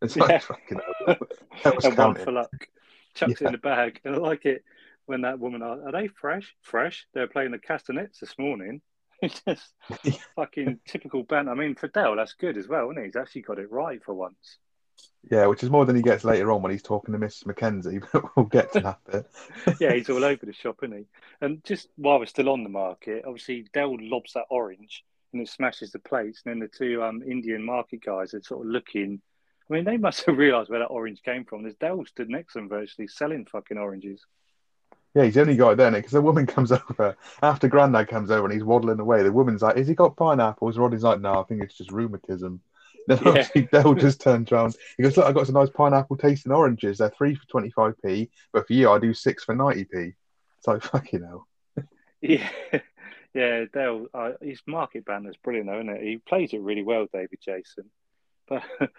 It's 0.02 0.16
like 0.16 0.30
Yeah. 0.30 0.38
fucking. 0.38 0.80
That 1.64 1.74
was 1.74 1.84
and 1.86 1.96
one 1.98 2.14
for 2.14 2.32
luck. 2.32 2.68
Chucks 3.14 3.40
it 3.42 3.46
in 3.46 3.52
the 3.52 3.58
bag. 3.58 4.00
And 4.04 4.14
I 4.14 4.18
like 4.18 4.46
it 4.46 4.62
when 5.06 5.22
that 5.22 5.40
woman, 5.40 5.62
are, 5.62 5.88
are 5.88 5.92
they 5.92 6.06
fresh? 6.06 6.54
Fresh? 6.62 7.06
They're 7.14 7.26
playing 7.26 7.50
the 7.50 7.58
castanets 7.58 8.20
this 8.20 8.38
morning. 8.38 8.80
It's 9.20 9.42
just 9.42 9.74
Yeah. 10.04 10.12
fucking 10.36 10.78
typical 10.86 11.24
banter. 11.24 11.50
I 11.50 11.54
mean, 11.56 11.74
for 11.74 11.88
Del, 11.88 12.14
that's 12.14 12.34
good 12.34 12.56
as 12.56 12.68
well, 12.68 12.90
isn't 12.90 13.02
he? 13.02 13.06
He's 13.08 13.16
actually 13.16 13.42
got 13.42 13.58
it 13.58 13.72
right 13.72 14.00
for 14.04 14.14
once. 14.14 14.58
Yeah, 15.28 15.46
which 15.46 15.64
is 15.64 15.70
more 15.70 15.84
than 15.84 15.96
he 15.96 16.02
gets 16.02 16.22
later 16.24 16.52
on 16.52 16.62
when 16.62 16.70
he's 16.70 16.84
talking 16.84 17.12
to 17.12 17.18
Miss 17.18 17.44
Mackenzie. 17.44 17.98
But 18.12 18.36
we'll 18.36 18.46
get 18.46 18.72
to 18.74 18.80
that 18.80 19.00
bit. 19.10 19.26
yeah, 19.80 19.92
he's 19.94 20.08
all 20.08 20.24
over 20.24 20.46
the 20.46 20.52
shop, 20.52 20.76
isn't 20.84 20.96
he? 20.96 21.04
And 21.40 21.64
just 21.64 21.88
while 21.96 22.20
we're 22.20 22.26
still 22.26 22.48
on 22.48 22.62
the 22.62 22.68
market, 22.68 23.24
obviously 23.26 23.66
Del 23.72 23.96
lobs 24.00 24.34
that 24.34 24.44
orange 24.50 25.04
and 25.32 25.42
it 25.42 25.48
smashes 25.48 25.90
the 25.90 25.98
plates, 25.98 26.42
and 26.46 26.52
then 26.52 26.60
the 26.60 26.68
two 26.68 27.02
um, 27.02 27.20
Indian 27.22 27.64
market 27.64 28.04
guys 28.04 28.34
are 28.34 28.42
sort 28.42 28.64
of 28.64 28.70
looking. 28.70 29.20
I 29.70 29.74
mean, 29.74 29.84
they 29.84 29.96
must 29.98 30.24
have 30.24 30.38
realised 30.38 30.70
where 30.70 30.78
that 30.78 30.86
orange 30.86 31.22
came 31.22 31.44
from. 31.44 31.62
There's 31.62 31.74
Del 31.76 32.04
stood 32.06 32.30
next 32.30 32.54
to 32.54 32.60
them 32.60 32.68
virtually 32.68 33.08
selling 33.08 33.44
fucking 33.44 33.76
oranges. 33.76 34.24
Yeah, 35.14 35.24
he's 35.24 35.34
the 35.34 35.40
only 35.42 35.56
got 35.56 35.70
it 35.72 35.76
then 35.76 35.94
because 35.94 36.12
the 36.12 36.22
woman 36.22 36.46
comes 36.46 36.72
over 36.90 37.16
after 37.42 37.68
Grandad 37.68 38.08
comes 38.08 38.30
over 38.30 38.44
and 38.46 38.54
he's 38.54 38.64
waddling 38.64 39.00
away. 39.00 39.22
The 39.22 39.32
woman's 39.32 39.62
like, 39.62 39.76
"Has 39.76 39.88
he 39.88 39.94
got 39.94 40.16
pineapples?" 40.16 40.78
Roddy's 40.78 41.02
like, 41.02 41.20
"No, 41.20 41.40
I 41.40 41.42
think 41.44 41.62
it's 41.62 41.76
just 41.76 41.92
rheumatism." 41.92 42.60
Then 43.08 43.18
Yeah. 43.22 43.28
obviously 43.30 43.62
Del 43.72 43.94
just 43.94 44.20
turns 44.20 44.52
around. 44.52 44.76
He 44.98 45.02
goes, 45.02 45.16
"Look, 45.16 45.24
I 45.24 45.32
got 45.32 45.46
some 45.46 45.54
nice 45.54 45.70
pineapple 45.70 46.18
tasting 46.18 46.52
oranges. 46.52 46.98
They're 46.98 47.08
three 47.08 47.34
for 47.34 47.46
twenty 47.46 47.70
five 47.70 47.94
p, 48.04 48.30
but 48.52 48.66
for 48.66 48.74
you, 48.74 48.90
I 48.90 48.98
do 48.98 49.14
six 49.14 49.44
for 49.44 49.54
ninety 49.54 49.84
p." 49.84 50.12
It's 50.58 50.66
like 50.66 50.82
fucking 50.82 51.22
hell. 51.22 51.46
Yeah, 52.20 52.50
yeah. 53.32 53.64
Del, 53.72 54.08
uh, 54.12 54.32
his 54.42 54.60
market 54.66 55.04
banner's 55.04 55.36
brilliant, 55.36 55.68
though, 55.68 55.76
isn't 55.76 55.88
it? 55.88 56.02
He 56.02 56.16
plays 56.18 56.52
it 56.52 56.60
really 56.60 56.82
well, 56.82 57.06
David 57.12 57.38
Jason. 57.40 57.84
But 58.48 58.62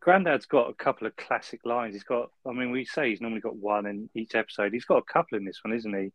Grandad's 0.00 0.46
got 0.46 0.70
a 0.70 0.74
couple 0.74 1.06
of 1.06 1.16
classic 1.16 1.60
lines. 1.64 1.94
He's 1.94 2.04
got, 2.04 2.30
I 2.46 2.52
mean, 2.52 2.70
we 2.70 2.84
say 2.84 3.10
he's 3.10 3.20
normally 3.20 3.40
got 3.40 3.56
one 3.56 3.86
in 3.86 4.10
each 4.14 4.34
episode. 4.34 4.72
He's 4.72 4.84
got 4.84 4.98
a 4.98 5.12
couple 5.12 5.38
in 5.38 5.44
this 5.44 5.60
one, 5.62 5.74
isn't 5.74 5.94
he? 5.94 6.12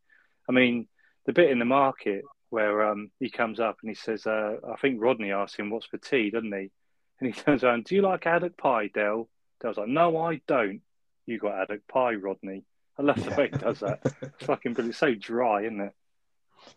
I 0.48 0.52
mean, 0.52 0.88
the 1.26 1.34
bit 1.34 1.52
in 1.52 1.60
the 1.60 1.66
market 1.66 2.24
where 2.50 2.90
um, 2.90 3.12
he 3.20 3.30
comes 3.30 3.60
up 3.60 3.78
and 3.82 3.90
he 3.90 3.96
says, 3.96 4.26
uh, 4.26 4.58
I 4.68 4.76
think 4.78 5.02
Rodney 5.02 5.32
asks 5.32 5.58
him, 5.58 5.70
What's 5.70 5.86
for 5.86 5.98
tea, 5.98 6.32
doesn't 6.32 6.52
he? 6.52 6.72
And 7.20 7.34
he 7.34 7.42
turns 7.42 7.64
around, 7.64 7.86
Do 7.86 7.96
you 7.96 8.02
like 8.02 8.24
haddock 8.24 8.58
pie, 8.58 8.88
Del? 8.94 9.30
Del's 9.62 9.78
like, 9.78 9.88
No, 9.88 10.18
I 10.18 10.42
don't. 10.48 10.82
You 11.26 11.38
got 11.38 11.58
haddock 11.58 11.88
pie, 11.88 12.16
Rodney. 12.16 12.64
I 12.98 13.04
love 13.04 13.24
the 13.24 13.36
way 13.36 13.50
he 13.52 13.58
does 13.58 13.80
that. 13.80 14.02
It's 14.22 14.46
fucking 14.46 14.74
brilliant. 14.74 14.94
It's 14.94 15.00
so 15.00 15.14
dry, 15.14 15.62
isn't 15.62 15.80
it? 15.80 15.94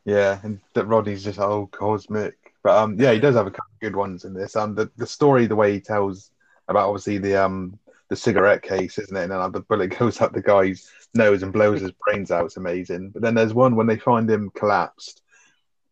Yeah, 0.05 0.39
and 0.43 0.61
that 0.75 0.87
Rodney's 0.87 1.25
just 1.25 1.41
old 1.41 1.73
cosmic. 1.73 2.37
But 2.63 2.77
um, 2.77 3.01
yeah, 3.01 3.13
he 3.13 3.21
does 3.21 3.35
have 3.35 3.47
a 3.47 3.51
couple 3.51 3.73
of 3.73 3.81
good 3.81 3.97
ones 3.97 4.25
in 4.25 4.35
this. 4.35 4.55
Um, 4.57 4.75
the, 4.75 4.91
the 4.97 5.07
story, 5.07 5.47
the 5.47 5.57
way 5.57 5.73
he 5.73 5.81
tells 5.81 6.31
about 6.69 6.89
obviously 6.89 7.19
the 7.19 7.37
um 7.37 7.79
the 8.09 8.17
cigarette 8.17 8.63
case, 8.63 8.99
isn't 8.99 9.17
it? 9.17 9.23
And 9.23 9.33
then 9.33 9.53
the 9.53 9.61
bullet 9.61 9.87
goes 9.99 10.21
up 10.21 10.33
the 10.33 10.43
guy's 10.43 10.91
nose 11.15 11.43
and 11.43 11.53
blows 11.53 11.81
his 11.81 11.93
brains 11.93 12.31
out. 12.31 12.45
It's 12.45 12.57
amazing. 12.59 13.11
But 13.11 13.23
then 13.23 13.35
there's 13.35 13.55
one 13.55 13.75
when 13.75 13.87
they 13.87 13.97
find 13.97 14.31
him 14.31 14.51
collapsed. 14.55 15.23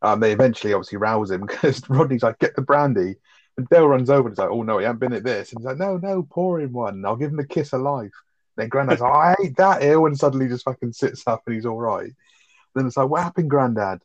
Um, 0.03 0.21
they 0.21 0.33
eventually 0.33 0.73
obviously 0.73 0.99
rouse 0.99 1.31
him 1.31 1.41
because 1.47 1.83
Rodney's 1.89 2.23
like, 2.23 2.39
"Get 2.39 2.55
the 2.55 2.63
brandy," 2.63 3.17
and 3.57 3.69
Del 3.69 3.89
runs 3.89 4.11
over 4.11 4.29
and 4.29 4.37
he's 4.37 4.39
like, 4.39 4.51
"Oh 4.51 4.63
no, 4.63 4.79
he 4.79 4.85
hasn't 4.85 5.01
been 5.01 5.13
at 5.13 5.25
this." 5.25 5.53
And 5.53 5.61
he's 5.61 5.67
like, 5.67 5.79
"No, 5.79 5.97
no, 5.97 6.23
pour 6.23 6.61
him 6.61 6.73
one. 6.73 7.05
I'll 7.05 7.17
give 7.17 7.33
him 7.33 7.39
a 7.39 7.47
kiss 7.47 7.73
of 7.73 7.81
life." 7.81 8.13
And 8.57 8.65
then 8.65 8.69
Grandad's 8.69 9.01
like, 9.01 9.13
oh, 9.13 9.19
"I 9.19 9.35
hate 9.39 9.57
that 9.57 9.83
ill," 9.83 10.07
and 10.07 10.19
suddenly 10.19 10.49
just 10.49 10.65
fucking 10.65 10.93
sits 10.93 11.27
up 11.27 11.43
and 11.47 11.55
he's 11.55 11.67
all 11.67 11.81
right. 11.81 12.13
Then 12.75 12.87
it's 12.87 12.97
like, 12.97 13.09
"What 13.09 13.23
happened, 13.23 13.51
Grandad?" 13.51 14.01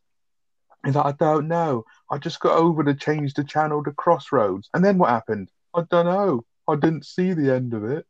He's 0.86 0.96
like, 0.96 1.06
"I 1.06 1.12
don't 1.12 1.48
know. 1.48 1.86
I 2.10 2.18
just 2.18 2.40
got 2.40 2.58
over 2.58 2.84
to 2.84 2.94
change 2.94 3.34
the 3.34 3.44
channel 3.44 3.84
to 3.84 3.92
Crossroads, 3.92 4.70
and 4.74 4.84
then 4.84 4.98
what 4.98 5.10
happened? 5.10 5.50
I 5.74 5.84
don't 5.90 6.06
know. 6.06 6.46
I 6.68 6.76
didn't 6.76 7.06
see 7.06 7.34
the 7.34 7.54
end 7.54 7.74
of 7.74 7.84
it." 7.84 8.06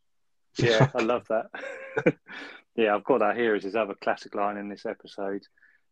Yeah, 0.57 0.89
I 0.95 1.01
love 1.01 1.27
that. 1.29 1.47
yeah, 2.75 2.95
I've 2.95 3.03
got 3.03 3.19
that 3.19 3.37
here 3.37 3.55
as 3.55 3.63
his 3.63 3.75
other 3.75 3.95
classic 3.95 4.35
line 4.35 4.57
in 4.57 4.69
this 4.69 4.85
episode. 4.85 5.43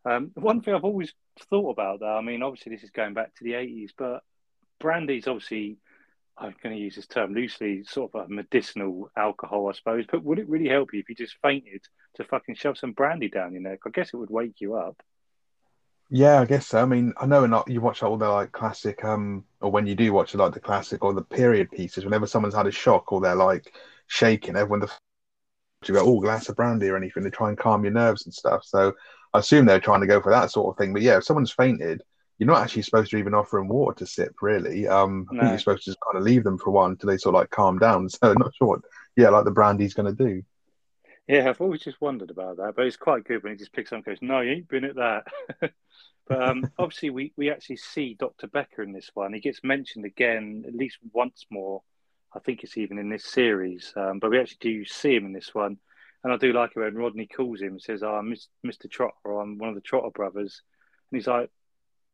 Um, 0.06 0.32
one 0.36 0.62
thing 0.62 0.74
I've 0.74 0.84
always 0.84 1.14
thought 1.50 1.72
about, 1.72 2.02
though, 2.02 2.18
I 2.18 2.22
mean, 2.22 2.44
obviously 2.44 2.76
this 2.76 2.84
is 2.84 2.90
going 2.90 3.14
back 3.14 3.34
to 3.36 3.44
the 3.44 3.54
80s, 3.54 3.92
but 3.98 4.22
brandy's 4.80 5.28
obviously, 5.28 5.78
I'm 6.38 6.54
going 6.62 6.76
to 6.76 6.82
use 6.82 6.96
this 6.96 7.08
term 7.08 7.34
loosely, 7.34 7.84
sort 7.86 8.14
of 8.14 8.26
a 8.26 8.30
medicinal 8.30 9.10
alcohol, 9.18 9.70
I 9.70 9.74
suppose. 9.74 10.06
But 10.12 10.24
would 10.24 10.40
it 10.40 10.50
really 10.50 10.68
help 10.68 10.94
you 10.94 11.00
if 11.00 11.10
you 11.10 11.16
just 11.16 11.38
fainted 11.42 11.82
to 12.16 12.26
fucking 12.26 12.56
shove 12.56 12.78
some 12.78 12.92
brandy 12.92 13.30
down 13.30 13.54
your 13.54 13.62
neck? 13.62 13.80
I 13.86 13.90
guess 13.92 14.10
it 14.14 14.18
would 14.18 14.30
wake 14.30 14.60
you 14.60 14.76
up. 14.76 15.02
Yeah, 16.10 16.42
I 16.42 16.46
guess 16.46 16.68
so. 16.68 16.80
I 16.82 16.86
mean, 16.86 17.14
I 17.18 17.26
know 17.26 17.46
not 17.48 17.68
you 17.70 17.82
watch 17.82 18.04
all 18.04 18.18
the 18.18 18.30
like 18.30 18.52
classic, 18.52 19.04
um, 19.04 19.46
or 19.62 19.72
when 19.72 19.88
you 19.88 19.96
do 19.96 20.14
watch 20.14 20.34
a 20.34 20.38
like 20.38 20.54
the 20.54 20.60
classic 20.60 21.04
or 21.04 21.14
the 21.14 21.24
period 21.24 21.72
pieces, 21.72 22.06
whenever 22.06 22.28
someone's 22.28 22.54
had 22.56 22.68
a 22.68 22.72
shock 22.72 23.12
or 23.12 23.20
they're 23.22 23.36
like 23.36 23.74
shaking, 24.08 24.56
everyone 24.56 24.80
the 24.82 24.92
you 25.88 25.94
go, 25.96 26.06
oh, 26.06 26.20
glass 26.22 26.50
of 26.50 26.56
brandy 26.56 26.90
or 26.90 26.98
anything 26.98 27.24
to 27.24 27.32
try 27.32 27.50
and 27.50 27.58
calm 27.58 27.84
your 27.84 27.94
nerves 27.94 28.26
and 28.26 28.34
stuff. 28.34 28.64
So 28.66 28.94
I 29.34 29.40
assume 29.40 29.66
they're 29.66 29.80
trying 29.82 30.02
to 30.02 30.08
go 30.08 30.22
for 30.22 30.32
that 30.32 30.52
sort 30.52 30.74
of 30.74 30.78
thing. 30.78 30.94
But 30.94 31.02
yeah, 31.04 31.18
if 31.18 31.26
someone's 31.26 31.52
fainted, 31.52 32.02
you're 32.40 32.48
not 32.48 32.62
actually 32.62 32.84
supposed 32.84 33.12
to 33.12 33.18
even 33.18 33.34
offer 33.34 33.58
them 33.60 33.68
water 33.70 33.96
to 34.00 34.06
sip, 34.08 34.34
really. 34.42 34.88
Um, 34.88 35.28
I 35.30 35.36
No. 35.36 35.44
think 35.46 35.52
you're 35.52 35.60
supposed 35.60 35.84
to 35.86 35.92
just 35.92 36.00
kind 36.10 36.18
of 36.20 36.24
leave 36.26 36.44
them 36.44 36.58
for 36.58 36.72
while 36.72 36.88
until 36.88 37.10
they 37.10 37.18
sort 37.18 37.36
of 37.36 37.42
like 37.42 37.50
calm 37.52 37.80
down. 37.80 38.10
So 38.10 38.32
I'm 38.32 38.38
not 38.40 38.56
sure 38.56 38.68
what, 38.70 38.82
yeah, 39.18 39.30
like 39.30 39.46
the 39.46 39.52
brandy's 39.52 39.94
going 39.94 40.16
to 40.16 40.26
do. 40.26 40.44
Yeah, 41.28 41.50
I've 41.50 41.62
always 41.62 41.82
just 41.82 42.02
wondered 42.02 42.32
about 42.32 42.58
that, 42.58 42.74
but 42.76 42.86
it's 42.86 42.98
quite 42.98 43.24
good 43.24 43.44
when 43.44 43.54
he 43.54 43.58
just 43.58 43.72
picks 43.72 43.92
up 43.92 43.98
and 43.98 44.06
goes, 44.06 44.18
"No, 44.22 44.42
you 44.42 44.52
ain't 44.52 44.68
been 44.68 44.84
at 44.84 44.96
that." 44.96 45.24
but 46.28 46.44
um, 46.44 46.70
obviously, 46.78 47.12
we 47.12 47.34
we 47.38 47.50
actually 47.50 47.78
see 47.78 48.16
Doctor 48.20 48.48
Becker 48.48 48.84
in 48.84 48.92
this 48.92 49.10
one. 49.14 49.34
He 49.34 49.40
gets 49.40 49.64
mentioned 49.64 50.06
again 50.06 50.66
at 50.68 50.76
least 50.76 50.98
once 51.14 51.46
more. 51.50 51.82
I 52.36 52.40
think 52.40 52.64
it's 52.64 52.78
even 52.78 52.98
in 52.98 53.10
this 53.10 53.26
series, 53.26 53.94
um, 53.96 54.20
but 54.20 54.32
we 54.32 54.40
actually 54.40 54.58
do 54.60 54.86
see 54.86 55.16
him 55.16 55.26
in 55.28 55.34
this 55.34 55.54
one, 55.54 55.78
and 56.24 56.34
I 56.34 56.38
do 56.38 56.52
like 56.52 56.72
it 56.76 56.80
when 56.80 56.96
Rodney 56.96 57.28
calls 57.28 57.62
him 57.62 57.74
and 57.74 57.82
says, 57.82 58.04
oh, 58.04 58.16
"I'm 58.16 58.36
Mr. 58.66 58.90
Trotter, 58.90 59.14
or 59.24 59.42
I'm 59.42 59.58
one 59.58 59.70
of 59.70 59.76
the 59.76 59.82
Trotter 59.82 60.10
brothers," 60.10 60.62
and 61.12 61.18
he's 61.18 61.28
like, 61.28 61.50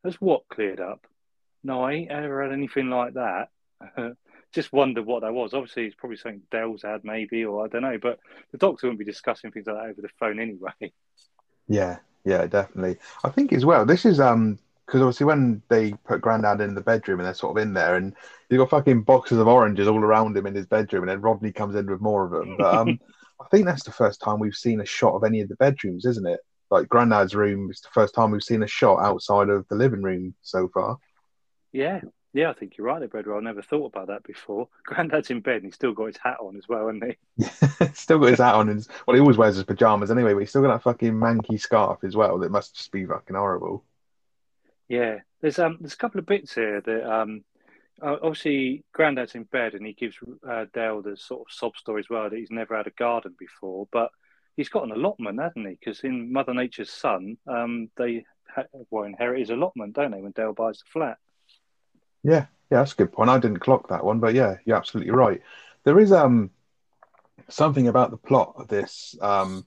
"Has 0.03 0.21
what 0.21 0.47
cleared 0.49 0.79
up?" 0.79 1.07
No, 1.63 1.81
I 1.83 1.93
ain't 1.93 2.11
ever 2.11 2.43
had 2.43 2.51
anything 2.51 2.89
like 2.91 3.15
that. 3.15 3.49
Just 4.53 4.73
wondered 4.73 5.05
what 5.05 5.21
that 5.21 5.33
was. 5.33 5.53
Obviously, 5.53 5.85
it's 5.85 5.95
probably 5.95 6.17
something 6.17 6.41
Del's 6.51 6.81
had, 6.83 7.03
maybe, 7.03 7.45
or 7.45 7.63
I 7.63 7.67
don't 7.67 7.83
know. 7.83 7.99
But 8.01 8.19
the 8.51 8.57
doctor 8.57 8.87
wouldn't 8.87 8.99
be 8.99 9.05
discussing 9.05 9.51
things 9.51 9.67
like 9.67 9.75
that 9.75 9.89
over 9.89 10.01
the 10.01 10.09
phone 10.19 10.39
anyway. 10.39 10.91
Yeah, 11.67 11.97
yeah, 12.25 12.47
definitely. 12.47 12.97
I 13.23 13.29
think 13.29 13.53
as 13.53 13.65
well, 13.65 13.85
this 13.85 14.05
is 14.05 14.19
um 14.19 14.57
because 14.85 15.01
obviously 15.01 15.27
when 15.27 15.61
they 15.69 15.93
put 15.93 16.19
Grandad 16.19 16.61
in 16.61 16.73
the 16.73 16.81
bedroom 16.81 17.19
and 17.19 17.27
they're 17.27 17.35
sort 17.35 17.55
of 17.55 17.61
in 17.61 17.75
there 17.75 17.95
and 17.95 18.15
you've 18.49 18.57
got 18.57 18.71
fucking 18.71 19.03
boxes 19.03 19.37
of 19.37 19.47
oranges 19.47 19.87
all 19.87 19.99
around 19.99 20.35
him 20.35 20.47
in 20.47 20.55
his 20.55 20.65
bedroom 20.65 21.03
and 21.03 21.11
then 21.11 21.21
Rodney 21.21 21.51
comes 21.51 21.75
in 21.75 21.85
with 21.85 22.01
more 22.01 22.25
of 22.25 22.31
them. 22.31 22.55
But 22.57 22.73
um 22.73 22.99
I 23.39 23.45
think 23.51 23.65
that's 23.65 23.83
the 23.83 23.91
first 23.91 24.19
time 24.19 24.39
we've 24.39 24.55
seen 24.55 24.81
a 24.81 24.85
shot 24.85 25.13
of 25.13 25.23
any 25.23 25.41
of 25.41 25.49
the 25.49 25.55
bedrooms, 25.55 26.05
isn't 26.05 26.27
it? 26.27 26.39
Like 26.71 26.89
Grandad's 26.89 27.35
room 27.35 27.69
is 27.71 27.81
the 27.81 27.89
first 27.93 28.13
time 28.13 28.31
we've 28.31 28.43
seen 28.43 28.63
a 28.63 28.67
shot 28.67 28.99
outside 28.99 29.49
of 29.49 29.67
the 29.69 29.75
living 29.75 30.01
room 30.01 30.33
so 30.41 30.69
far. 30.73 30.97
Yeah, 31.71 32.01
yeah, 32.33 32.49
I 32.49 32.53
think 32.53 32.77
you're 32.77 32.87
right 32.87 32.99
there, 32.99 33.07
Brother. 33.07 33.35
I 33.35 33.39
never 33.39 33.61
thought 33.61 33.87
about 33.87 34.07
that 34.07 34.23
before. 34.23 34.67
Granddad's 34.83 35.31
in 35.31 35.41
bed 35.41 35.57
and 35.57 35.65
he's 35.65 35.75
still 35.75 35.93
got 35.93 36.07
his 36.07 36.17
hat 36.17 36.37
on 36.39 36.57
as 36.57 36.67
well, 36.67 36.87
hasn't 36.87 37.15
he? 37.37 37.85
still 37.93 38.19
got 38.19 38.29
his 38.29 38.39
hat 38.39 38.55
on 38.55 38.69
and 38.69 38.87
well 39.05 39.15
he 39.15 39.21
always 39.21 39.37
wears 39.37 39.55
his 39.55 39.63
pajamas 39.63 40.11
anyway, 40.11 40.33
but 40.33 40.39
he's 40.39 40.49
still 40.49 40.61
got 40.61 40.73
that 40.73 40.83
fucking 40.83 41.13
manky 41.13 41.59
scarf 41.59 42.03
as 42.03 42.15
well 42.15 42.37
that 42.39 42.51
must 42.51 42.75
just 42.75 42.91
be 42.91 43.05
fucking 43.05 43.35
horrible. 43.35 43.83
Yeah, 44.87 45.19
there's 45.41 45.59
um 45.59 45.77
there's 45.79 45.93
a 45.93 45.97
couple 45.97 46.19
of 46.19 46.25
bits 46.25 46.53
here 46.53 46.81
that 46.81 47.11
um 47.11 47.43
obviously 48.01 48.83
Grandad's 48.93 49.35
in 49.35 49.43
bed 49.43 49.73
and 49.73 49.85
he 49.85 49.93
gives 49.93 50.17
uh, 50.47 50.65
Del 50.73 51.01
the 51.01 51.17
sort 51.17 51.41
of 51.41 51.53
sob 51.53 51.75
story 51.77 51.99
as 51.99 52.09
well 52.09 52.29
that 52.29 52.37
he's 52.37 52.51
never 52.51 52.77
had 52.77 52.87
a 52.87 52.91
garden 52.91 53.35
before, 53.37 53.87
but 53.91 54.09
he's 54.55 54.69
got 54.69 54.83
an 54.83 54.91
allotment, 54.91 55.39
hasn't 55.39 55.67
he? 55.67 55.77
Because 55.79 56.01
in 56.01 56.31
Mother 56.31 56.53
Nature's 56.53 56.91
Son, 56.91 57.37
um 57.47 57.89
they 57.97 58.23
ha- 58.53 58.63
well 58.91 59.03
inherit 59.03 59.39
his 59.39 59.49
allotment, 59.49 59.93
don't 59.95 60.11
they? 60.11 60.21
When 60.21 60.31
Del 60.31 60.53
buys 60.53 60.77
the 60.79 60.85
flat. 60.91 61.17
Yeah, 62.23 62.47
yeah, 62.71 62.79
that's 62.79 62.93
a 62.93 62.95
good 62.95 63.11
point. 63.11 63.29
I 63.29 63.39
didn't 63.39 63.59
clock 63.59 63.89
that 63.89 64.03
one, 64.03 64.19
but 64.19 64.33
yeah, 64.33 64.55
you're 64.65 64.77
absolutely 64.77 65.11
right. 65.11 65.41
There 65.83 65.99
is 65.99 66.11
um 66.11 66.51
something 67.49 67.87
about 67.87 68.11
the 68.11 68.17
plot 68.17 68.53
of 68.57 68.67
this 68.67 69.15
um 69.21 69.65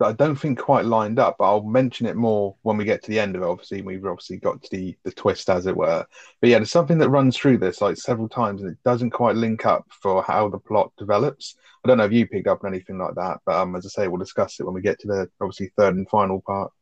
that 0.00 0.06
I 0.06 0.12
don't 0.12 0.36
think 0.36 0.58
quite 0.58 0.86
lined 0.86 1.18
up, 1.18 1.36
but 1.38 1.44
I'll 1.46 1.62
mention 1.62 2.06
it 2.06 2.16
more 2.16 2.56
when 2.62 2.76
we 2.78 2.84
get 2.84 3.02
to 3.04 3.10
the 3.10 3.20
end 3.20 3.36
of 3.36 3.42
it. 3.42 3.46
Obviously, 3.48 3.82
we've 3.82 4.06
obviously 4.06 4.38
got 4.38 4.62
to 4.62 4.70
the 4.70 4.96
the 5.04 5.12
twist, 5.12 5.50
as 5.50 5.66
it 5.66 5.76
were. 5.76 6.06
But 6.40 6.50
yeah, 6.50 6.58
there's 6.58 6.72
something 6.72 6.98
that 6.98 7.10
runs 7.10 7.36
through 7.36 7.58
this 7.58 7.80
like 7.82 7.96
several 7.98 8.28
times, 8.28 8.62
and 8.62 8.72
it 8.72 8.78
doesn't 8.84 9.10
quite 9.10 9.36
link 9.36 9.66
up 9.66 9.86
for 10.02 10.22
how 10.22 10.48
the 10.48 10.58
plot 10.58 10.92
develops. 10.98 11.56
I 11.84 11.88
don't 11.88 11.98
know 11.98 12.04
if 12.06 12.12
you 12.12 12.26
picked 12.28 12.48
up 12.48 12.64
on 12.64 12.74
anything 12.74 12.98
like 12.98 13.14
that, 13.16 13.40
but 13.46 13.56
um, 13.56 13.76
as 13.76 13.86
I 13.86 13.90
say, 13.90 14.08
we'll 14.08 14.18
discuss 14.18 14.60
it 14.60 14.64
when 14.64 14.74
we 14.74 14.82
get 14.82 15.00
to 15.00 15.08
the 15.08 15.30
obviously 15.40 15.72
third 15.76 15.96
and 15.96 16.08
final 16.08 16.40
part. 16.42 16.72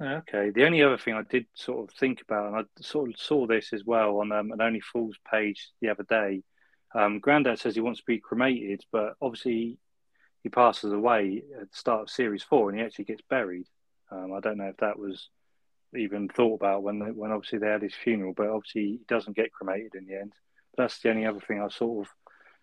Okay. 0.00 0.50
The 0.50 0.64
only 0.64 0.82
other 0.82 0.96
thing 0.96 1.14
I 1.14 1.22
did 1.22 1.46
sort 1.54 1.88
of 1.88 1.96
think 1.96 2.22
about, 2.22 2.46
and 2.46 2.56
I 2.56 2.82
sort 2.82 3.10
of 3.10 3.18
saw 3.18 3.46
this 3.46 3.72
as 3.72 3.84
well 3.84 4.18
on 4.18 4.32
um, 4.32 4.50
an 4.52 4.62
Only 4.62 4.80
Fools 4.80 5.16
page 5.30 5.70
the 5.80 5.90
other 5.90 6.04
day. 6.04 6.42
Um, 6.94 7.20
Grandad 7.20 7.58
says 7.58 7.74
he 7.74 7.80
wants 7.80 8.00
to 8.00 8.06
be 8.06 8.18
cremated, 8.18 8.82
but 8.90 9.14
obviously 9.20 9.78
he 10.42 10.48
passes 10.48 10.92
away 10.92 11.42
at 11.60 11.70
the 11.70 11.76
start 11.76 12.02
of 12.02 12.10
series 12.10 12.42
four, 12.42 12.70
and 12.70 12.78
he 12.78 12.84
actually 12.84 13.04
gets 13.04 13.22
buried. 13.28 13.66
Um, 14.10 14.32
I 14.32 14.40
don't 14.40 14.58
know 14.58 14.68
if 14.68 14.78
that 14.78 14.98
was 14.98 15.28
even 15.94 16.28
thought 16.28 16.54
about 16.54 16.82
when 16.82 16.98
they, 16.98 17.10
when 17.10 17.30
obviously 17.30 17.58
they 17.58 17.68
had 17.68 17.82
his 17.82 17.94
funeral, 17.94 18.32
but 18.34 18.48
obviously 18.48 18.82
he 18.82 19.00
doesn't 19.06 19.36
get 19.36 19.52
cremated 19.52 19.94
in 19.94 20.06
the 20.06 20.18
end. 20.18 20.32
That's 20.76 20.98
the 21.00 21.10
only 21.10 21.26
other 21.26 21.40
thing 21.40 21.60
I 21.60 21.68
sort 21.68 22.06
of 22.06 22.12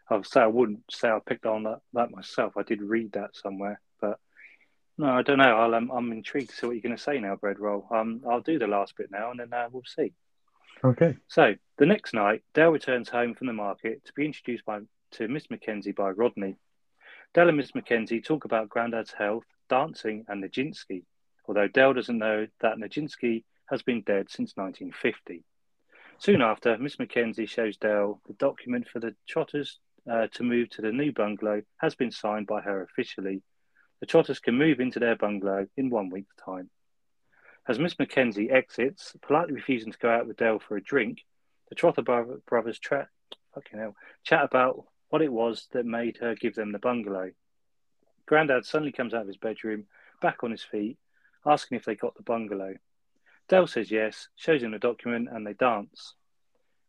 I've 0.09 0.25
say 0.25 0.41
I 0.41 0.47
wouldn't 0.47 0.83
say 0.89 1.09
I 1.09 1.19
picked 1.25 1.45
on 1.45 1.63
that, 1.63 1.81
that 1.93 2.11
myself. 2.11 2.53
I 2.57 2.63
did 2.63 2.81
read 2.81 3.11
that 3.13 3.35
somewhere, 3.35 3.81
no, 4.97 5.07
I 5.09 5.21
don't 5.21 5.37
know. 5.37 5.57
I'll, 5.57 5.75
um, 5.75 5.91
I'm 5.91 6.11
intrigued 6.11 6.49
to 6.49 6.55
see 6.55 6.65
what 6.65 6.73
you're 6.73 6.81
going 6.81 6.95
to 6.95 7.01
say 7.01 7.19
now, 7.19 7.35
Bread 7.35 7.59
Roll. 7.59 7.87
Um, 7.91 8.21
I'll 8.29 8.41
do 8.41 8.57
the 8.57 8.67
last 8.67 8.95
bit 8.97 9.11
now, 9.11 9.31
and 9.31 9.39
then 9.39 9.53
uh, 9.53 9.67
we'll 9.71 9.83
see. 9.85 10.13
Okay. 10.83 11.17
So 11.27 11.55
the 11.77 11.85
next 11.85 12.13
night, 12.13 12.43
Del 12.53 12.71
returns 12.71 13.09
home 13.09 13.35
from 13.35 13.47
the 13.47 13.53
market 13.53 14.05
to 14.05 14.13
be 14.13 14.25
introduced 14.25 14.65
by 14.65 14.79
to 15.11 15.27
Miss 15.27 15.49
Mackenzie 15.49 15.91
by 15.91 16.09
Rodney. 16.11 16.57
Del 17.33 17.47
and 17.49 17.57
Miss 17.57 17.75
Mackenzie 17.75 18.21
talk 18.21 18.45
about 18.45 18.69
Grandad's 18.69 19.11
health, 19.11 19.45
dancing, 19.69 20.25
and 20.27 20.43
Nijinsky, 20.43 21.03
although 21.47 21.67
Del 21.67 21.93
doesn't 21.93 22.17
know 22.17 22.47
that 22.61 22.77
Nijinsky 22.77 23.43
has 23.69 23.81
been 23.81 24.01
dead 24.01 24.29
since 24.29 24.53
1950. 24.55 25.43
Soon 26.19 26.41
after, 26.41 26.77
Miss 26.77 26.99
Mackenzie 26.99 27.45
shows 27.45 27.77
Del 27.77 28.19
the 28.27 28.33
document 28.33 28.87
for 28.87 28.99
the 28.99 29.15
Trotters 29.27 29.79
uh, 30.09 30.27
to 30.33 30.43
move 30.43 30.69
to 30.71 30.81
the 30.81 30.91
new 30.91 31.11
bungalow 31.11 31.61
has 31.77 31.95
been 31.95 32.11
signed 32.11 32.47
by 32.47 32.61
her 32.61 32.81
officially. 32.81 33.41
The 33.99 34.05
Trotters 34.05 34.39
can 34.39 34.57
move 34.57 34.79
into 34.79 34.99
their 34.99 35.15
bungalow 35.15 35.67
in 35.75 35.89
one 35.89 36.09
week's 36.09 36.35
time. 36.35 36.69
As 37.67 37.79
Miss 37.79 37.97
Mackenzie 37.97 38.51
exits, 38.51 39.15
politely 39.21 39.55
refusing 39.55 39.91
to 39.91 39.97
go 39.97 40.09
out 40.09 40.27
with 40.27 40.37
Del 40.37 40.59
for 40.59 40.77
a 40.77 40.83
drink, 40.83 41.25
the 41.69 41.75
Trotter 41.75 42.01
bro- 42.01 42.41
brothers 42.47 42.79
tra- 42.79 43.09
hell, 43.71 43.95
chat 44.23 44.43
about 44.43 44.85
what 45.09 45.21
it 45.21 45.31
was 45.31 45.67
that 45.71 45.85
made 45.85 46.17
her 46.17 46.35
give 46.35 46.55
them 46.55 46.71
the 46.71 46.79
bungalow. 46.79 47.31
Grandad 48.25 48.65
suddenly 48.65 48.91
comes 48.91 49.13
out 49.13 49.21
of 49.21 49.27
his 49.27 49.37
bedroom, 49.37 49.85
back 50.21 50.43
on 50.43 50.51
his 50.51 50.63
feet, 50.63 50.97
asking 51.45 51.77
if 51.77 51.85
they 51.85 51.95
got 51.95 52.15
the 52.15 52.23
bungalow. 52.23 52.75
Del 53.49 53.67
says 53.67 53.89
yes, 53.89 54.27
shows 54.35 54.61
him 54.61 54.71
the 54.71 54.79
document, 54.79 55.29
and 55.31 55.47
they 55.47 55.53
dance. 55.53 56.13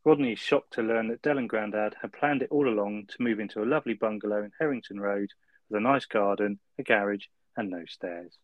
Rodney 0.04 0.32
is 0.32 0.38
shocked 0.38 0.74
to 0.74 0.82
learn 0.82 1.08
that 1.08 1.22
Del 1.22 1.38
and 1.38 1.48
Grandad 1.48 1.94
had 2.02 2.12
planned 2.12 2.42
it 2.42 2.50
all 2.50 2.68
along 2.68 3.06
to 3.06 3.22
move 3.22 3.40
into 3.40 3.62
a 3.62 3.66
lovely 3.66 3.94
bungalow 3.94 4.42
in 4.42 4.52
Harrington 4.58 5.00
Road 5.00 5.30
with 5.68 5.78
a 5.78 5.80
nice 5.80 6.06
garden, 6.06 6.58
a 6.78 6.82
garage, 6.82 7.26
and 7.56 7.70
no 7.70 7.84
stairs. 7.86 8.38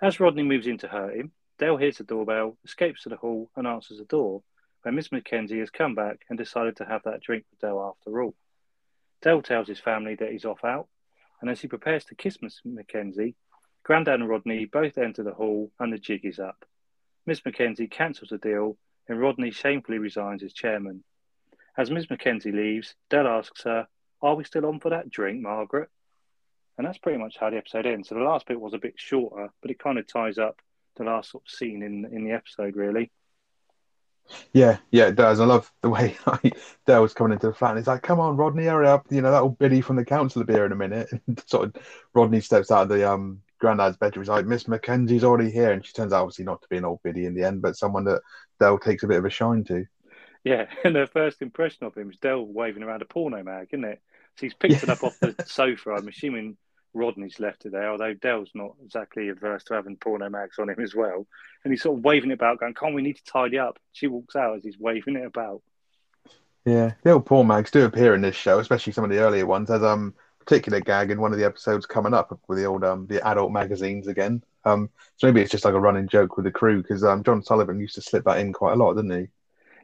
As 0.00 0.20
Rodney 0.20 0.42
moves 0.42 0.66
in 0.66 0.78
to 0.78 0.88
hurt 0.88 1.16
him, 1.16 1.32
Del 1.58 1.76
hears 1.76 1.98
the 1.98 2.04
doorbell, 2.04 2.56
escapes 2.64 3.02
to 3.02 3.08
the 3.08 3.16
hall, 3.16 3.50
and 3.56 3.66
answers 3.66 3.98
the 3.98 4.04
door, 4.04 4.42
where 4.82 4.92
Miss 4.92 5.12
Mackenzie 5.12 5.60
has 5.60 5.70
come 5.70 5.94
back 5.94 6.20
and 6.28 6.36
decided 6.36 6.76
to 6.76 6.84
have 6.84 7.02
that 7.04 7.20
drink 7.20 7.44
with 7.50 7.60
Del 7.60 7.80
after 7.80 8.22
all. 8.22 8.34
Del 9.20 9.42
tells 9.42 9.68
his 9.68 9.78
family 9.78 10.16
that 10.16 10.32
he's 10.32 10.44
off 10.44 10.64
out, 10.64 10.88
and 11.40 11.48
as 11.48 11.60
he 11.60 11.68
prepares 11.68 12.04
to 12.06 12.14
kiss 12.14 12.42
Miss 12.42 12.60
Mackenzie, 12.64 13.36
Grandad 13.84 14.20
and 14.20 14.28
Rodney 14.28 14.64
both 14.64 14.96
enter 14.98 15.22
the 15.22 15.34
hall 15.34 15.72
and 15.78 15.92
the 15.92 15.98
jig 15.98 16.24
is 16.24 16.38
up. 16.38 16.64
Miss 17.26 17.44
Mackenzie 17.44 17.88
cancels 17.88 18.30
the 18.30 18.38
deal, 18.38 18.76
and 19.08 19.20
Rodney 19.20 19.50
shamefully 19.50 19.98
resigns 19.98 20.42
as 20.42 20.52
chairman. 20.52 21.04
As 21.76 21.90
Miss 21.90 22.10
Mackenzie 22.10 22.52
leaves, 22.52 22.94
Del 23.10 23.26
asks 23.26 23.62
her, 23.62 23.88
Are 24.20 24.34
we 24.34 24.44
still 24.44 24.66
on 24.66 24.80
for 24.80 24.90
that 24.90 25.10
drink, 25.10 25.40
Margaret? 25.40 25.88
And 26.82 26.88
that's 26.88 26.98
pretty 26.98 27.18
much 27.18 27.36
how 27.38 27.48
the 27.48 27.58
episode 27.58 27.86
ends. 27.86 28.08
So 28.08 28.16
the 28.16 28.22
last 28.22 28.44
bit 28.44 28.60
was 28.60 28.74
a 28.74 28.78
bit 28.78 28.94
shorter, 28.96 29.50
but 29.60 29.70
it 29.70 29.78
kind 29.78 30.00
of 30.00 30.06
ties 30.08 30.36
up 30.36 30.60
the 30.96 31.04
last 31.04 31.30
sort 31.30 31.44
of 31.46 31.48
scene 31.48 31.80
in 31.80 32.04
in 32.06 32.24
the 32.24 32.32
episode, 32.32 32.74
really. 32.74 33.12
Yeah, 34.52 34.78
yeah, 34.90 35.06
it 35.06 35.14
does. 35.14 35.38
I 35.38 35.44
love 35.44 35.70
the 35.80 35.90
way 35.90 36.16
like, 36.26 36.56
was 36.88 37.14
coming 37.14 37.34
into 37.34 37.46
the 37.46 37.54
flat 37.54 37.70
and 37.70 37.78
he's 37.78 37.86
like, 37.86 38.02
"Come 38.02 38.18
on, 38.18 38.36
Rodney, 38.36 38.64
hurry 38.64 38.88
up! 38.88 39.06
You 39.10 39.22
know 39.22 39.30
that 39.30 39.42
old 39.42 39.60
biddy 39.60 39.80
from 39.80 39.94
the 39.94 40.04
council 40.04 40.40
will 40.40 40.46
be 40.46 40.54
here 40.54 40.66
in 40.66 40.72
a 40.72 40.74
minute." 40.74 41.08
And 41.28 41.40
sort 41.46 41.66
of 41.66 41.82
Rodney 42.14 42.40
steps 42.40 42.72
out 42.72 42.82
of 42.82 42.88
the 42.88 43.08
um 43.08 43.42
granddad's 43.60 43.96
bedroom. 43.96 44.24
He's 44.24 44.28
like, 44.28 44.46
"Miss 44.46 44.66
Mackenzie's 44.66 45.22
already 45.22 45.52
here," 45.52 45.70
and 45.70 45.86
she 45.86 45.92
turns 45.92 46.12
out 46.12 46.22
obviously 46.22 46.46
not 46.46 46.62
to 46.62 46.68
be 46.68 46.78
an 46.78 46.84
old 46.84 47.00
biddy 47.04 47.26
in 47.26 47.36
the 47.36 47.44
end, 47.44 47.62
but 47.62 47.76
someone 47.76 48.02
that 48.06 48.22
Del 48.58 48.80
takes 48.80 49.04
a 49.04 49.06
bit 49.06 49.18
of 49.18 49.24
a 49.24 49.30
shine 49.30 49.62
to. 49.66 49.86
Yeah, 50.42 50.66
and 50.84 50.96
her 50.96 51.06
first 51.06 51.42
impression 51.42 51.86
of 51.86 51.94
him 51.94 52.10
is 52.10 52.16
Del 52.16 52.44
waving 52.44 52.82
around 52.82 53.02
a 53.02 53.04
porno 53.04 53.44
mag, 53.44 53.68
isn't 53.70 53.84
it? 53.84 54.02
So 54.34 54.46
he's 54.46 54.54
picked 54.54 54.82
it 54.82 54.88
up 54.88 55.04
off 55.04 55.20
the 55.20 55.36
sofa. 55.46 55.92
I'm 55.92 56.08
assuming 56.08 56.56
Rodney's 56.94 57.40
left 57.40 57.62
today, 57.62 57.84
although 57.84 58.14
Del's 58.14 58.50
not 58.54 58.76
exactly 58.84 59.28
averse 59.28 59.64
to 59.64 59.74
having 59.74 59.96
porno 59.96 60.28
mags 60.28 60.58
on 60.58 60.68
him 60.68 60.80
as 60.80 60.94
well. 60.94 61.26
And 61.64 61.72
he's 61.72 61.82
sort 61.82 61.98
of 61.98 62.04
waving 62.04 62.30
it 62.30 62.34
about, 62.34 62.60
going, 62.60 62.74
Come, 62.74 62.94
we 62.94 63.02
need 63.02 63.16
to 63.16 63.24
tidy 63.24 63.58
up. 63.58 63.78
She 63.92 64.06
walks 64.06 64.36
out 64.36 64.56
as 64.56 64.64
he's 64.64 64.78
waving 64.78 65.16
it 65.16 65.24
about. 65.24 65.62
Yeah, 66.64 66.92
the 67.02 67.12
old 67.12 67.26
porn 67.26 67.48
mags 67.48 67.70
do 67.70 67.84
appear 67.84 68.14
in 68.14 68.20
this 68.20 68.36
show, 68.36 68.58
especially 68.58 68.92
some 68.92 69.04
of 69.04 69.10
the 69.10 69.18
earlier 69.18 69.46
ones. 69.46 69.68
There's 69.68 69.82
um 69.82 70.14
particular 70.38 70.80
gag 70.80 71.10
in 71.10 71.20
one 71.20 71.32
of 71.32 71.38
the 71.38 71.44
episodes 71.44 71.86
coming 71.86 72.14
up 72.14 72.38
with 72.48 72.58
the 72.58 72.64
old 72.64 72.84
um 72.84 73.06
the 73.06 73.26
adult 73.26 73.52
magazines 73.52 74.06
again. 74.06 74.42
Um, 74.64 74.90
so 75.16 75.26
maybe 75.26 75.40
it's 75.40 75.50
just 75.50 75.64
like 75.64 75.74
a 75.74 75.80
running 75.80 76.08
joke 76.08 76.36
with 76.36 76.44
the 76.44 76.52
crew 76.52 76.82
because 76.82 77.02
um 77.02 77.24
John 77.24 77.42
Sullivan 77.42 77.80
used 77.80 77.96
to 77.96 78.02
slip 78.02 78.24
that 78.24 78.38
in 78.38 78.52
quite 78.52 78.74
a 78.74 78.76
lot, 78.76 78.94
didn't 78.94 79.18
he? 79.18 79.28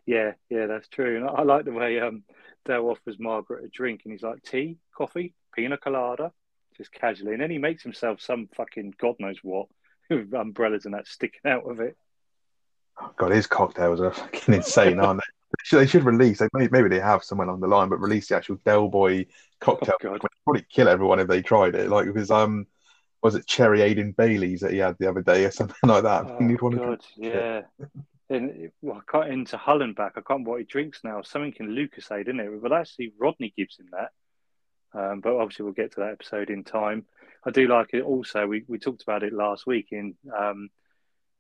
Yeah, 0.07 0.33
yeah, 0.49 0.67
that's 0.67 0.89
true. 0.89 1.17
And 1.17 1.25
I, 1.29 1.29
I 1.29 1.43
like 1.43 1.65
the 1.65 1.73
way 1.73 1.99
um 2.01 2.23
Del 2.65 2.89
offers 2.89 3.19
Margaret 3.19 3.65
a 3.65 3.69
drink, 3.69 4.03
and 4.05 4.13
he's 4.13 4.23
like, 4.23 4.43
"Tea, 4.43 4.79
coffee, 4.95 5.35
pina 5.55 5.79
colada," 5.79 6.33
just 6.79 6.93
casually, 6.93 7.33
and 7.33 7.43
then 7.43 7.51
he 7.51 7.59
makes 7.59 7.83
himself 7.83 8.21
some 8.21 8.49
fucking 8.55 8.95
god 8.99 9.17
knows 9.19 9.39
what 9.43 9.67
with 10.11 10.33
umbrellas 10.33 10.85
and 10.85 10.95
that 10.95 11.07
sticking 11.07 11.51
out 11.51 11.71
of 11.71 11.81
it. 11.81 11.97
Oh, 13.01 13.13
God, 13.17 13.33
his 13.33 13.47
cocktails 13.47 14.01
are 14.01 14.13
fucking 14.13 14.55
insane, 14.55 14.99
aren't 14.99 15.21
they? 15.21 15.79
They 15.79 15.87
should, 15.87 16.05
release. 16.05 16.41
Like, 16.41 16.51
maybe, 16.53 16.69
maybe 16.71 16.89
they 16.89 17.01
have 17.01 17.25
somewhere 17.25 17.49
on 17.49 17.61
the 17.61 17.67
line, 17.67 17.89
but 17.89 18.01
release 18.01 18.29
the 18.29 18.37
actual 18.37 18.57
Del 18.65 18.89
Boy 18.89 19.27
cocktail. 19.61 19.95
Oh, 20.05 20.19
God. 20.19 20.21
Probably 20.45 20.67
kill 20.71 20.89
everyone 20.89 21.21
if 21.21 21.29
they 21.29 21.43
tried 21.43 21.75
it. 21.75 21.89
Like 21.89 22.07
because 22.07 22.31
um, 22.31 22.67
was 23.23 23.35
it 23.35 23.47
Cherry 23.47 23.81
Aiden 23.81 24.15
Bailey's 24.17 24.61
that 24.61 24.73
he 24.73 24.79
had 24.79 24.97
the 24.99 25.09
other 25.09 25.23
day 25.23 25.45
or 25.45 25.51
something 25.51 25.77
like 25.89 26.03
that? 26.03 26.27
Oh, 26.27 26.37
You'd 26.41 26.61
want 26.61 26.77
God, 26.77 27.05
drink 27.17 27.35
yeah. 27.35 27.63
And 28.31 28.71
well, 28.83 29.01
I 29.01 29.11
can't 29.11 29.33
into 29.33 29.57
Hullenback. 29.57 30.11
I 30.11 30.21
can't 30.21 30.29
remember 30.29 30.51
what 30.51 30.61
he 30.61 30.67
drinks 30.67 31.01
now. 31.03 31.23
Something 31.23 31.55
in 31.61 31.69
Lucozade, 31.69 32.29
isn't 32.29 32.41
it? 32.41 32.63
But 32.63 32.73
actually, 32.73 33.15
Rodney 33.19 33.55
gives 33.57 33.79
him 33.79 33.87
that. 33.93 34.11
Um, 34.95 35.21
but 35.21 35.37
obviously, 35.37 35.65
we'll 35.65 35.75
get 35.75 35.93
to 35.93 36.01
that 36.01 36.13
episode 36.13 36.51
in 36.51 36.65
time. 36.65 37.05
I 37.45 37.51
do 37.51 37.69
like 37.69 37.91
it. 37.93 38.03
Also, 38.03 38.47
we, 38.47 38.65
we 38.67 38.79
talked 38.79 39.03
about 39.03 39.23
it 39.23 39.33
last 39.33 39.67
week 39.67 39.89
in 39.93 40.15
um, 40.37 40.71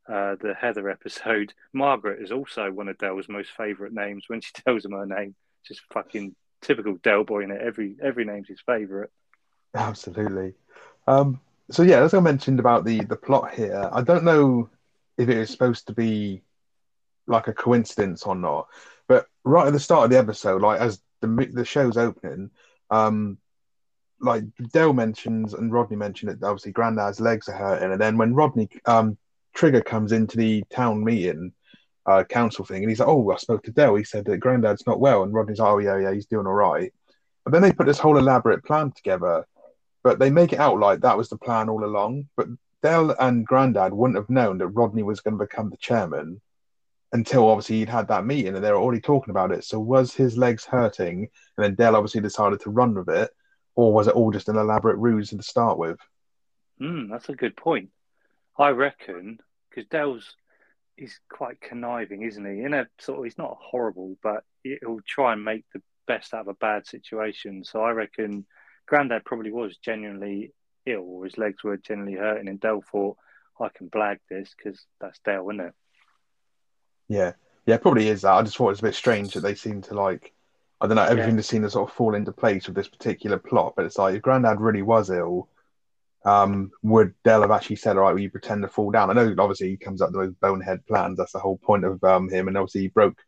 uh, 0.09 0.37
the 0.41 0.55
Heather 0.55 0.89
episode. 0.89 1.53
Margaret 1.73 2.23
is 2.23 2.33
also 2.33 2.71
one 2.71 2.89
of 2.89 2.99
Del's 2.99 3.29
most 3.29 3.51
favourite 3.51 3.93
names. 3.93 4.25
When 4.27 4.41
she 4.41 4.53
tells 4.65 4.85
him 4.85 4.93
her 4.93 5.07
name, 5.07 5.35
just 5.67 5.81
fucking 5.93 6.35
typical 6.63 6.97
Del 7.03 7.25
boy 7.25 7.45
in 7.45 7.51
it. 7.51 7.61
Every 7.61 7.97
every 8.03 8.25
name's 8.25 8.49
his 8.49 8.61
favourite. 8.65 9.11
Absolutely. 9.75 10.55
Um, 11.07 11.41
so 11.71 11.83
yeah, 11.83 12.03
as 12.03 12.15
I 12.15 12.21
mentioned 12.21 12.61
about 12.61 12.85
the 12.85 13.05
the 13.05 13.17
plot 13.17 13.55
here, 13.55 13.89
I 13.93 14.03
don't 14.03 14.25
know 14.25 14.71
if 15.17 15.29
it 15.29 15.37
is 15.37 15.51
supposed 15.51 15.87
to 15.89 15.93
be 15.93 16.43
like 17.27 17.49
a 17.49 17.53
coincidence 17.53 18.23
or 18.25 18.35
not, 18.35 18.69
but 19.07 19.27
right 19.45 19.67
at 19.67 19.73
the 19.73 19.81
start 19.81 20.05
of 20.05 20.11
the 20.11 20.19
episode, 20.19 20.63
like 20.63 20.81
as 20.81 21.01
the 21.21 21.51
the 21.53 21.65
show's 21.65 21.97
opening, 21.97 22.51
um, 22.91 23.39
like 24.21 24.45
Del 24.73 24.93
mentions 24.93 25.55
and 25.55 25.73
Rodney 25.73 25.97
mentioned 25.97 26.31
it. 26.33 26.43
Obviously, 26.43 26.73
Grandad's 26.73 27.21
legs 27.21 27.49
are 27.49 27.57
hurting, 27.57 27.93
and 27.93 28.01
then 28.01 28.19
when 28.19 28.35
Rodney 28.35 28.69
um 28.87 29.17
Trigger 29.55 29.81
comes 29.81 30.13
into 30.13 30.37
the 30.37 30.65
town 30.71 31.03
meeting. 31.03 31.53
Uh, 32.07 32.25
council 32.25 32.65
thing, 32.65 32.83
and 32.83 32.89
he's 32.91 33.01
like, 33.01 33.09
"Oh, 33.09 33.31
I 33.31 33.37
spoke 33.37 33.63
to 33.65 33.71
Del. 33.71 33.95
He 33.97 34.03
said 34.03 34.25
that 34.25 34.39
Grandad's 34.39 34.87
not 34.87 34.99
well." 34.99 35.25
And 35.25 35.35
Rodney's 35.35 35.59
like, 35.59 35.71
"Oh 35.71 35.77
yeah, 35.77 35.99
yeah, 35.99 36.11
he's 36.11 36.25
doing 36.25 36.47
all 36.47 36.55
right." 36.55 36.91
But 37.45 37.53
then 37.53 37.61
they 37.61 37.71
put 37.73 37.85
this 37.85 37.99
whole 37.99 38.17
elaborate 38.17 38.65
plan 38.65 38.93
together, 38.93 39.47
but 40.03 40.19
they 40.19 40.31
make 40.31 40.55
it 40.55 40.59
out 40.59 40.79
like 40.79 41.01
that 41.01 41.19
was 41.19 41.29
the 41.29 41.37
plan 41.37 41.69
all 41.69 41.85
along. 41.85 42.29
But 42.35 42.49
Del 42.83 43.11
and 43.19 43.47
Grandad 43.47 43.93
wouldn't 43.93 44.17
have 44.17 44.31
known 44.31 44.57
that 44.59 44.69
Rodney 44.69 45.03
was 45.03 45.21
going 45.21 45.37
to 45.37 45.45
become 45.45 45.69
the 45.69 45.77
chairman 45.77 46.41
until 47.13 47.49
obviously 47.49 47.79
he'd 47.79 47.89
had 47.89 48.09
that 48.09 48.27
meeting 48.27 48.55
and 48.55 48.65
they 48.65 48.71
were 48.71 48.79
already 48.79 49.01
talking 49.01 49.31
about 49.31 49.53
it. 49.53 49.65
So 49.65 49.81
was 49.81 50.15
his 50.15 50.37
legs 50.37 50.65
hurting, 50.65 51.29
and 51.57 51.65
then 51.65 51.75
Del 51.75 51.97
obviously 51.97 52.21
decided 52.21 52.61
to 52.61 52.71
run 52.71 52.95
with 52.95 53.09
it, 53.09 53.31
or 53.75 53.93
was 53.93 54.09
it 54.09 54.15
all 54.15 54.31
just 54.31 54.49
an 54.49 54.57
elaborate 54.57 54.97
ruse 54.97 55.31
to 55.31 55.43
start 55.43 55.79
with? 55.79 55.99
Hmm, 56.79 57.11
that's 57.11 57.29
a 57.29 57.35
good 57.35 57.57
point. 57.57 57.91
I 58.59 58.71
reckon 58.71 59.39
because 59.71 59.89
Del's 59.89 60.35
he's 60.97 61.21
quite 61.31 61.61
conniving, 61.61 62.23
isn't 62.23 62.45
he? 62.45 62.63
In 62.63 62.75
a 62.75 62.89
sort 62.99 63.19
of, 63.19 63.25
he's 63.25 63.39
not 63.39 63.57
horrible, 63.61 64.19
but 64.23 64.43
he'll 64.65 65.01
try 65.07 65.33
and 65.33 65.45
make 65.45 65.65
the 65.73 65.81
best 66.07 66.35
out 66.35 66.43
of 66.43 66.49
a 66.49 66.55
bad 66.55 66.87
situation. 66.87 67.63
So 67.63 67.83
I 67.83 67.93
reckon 67.93 68.47
Grandad 68.87 69.25
probably 69.25 69.53
was 69.53 69.77
genuinely 69.79 70.53
ill, 70.87 71.03
or 71.03 71.25
his 71.25 71.39
legs 71.39 71.63
were 71.63 71.77
genuinely 71.77 72.19
hurting, 72.19 72.49
and 72.49 72.61
Del 72.61 72.83
thought, 72.83 73.17
"I 73.61 73.69
can 73.69 73.89
blag 73.89 74.19
this 74.29 74.55
because 74.57 74.85
that's 75.01 75.21
Del, 75.21 75.49
isn't 75.51 75.61
it?" 75.61 75.75
Yeah, 77.09 77.33
yeah, 77.67 77.79
probably 77.79 78.09
is 78.09 78.23
that. 78.23 78.33
I 78.33 78.43
just 78.43 78.57
thought 78.57 78.67
it 78.67 78.71
was 78.71 78.81
a 78.81 78.85
bit 78.85 78.95
strange 78.95 79.35
that 79.35 79.41
they 79.41 79.55
seem 79.55 79.83
to 79.83 79.95
like, 79.95 80.33
I 80.81 80.87
don't 80.87 80.97
know, 80.97 81.03
everything 81.05 81.35
Yeah. 81.35 81.37
just 81.37 81.51
seemed 81.51 81.65
to 81.65 81.71
sort 81.71 81.89
of 81.89 81.95
fall 81.97 82.15
into 82.15 82.33
place 82.33 82.67
with 82.67 82.77
this 82.77 82.89
particular 82.89 83.39
plot. 83.39 83.75
But 83.77 83.87
it's 83.87 83.99
like 83.99 84.15
if 84.15 84.23
Grandad 84.23 84.61
really 84.61 84.83
was 84.83 85.11
ill, 85.11 85.49
um, 86.25 86.73
would 86.83 87.15
Del 87.25 87.43
have 87.43 87.51
actually 87.53 87.77
said, 87.77 87.97
"All 87.97 88.05
right, 88.05 88.13
will 88.13 88.21
you 88.21 88.31
pretend 88.31 88.63
to 88.63 88.69
fall 88.69 88.91
down?" 88.91 89.11
I 89.11 89.15
know, 89.15 89.35
obviously, 89.39 89.71
he 89.71 89.77
comes 89.79 90.03
up 90.03 90.13
with 90.13 90.21
those 90.21 90.35
bonehead 90.37 90.87
plans. 90.87 91.19
That's 91.19 91.33
the 91.33 91.41
whole 91.41 91.59
point 91.59 91.85
of 91.85 92.03
um 92.05 92.29
him, 92.31 92.49
and 92.49 92.59
obviously 92.59 92.83
he 92.83 92.89
broke. 92.89 93.19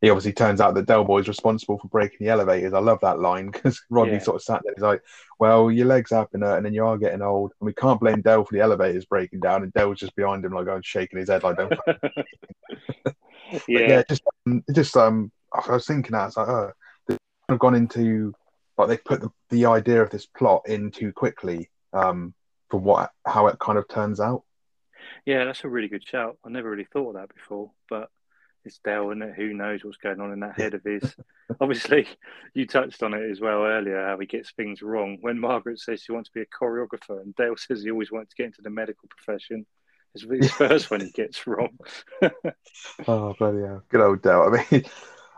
He 0.00 0.10
obviously 0.10 0.32
turns 0.32 0.60
out 0.60 0.74
that 0.74 0.86
Del 0.86 1.04
Boy 1.04 1.18
is 1.18 1.28
responsible 1.28 1.78
for 1.78 1.88
breaking 1.88 2.18
the 2.20 2.28
elevators. 2.28 2.72
I 2.72 2.78
love 2.78 3.00
that 3.02 3.18
line 3.18 3.50
because 3.50 3.82
Rodney 3.90 4.14
Yeah. 4.14 4.18
sort 4.20 4.36
of 4.36 4.42
sat 4.42 4.62
there. 4.64 4.74
He's 4.74 4.82
like, 4.82 5.02
"Well, 5.38 5.70
your 5.70 5.86
legs 5.86 6.10
have 6.10 6.30
been 6.30 6.42
hurting, 6.42 6.58
and 6.58 6.66
then 6.66 6.74
you 6.74 6.84
are 6.86 6.98
getting 6.98 7.22
old, 7.22 7.52
and 7.60 7.66
we 7.66 7.72
can't 7.74 8.00
blame 8.00 8.20
Del 8.20 8.44
for 8.44 8.54
the 8.54 8.60
elevators 8.60 9.06
breaking 9.06 9.40
down." 9.40 9.62
And 9.62 9.72
Del's 9.72 9.98
just 9.98 10.14
behind 10.14 10.44
him, 10.44 10.52
like 10.52 10.66
going 10.66 10.82
shaking 10.82 11.18
his 11.18 11.28
head, 11.28 11.42
like, 11.42 11.56
"Don't 11.56 11.72
yeah, 13.68 13.88
yeah, 13.88 14.02
just 14.08 14.22
um, 14.46 14.62
just 14.72 14.96
um, 14.96 15.32
I 15.52 15.72
was 15.72 15.86
thinking 15.86 16.12
that 16.12 16.28
it's 16.28 16.36
like, 16.36 16.48
oh, 16.48 16.72
they've 17.48 17.58
gone 17.58 17.74
into 17.74 18.34
like 18.76 18.88
they 18.88 18.96
put 18.98 19.20
the, 19.20 19.30
the 19.50 19.66
idea 19.66 20.02
of 20.02 20.10
this 20.10 20.26
plot 20.26 20.62
in 20.66 20.90
too 20.90 21.12
quickly 21.12 21.70
um, 21.92 22.34
for 22.70 22.78
what 22.78 23.10
how 23.26 23.46
it 23.48 23.58
kind 23.58 23.78
of 23.78 23.88
turns 23.88 24.20
out. 24.20 24.44
Yeah, 25.24 25.44
that's 25.44 25.64
a 25.64 25.68
really 25.68 25.88
good 25.88 26.06
shout. 26.06 26.38
I 26.44 26.50
never 26.50 26.70
really 26.70 26.86
thought 26.92 27.10
of 27.10 27.14
that 27.14 27.34
before, 27.34 27.70
but 27.88 28.10
it's 28.64 28.78
Del, 28.78 29.10
and 29.10 29.22
who 29.34 29.54
knows 29.54 29.84
what's 29.84 29.96
going 29.96 30.20
on 30.20 30.32
in 30.32 30.40
that 30.40 30.58
head 30.58 30.74
of 30.74 30.82
his. 30.84 31.14
Obviously, 31.60 32.06
you 32.54 32.66
touched 32.66 33.02
on 33.02 33.14
it 33.14 33.30
as 33.30 33.40
well 33.40 33.62
earlier, 33.62 34.06
how 34.06 34.18
he 34.18 34.26
gets 34.26 34.52
things 34.52 34.82
wrong. 34.82 35.18
When 35.20 35.38
Margaret 35.38 35.80
says 35.80 36.02
she 36.02 36.12
wants 36.12 36.28
to 36.30 36.34
be 36.34 36.42
a 36.42 36.46
choreographer, 36.46 37.20
and 37.20 37.34
Del 37.34 37.56
says 37.56 37.82
he 37.82 37.90
always 37.90 38.12
wanted 38.12 38.30
to 38.30 38.36
get 38.36 38.46
into 38.46 38.62
the 38.62 38.70
medical 38.70 39.08
profession, 39.08 39.66
it's 40.14 40.24
his 40.24 40.50
first 40.68 40.90
one 40.90 41.00
he 41.00 41.10
gets 41.10 41.46
wrong. 41.46 41.76
Oh 43.06 43.34
bloody 43.38 43.60
hell, 43.60 43.82
good 43.88 44.00
old 44.00 44.22
Del. 44.22 44.54
I 44.54 44.66
mean, 44.70 44.84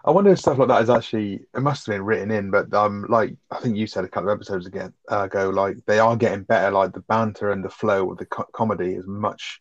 I 0.05 0.11
wonder 0.11 0.31
if 0.31 0.39
stuff 0.39 0.59
like 0.59 0.69
that 0.69 0.83
is 0.83 0.91
actually 0.91 1.41
it 1.55 1.61
must 1.61 1.87
have 1.87 1.95
been 1.95 2.05
written 2.05 2.31
in, 2.31 2.51
but 2.51 2.73
um, 2.73 3.07
like 3.09 3.35
I 3.51 3.61
think 3.61 3.77
you 3.77 3.87
said 3.87 4.05
a 4.05 4.09
couple 4.09 4.31
of 4.31 4.37
episodes 4.37 4.67
uh, 4.67 4.91
ago, 5.11 5.51
like 5.51 5.77
they 5.87 5.99
are 5.99 6.17
getting 6.17 6.45
better. 6.45 6.71
Like 6.71 6.93
the 6.93 7.01
banter 7.01 7.53
and 7.53 7.65
the 7.65 7.71
flow 7.71 8.11
of 8.11 8.19
the 8.19 8.27
co- 8.27 8.49
comedy 8.53 8.95
is 8.95 9.07
much 9.07 9.61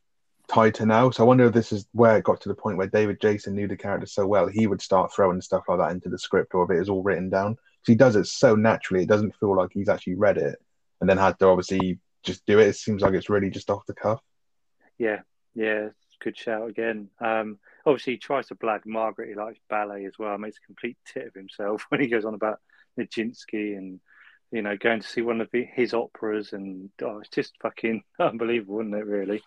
tighter 0.49 0.85
now. 0.85 1.09
So 1.11 1.23
I 1.23 1.27
wonder 1.27 1.45
if 1.45 1.53
this 1.53 1.71
is 1.71 1.87
where 1.93 2.17
it 2.17 2.23
got 2.23 2.41
to 2.41 2.49
the 2.49 2.55
point 2.55 2.77
where 2.77 2.87
David 2.87 3.21
Jason 3.21 3.55
knew 3.55 3.67
the 3.67 3.77
character 3.77 4.07
so 4.07 4.27
well 4.27 4.47
he 4.47 4.67
would 4.67 4.81
start 4.81 5.13
throwing 5.13 5.41
stuff 5.41 5.63
like 5.67 5.79
that 5.79 5.91
into 5.91 6.09
the 6.09 6.19
script, 6.19 6.53
or 6.53 6.63
if 6.63 6.71
it 6.71 6.81
is 6.81 6.89
all 6.89 7.03
written 7.03 7.29
down. 7.29 7.53
Because 7.53 7.87
he 7.87 7.95
does 7.95 8.15
it 8.15 8.27
so 8.27 8.55
naturally, 8.55 9.03
it 9.03 9.09
doesn't 9.09 9.35
feel 9.39 9.55
like 9.55 9.71
he's 9.73 9.89
actually 9.89 10.15
read 10.15 10.37
it 10.37 10.59
and 10.99 11.09
then 11.09 11.17
had 11.17 11.39
to 11.39 11.47
obviously 11.47 11.99
just 12.23 12.45
do 12.45 12.59
it. 12.59 12.67
It 12.67 12.75
seems 12.75 13.01
like 13.01 13.13
it's 13.13 13.29
really 13.29 13.49
just 13.49 13.69
off 13.69 13.85
the 13.85 13.93
cuff. 13.93 14.21
Yeah, 14.97 15.21
yeah, 15.55 15.89
good 16.21 16.37
shout 16.37 16.67
again. 16.67 17.09
Um, 17.19 17.59
obviously, 17.85 18.13
he 18.13 18.19
tries 18.19 18.47
to 18.47 18.55
blag 18.55 18.85
Margaret. 18.85 19.29
He 19.29 19.35
likes 19.35 19.59
ballet 19.69 20.05
as 20.05 20.19
well. 20.19 20.37
Makes 20.37 20.57
a 20.57 20.65
complete 20.65 20.97
tit 21.05 21.27
of 21.27 21.33
himself 21.33 21.85
when 21.89 22.01
he 22.01 22.07
goes 22.07 22.25
on 22.25 22.33
about 22.33 22.59
Nijinsky 22.99 23.77
and 23.77 23.99
you 24.51 24.61
know 24.61 24.75
going 24.75 24.99
to 24.99 25.07
see 25.07 25.21
one 25.21 25.41
of 25.41 25.49
his 25.51 25.93
operas, 25.93 26.53
and 26.53 26.89
oh, 27.01 27.19
it's 27.19 27.29
just 27.29 27.53
fucking 27.61 28.03
unbelievable, 28.19 28.81
isn't 28.81 28.93
it? 28.93 29.05
Really? 29.05 29.41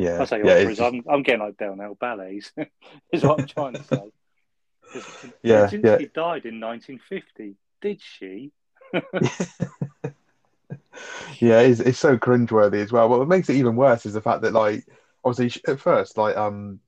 Yeah, 0.00 0.22
I 0.22 0.24
say 0.24 0.38
yeah, 0.42 0.60
operas. 0.60 0.80
I'm, 0.80 1.04
I'm 1.10 1.22
getting 1.22 1.42
like 1.42 1.60
now 1.60 1.94
ballets. 2.00 2.52
is 3.12 3.22
what 3.22 3.40
I'm 3.40 3.46
trying 3.46 3.74
to 3.74 3.84
say. 3.84 4.12
Yeah, 5.44 5.70
yeah. 5.70 5.98
died 6.12 6.46
in 6.46 6.58
1950. 6.58 7.54
Did 7.80 8.00
she? 8.02 8.50
yeah, 11.38 11.60
it's, 11.60 11.78
it's 11.78 11.98
so 11.98 12.16
cringeworthy 12.18 12.82
as 12.82 12.90
well. 12.90 13.08
What 13.08 13.28
makes 13.28 13.48
it 13.48 13.54
even 13.54 13.76
worse 13.76 14.04
is 14.04 14.14
the 14.14 14.20
fact 14.20 14.42
that, 14.42 14.52
like, 14.52 14.84
obviously, 15.22 15.62
at 15.68 15.78
first, 15.78 16.18
like, 16.18 16.36
um, 16.36 16.80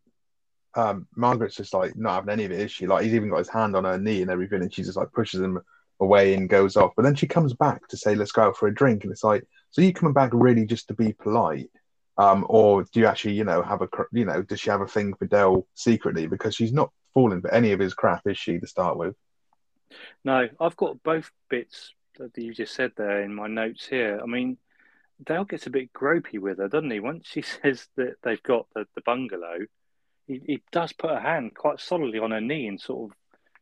um, 0.75 1.07
Margaret's 1.15 1.55
just 1.55 1.75
like 1.75 1.95
not 1.97 2.15
having 2.15 2.31
any 2.31 2.45
of 2.47 2.51
it, 2.51 2.59
is 2.59 2.73
she? 2.73 2.89
Like, 2.89 3.05
he's 3.05 3.15
even 3.15 3.31
got 3.31 3.39
his 3.39 3.49
hand 3.49 3.77
on 3.77 3.85
her 3.85 3.99
knee 3.99 4.23
and 4.23 4.31
everything, 4.33 4.63
and 4.63 4.75
she 4.75 4.83
just 4.83 4.97
like 4.97 5.13
pushes 5.13 5.41
him 5.41 5.61
away 6.01 6.35
and 6.35 6.49
goes 6.49 6.77
off. 6.77 6.93
But 6.97 7.03
then 7.03 7.15
she 7.15 7.29
comes 7.29 7.55
back 7.55 7.87
to 7.89 7.97
say, 7.97 8.17
"Let's 8.17 8.33
go 8.33 8.43
out 8.43 8.57
for 8.57 8.67
a 8.67 8.75
drink," 8.75 9.05
and 9.05 9.13
it's 9.13 9.23
like, 9.23 9.45
so 9.71 9.81
you 9.81 9.93
coming 9.93 10.15
back 10.15 10.31
really 10.33 10.67
just 10.67 10.89
to 10.89 10.95
be 10.95 11.13
polite, 11.13 11.71
um, 12.19 12.47
or 12.49 12.85
do 12.85 13.01
you 13.01 13.07
actually, 13.07 13.35
you 13.35 13.45
know, 13.45 13.63
have 13.63 13.83
a, 13.83 13.89
you 14.13 14.25
know, 14.25 14.43
does 14.43 14.61
she 14.61 14.71
have 14.71 14.81
a 14.81 14.87
thing 14.87 15.15
for 15.15 15.27
Del 15.27 15.67
secretly 15.75 16.27
because 16.27 16.55
she's 16.55 16.73
not 16.73 16.93
falling 17.15 17.41
for 17.41 17.53
any 17.53 17.73
of 17.73 17.81
his 17.81 17.95
crap, 17.95 18.27
is 18.27 18.39
she, 18.39 18.59
to 18.59 18.67
start 18.67 18.97
with? 18.97 19.15
No, 20.25 20.49
I've 20.61 20.77
got 20.77 21.03
both 21.03 21.31
bits 21.49 21.95
that 22.19 22.37
you 22.37 22.55
just 22.55 22.75
said 22.75 22.93
there 22.97 23.23
in 23.23 23.35
my 23.35 23.47
notes 23.47 23.87
here. 23.87 24.21
I 24.23 24.27
mean, 24.27 24.59
Del 25.25 25.45
gets 25.45 25.67
a 25.67 25.71
bit 25.71 25.93
gropey 25.93 26.39
with 26.39 26.59
her, 26.59 26.69
doesn't 26.69 26.91
he? 26.91 27.01
Once 27.01 27.27
she 27.27 27.43
says 27.63 27.89
that 27.97 28.17
they've 28.23 28.43
got 28.43 28.67
the, 28.75 28.87
the 28.95 29.03
bungalow, 29.03 29.61
he, 30.27 30.41
he 30.45 30.63
does 30.71 30.93
put 30.93 31.11
a 31.11 31.21
hand 31.21 31.55
quite 31.55 31.81
solidly 31.81 32.19
on 32.19 32.31
her 32.31 32.41
knee 32.41 32.67
and 32.67 32.81
sort 32.81 33.11
of 33.11 33.17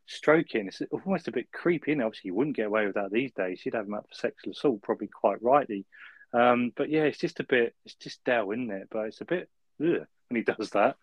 stroking. 0.07 0.67
It's 0.67 0.83
almost 0.91 1.29
a 1.29 1.33
bit 1.33 1.53
creepy. 1.53 1.93
And 1.93 2.03
obviously, 2.03 2.29
you 2.29 2.35
wouldn't 2.35 2.57
get 2.57 2.67
away 2.67 2.87
with 2.87 2.95
that 2.97 3.13
these 3.13 3.33
days. 3.33 3.63
You'd 3.65 3.75
have 3.75 3.87
him 3.87 3.95
up 3.95 4.07
for 4.09 4.15
sexual 4.15 4.53
assault, 4.53 4.83
probably 4.83 5.09
quite 5.09 5.43
rightly. 5.43 5.87
Um, 6.33 6.73
but 6.77 6.91
yeah, 6.91 7.03
it's 7.03 7.19
just 7.19 7.41
a 7.41 7.45
bit, 7.45 7.75
it's 7.85 7.95
just 7.95 8.25
Del, 8.25 8.51
isn't 8.51 8.71
it? 8.71 8.89
But 8.91 9.07
it's 9.07 9.21
a 9.21 9.25
bit 9.25 9.49
ugh, 9.83 10.07
when 10.29 10.37
he 10.37 10.43
does 10.43 10.71
that. 10.71 10.97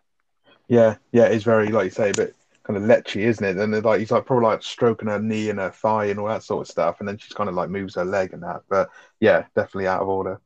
Yeah, 0.68 0.96
yeah, 1.12 1.24
it's 1.24 1.44
very 1.44 1.68
like 1.68 1.84
you 1.84 1.90
say, 1.90 2.10
a 2.10 2.14
bit 2.14 2.34
kind 2.64 2.76
of 2.76 2.82
lechy, 2.82 3.22
isn't 3.22 3.44
it? 3.44 3.56
And 3.56 3.84
like 3.84 4.00
he's 4.00 4.10
like 4.10 4.26
probably 4.26 4.46
like 4.46 4.62
stroking 4.62 5.08
her 5.08 5.18
knee 5.18 5.50
and 5.50 5.58
her 5.58 5.70
thigh 5.70 6.06
and 6.06 6.18
all 6.18 6.28
that 6.28 6.42
sort 6.42 6.66
of 6.66 6.70
stuff, 6.70 7.00
and 7.00 7.08
then 7.08 7.18
she's 7.18 7.32
kind 7.32 7.48
of 7.48 7.54
like 7.54 7.70
moves 7.70 7.94
her 7.94 8.04
leg 8.04 8.32
and 8.32 8.42
that. 8.42 8.62
But 8.68 8.90
yeah, 9.20 9.44
definitely 9.54 9.86
out 9.86 10.02
of 10.02 10.08
order. 10.08 10.40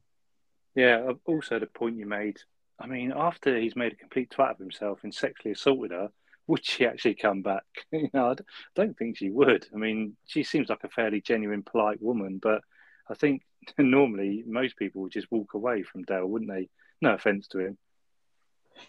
Yeah, 0.74 1.04
uh, 1.08 1.14
also 1.26 1.58
the 1.58 1.66
point 1.66 1.96
you 1.96 2.06
made. 2.06 2.38
I 2.78 2.86
mean, 2.86 3.12
after 3.14 3.58
he's 3.58 3.76
made 3.76 3.92
a 3.92 3.96
complete 3.96 4.30
twat 4.30 4.52
of 4.52 4.58
himself 4.58 5.00
and 5.04 5.14
sexually 5.14 5.52
assaulted 5.52 5.92
her, 5.92 6.10
would 6.46 6.64
she 6.64 6.86
actually 6.86 7.14
come 7.14 7.42
back? 7.42 7.64
you 7.92 8.10
know, 8.12 8.30
I 8.30 8.34
don't 8.74 8.96
think 8.96 9.18
she 9.18 9.30
would. 9.30 9.66
I 9.74 9.76
mean, 9.76 10.16
she 10.26 10.42
seems 10.42 10.68
like 10.68 10.84
a 10.84 10.88
fairly 10.88 11.20
genuine, 11.20 11.62
polite 11.62 12.02
woman, 12.02 12.38
but 12.42 12.62
I 13.12 13.14
think 13.14 13.42
normally 13.78 14.42
most 14.46 14.76
people 14.76 15.02
would 15.02 15.12
just 15.12 15.30
walk 15.30 15.54
away 15.54 15.82
from 15.82 16.02
Del, 16.02 16.26
wouldn't 16.26 16.50
they? 16.50 16.68
No 17.00 17.14
offense 17.14 17.46
to 17.48 17.58
him. 17.58 17.78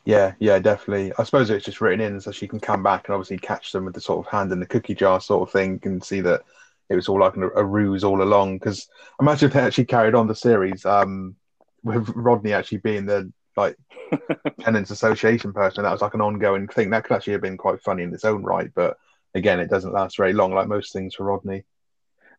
Yeah, 0.06 0.34
yeah, 0.40 0.60
definitely. 0.60 1.12
I 1.20 1.24
suppose 1.24 1.50
it's 1.50 1.66
just 1.66 1.82
written 1.82 2.00
in 2.00 2.20
so 2.22 2.32
she 2.32 2.48
can 2.48 2.60
come 2.60 2.82
back 2.82 3.08
and 3.08 3.16
obviously 3.16 3.38
catch 3.38 3.72
them 3.72 3.86
with 3.86 3.94
the 3.94 4.02
sort 4.02 4.26
of 4.26 4.32
hand 4.32 4.52
in 4.52 4.60
the 4.60 4.66
cookie 4.66 4.96
jar 4.96 5.20
sort 5.20 5.48
of 5.48 5.52
thing 5.52 5.80
and 5.84 6.04
see 6.04 6.22
that 6.22 6.42
it 6.90 6.96
was 6.96 7.10
all 7.10 7.20
like 7.20 7.36
a, 7.36 7.50
a 7.50 7.64
ruse 7.64 8.04
all 8.04 8.24
along. 8.24 8.58
Because 8.58 8.88
imagine 9.20 9.48
if 9.48 9.54
they 9.54 9.60
actually 9.60 9.86
carried 9.86 10.16
on 10.16 10.28
the 10.28 10.36
series 10.36 10.86
um, 10.86 11.36
with 11.84 12.10
Rodney 12.16 12.54
actually 12.54 12.78
being 12.80 13.06
the 13.06 13.32
like 13.58 13.78
tenants 14.62 14.92
association 14.92 15.52
person. 15.52 15.84
That 15.84 15.92
was 15.92 16.02
like 16.02 16.14
an 16.14 16.22
ongoing 16.22 16.68
thing. 16.68 16.90
That 16.90 17.04
could 17.04 17.16
actually 17.16 17.34
have 17.34 17.42
been 17.42 17.58
quite 17.58 17.82
funny 17.82 18.04
in 18.04 18.14
its 18.14 18.26
own 18.26 18.44
right. 18.44 18.72
But 18.74 18.98
again, 19.36 19.60
it 19.60 19.70
doesn't 19.70 19.94
last 19.94 20.18
very 20.18 20.34
long, 20.34 20.54
like 20.54 20.68
most 20.68 20.94
things 20.94 21.16
for 21.16 21.26
Rodney. 21.26 21.64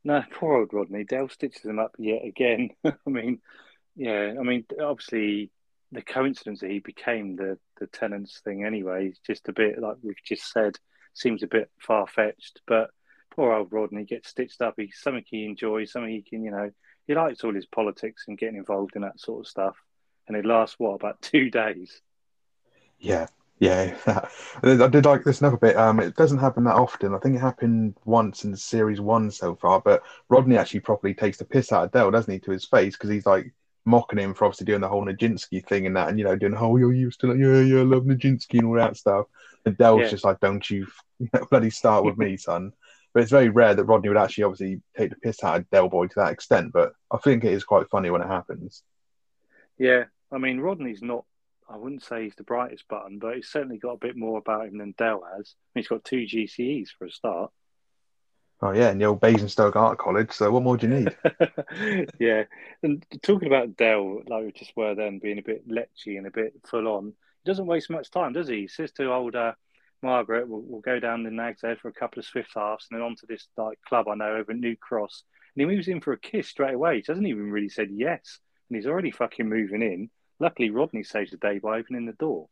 No, 0.05 0.23
poor 0.33 0.59
old 0.59 0.73
Rodney. 0.73 1.05
Del 1.05 1.29
stitches 1.29 1.65
him 1.65 1.79
up 1.79 1.95
yet 1.99 2.25
again. 2.25 2.71
I 2.85 2.93
mean, 3.07 3.41
yeah, 3.97 4.35
I 4.39 4.43
mean, 4.43 4.67
obviously 4.81 5.51
the 5.93 6.03
coincidence 6.03 6.61
that 6.61 6.71
he 6.71 6.81
became 6.81 7.37
the 7.37 7.59
the 7.79 7.87
tenants 7.87 8.41
thing 8.41 8.65
anyway 8.65 9.09
is 9.09 9.19
just 9.25 9.49
a 9.49 9.53
bit 9.53 9.79
like 9.79 9.97
we've 10.03 10.17
just 10.25 10.51
said 10.51 10.77
seems 11.15 11.43
a 11.43 11.47
bit 11.47 11.71
far 11.81 12.07
fetched. 12.07 12.61
But 12.67 12.91
poor 13.35 13.53
old 13.53 13.73
Rodney 13.73 14.05
gets 14.05 14.29
stitched 14.29 14.61
up. 14.61 14.75
He's 14.77 14.99
something 15.01 15.25
he 15.27 15.47
enjoys, 15.47 15.93
something 15.93 16.11
he 16.11 16.23
can, 16.23 16.45
you 16.45 16.51
know, 16.51 16.71
he 17.07 17.15
likes 17.15 17.43
all 17.45 17.55
his 17.55 17.67
politics 17.67 18.25
and 18.29 18.39
getting 18.39 18.57
involved 18.57 18.97
in 18.97 19.03
that 19.03 19.21
sort 19.21 19.41
of 19.41 19.49
stuff. 19.49 19.77
And 20.29 20.37
it 20.37 20.45
lasts 20.45 20.77
what 20.79 20.95
about 20.95 21.23
two 21.23 21.51
days? 21.51 22.01
Yeah, 22.99 23.27
yeah. 23.59 23.97
I 24.63 24.89
did 24.89 25.05
like 25.05 25.25
this 25.25 25.41
another 25.41 25.57
bit. 25.57 25.77
Um, 25.77 26.01
it 26.01 26.17
doesn't 26.17 26.39
happen 26.39 26.65
that 26.65 26.75
often. 26.77 27.15
I 27.15 27.19
think 27.19 27.37
it 27.37 27.41
happened 27.41 27.97
once 28.05 28.45
in 28.45 28.57
series 28.57 29.01
one 29.01 29.31
so 29.31 29.55
far. 29.55 29.81
But 29.81 30.03
Rodney 30.29 30.57
actually 30.57 30.81
properly 30.81 31.15
takes 31.15 31.39
the 31.39 31.45
piss 31.45 31.73
out 31.73 31.85
of 31.85 31.93
Del, 31.93 32.11
doesn't 32.11 32.33
he, 32.33 32.41
to 32.41 32.51
his 32.51 32.65
face 32.65 32.97
because 32.97 33.11
he's 33.11 33.27
like 33.27 33.53
mocking 33.87 34.19
him 34.19 34.35
for 34.35 34.47
obviously 34.47 34.65
doing 34.67 34.81
the 34.81 34.89
whole 34.89 35.05
Nijinsky 35.05 35.65
thing 35.67 35.87
and 35.87 35.97
that, 35.97 36.09
and 36.09 36.19
you 36.19 36.25
know, 36.25 36.37
doing 36.37 36.55
oh 36.57 36.77
you're 36.77 36.93
used 36.93 37.21
to 37.21 37.29
like 37.29 37.39
yeah 37.39 37.61
yeah 37.61 37.81
I 37.81 37.85
love 37.85 38.05
Nijinsky 38.05 38.59
and 38.59 38.67
all 38.67 38.77
that 38.77 38.97
stuff. 38.97 39.27
And 39.67 39.77
Del's 39.79 40.01
Yeah. 40.03 40.11
just 40.11 40.25
like, 40.25 40.41
don't 40.41 40.69
you 40.69 40.87
bloody 41.51 41.71
start 41.71 42.05
with 42.05 42.19
me, 42.19 42.37
son. 42.37 42.73
But 43.13 43.23
it's 43.23 43.31
very 43.31 43.49
rare 43.49 43.75
that 43.75 43.85
Rodney 43.85 44.09
would 44.09 44.19
actually 44.19 44.45
obviously 44.45 44.83
take 44.97 45.11
the 45.11 45.17
piss 45.17 45.45
out 45.45 45.61
of 45.61 45.71
Del 45.71 45.89
Boy 45.89 46.09
to 46.09 46.15
that 46.17 46.33
extent. 46.33 46.73
But 46.73 46.93
I 47.13 47.19
think 47.19 47.45
it 47.45 47.53
is 47.53 47.63
quite 47.65 47.89
funny 47.89 48.11
when 48.11 48.23
it 48.23 48.27
happens. 48.29 48.83
Yeah, 49.79 50.05
I 50.33 50.39
mean 50.39 50.61
Rodney's 50.61 51.03
not. 51.03 51.25
I 51.69 51.77
wouldn't 51.77 52.03
say 52.03 52.25
he's 52.25 52.35
the 52.37 52.45
brightest 52.45 52.87
button, 52.89 53.19
but 53.19 53.37
he's 53.37 53.49
certainly 53.49 53.79
got 53.79 53.93
a 53.93 53.99
bit 53.99 54.17
more 54.17 54.39
about 54.39 54.67
him 54.67 54.79
than 54.79 54.95
Del 54.99 55.23
has. 55.37 55.55
He's 55.75 55.89
got 55.89 56.05
two 56.05 56.27
GCEs 56.27 56.89
for 56.99 57.07
a 57.07 57.11
start. 57.11 57.51
Oh 58.61 58.73
yeah, 58.73 58.91
and 58.91 59.01
the 59.01 59.07
old 59.07 59.21
Basingstoke 59.21 59.77
Art 59.77 59.99
College. 59.99 60.33
So 60.33 60.51
what 60.51 60.63
more 60.63 60.77
do 60.77 60.87
you 60.87 60.95
need? 60.95 62.09
yeah, 62.19 62.45
and 62.83 63.05
talking 63.23 63.49
about 63.49 63.77
Del, 63.77 64.23
like 64.27 64.45
we 64.45 64.53
just 64.53 64.77
were 64.77 64.95
then 64.95 65.19
being 65.19 65.39
a 65.39 65.43
bit 65.43 65.69
lechy 65.69 66.17
and 66.17 66.27
a 66.27 66.31
bit 66.31 66.55
full 66.67 66.89
on. 66.89 67.13
He 67.43 67.51
doesn't 67.51 67.67
waste 67.67 67.91
much 67.91 68.11
time, 68.11 68.33
does 68.33 68.49
he? 68.49 68.63
He 68.63 68.69
says 68.69 68.93
to 68.93 69.13
old 69.13 69.35
uh, 69.35 69.53
Margaret, 70.03 70.49
we'll, 70.49 70.63
"We'll 70.63 70.81
go 70.81 71.01
down 71.01 71.25
the 71.25 71.31
Nag's 71.31 71.63
Head 71.63 71.79
for 71.79 71.89
a 71.89 71.93
couple 71.93 72.21
of 72.21 72.27
swift 72.27 72.53
halves, 72.55 72.87
and 72.91 72.99
then 72.99 73.05
on 73.05 73.17
to 73.17 73.27
this 73.27 73.49
like 73.57 73.79
club 73.87 74.09
I 74.09 74.15
know 74.15 74.37
over 74.37 74.53
at 74.53 74.59
New 74.59 74.77
Cross." 74.77 75.25
And 75.55 75.69
he 75.69 75.75
moves 75.75 75.89
in 75.89 76.01
for 76.01 76.13
a 76.13 76.19
kiss 76.19 76.49
straight 76.49 76.75
away. 76.75 76.97
He 76.97 77.03
doesn't 77.03 77.27
even 77.27 77.51
really 77.51 77.69
said 77.69 77.89
yes, 77.91 78.39
and 78.69 78.77
he's 78.77 78.87
already 78.87 79.11
fucking 79.11 79.49
moving 79.49 79.83
in. 79.83 80.11
Luckily, 80.41 80.71
Rodney 80.71 81.05
saves 81.05 81.31
the 81.31 81.37
day 81.37 81.59
by 81.59 81.79
opening 81.79 82.07
the 82.07 82.13
door. 82.13 82.49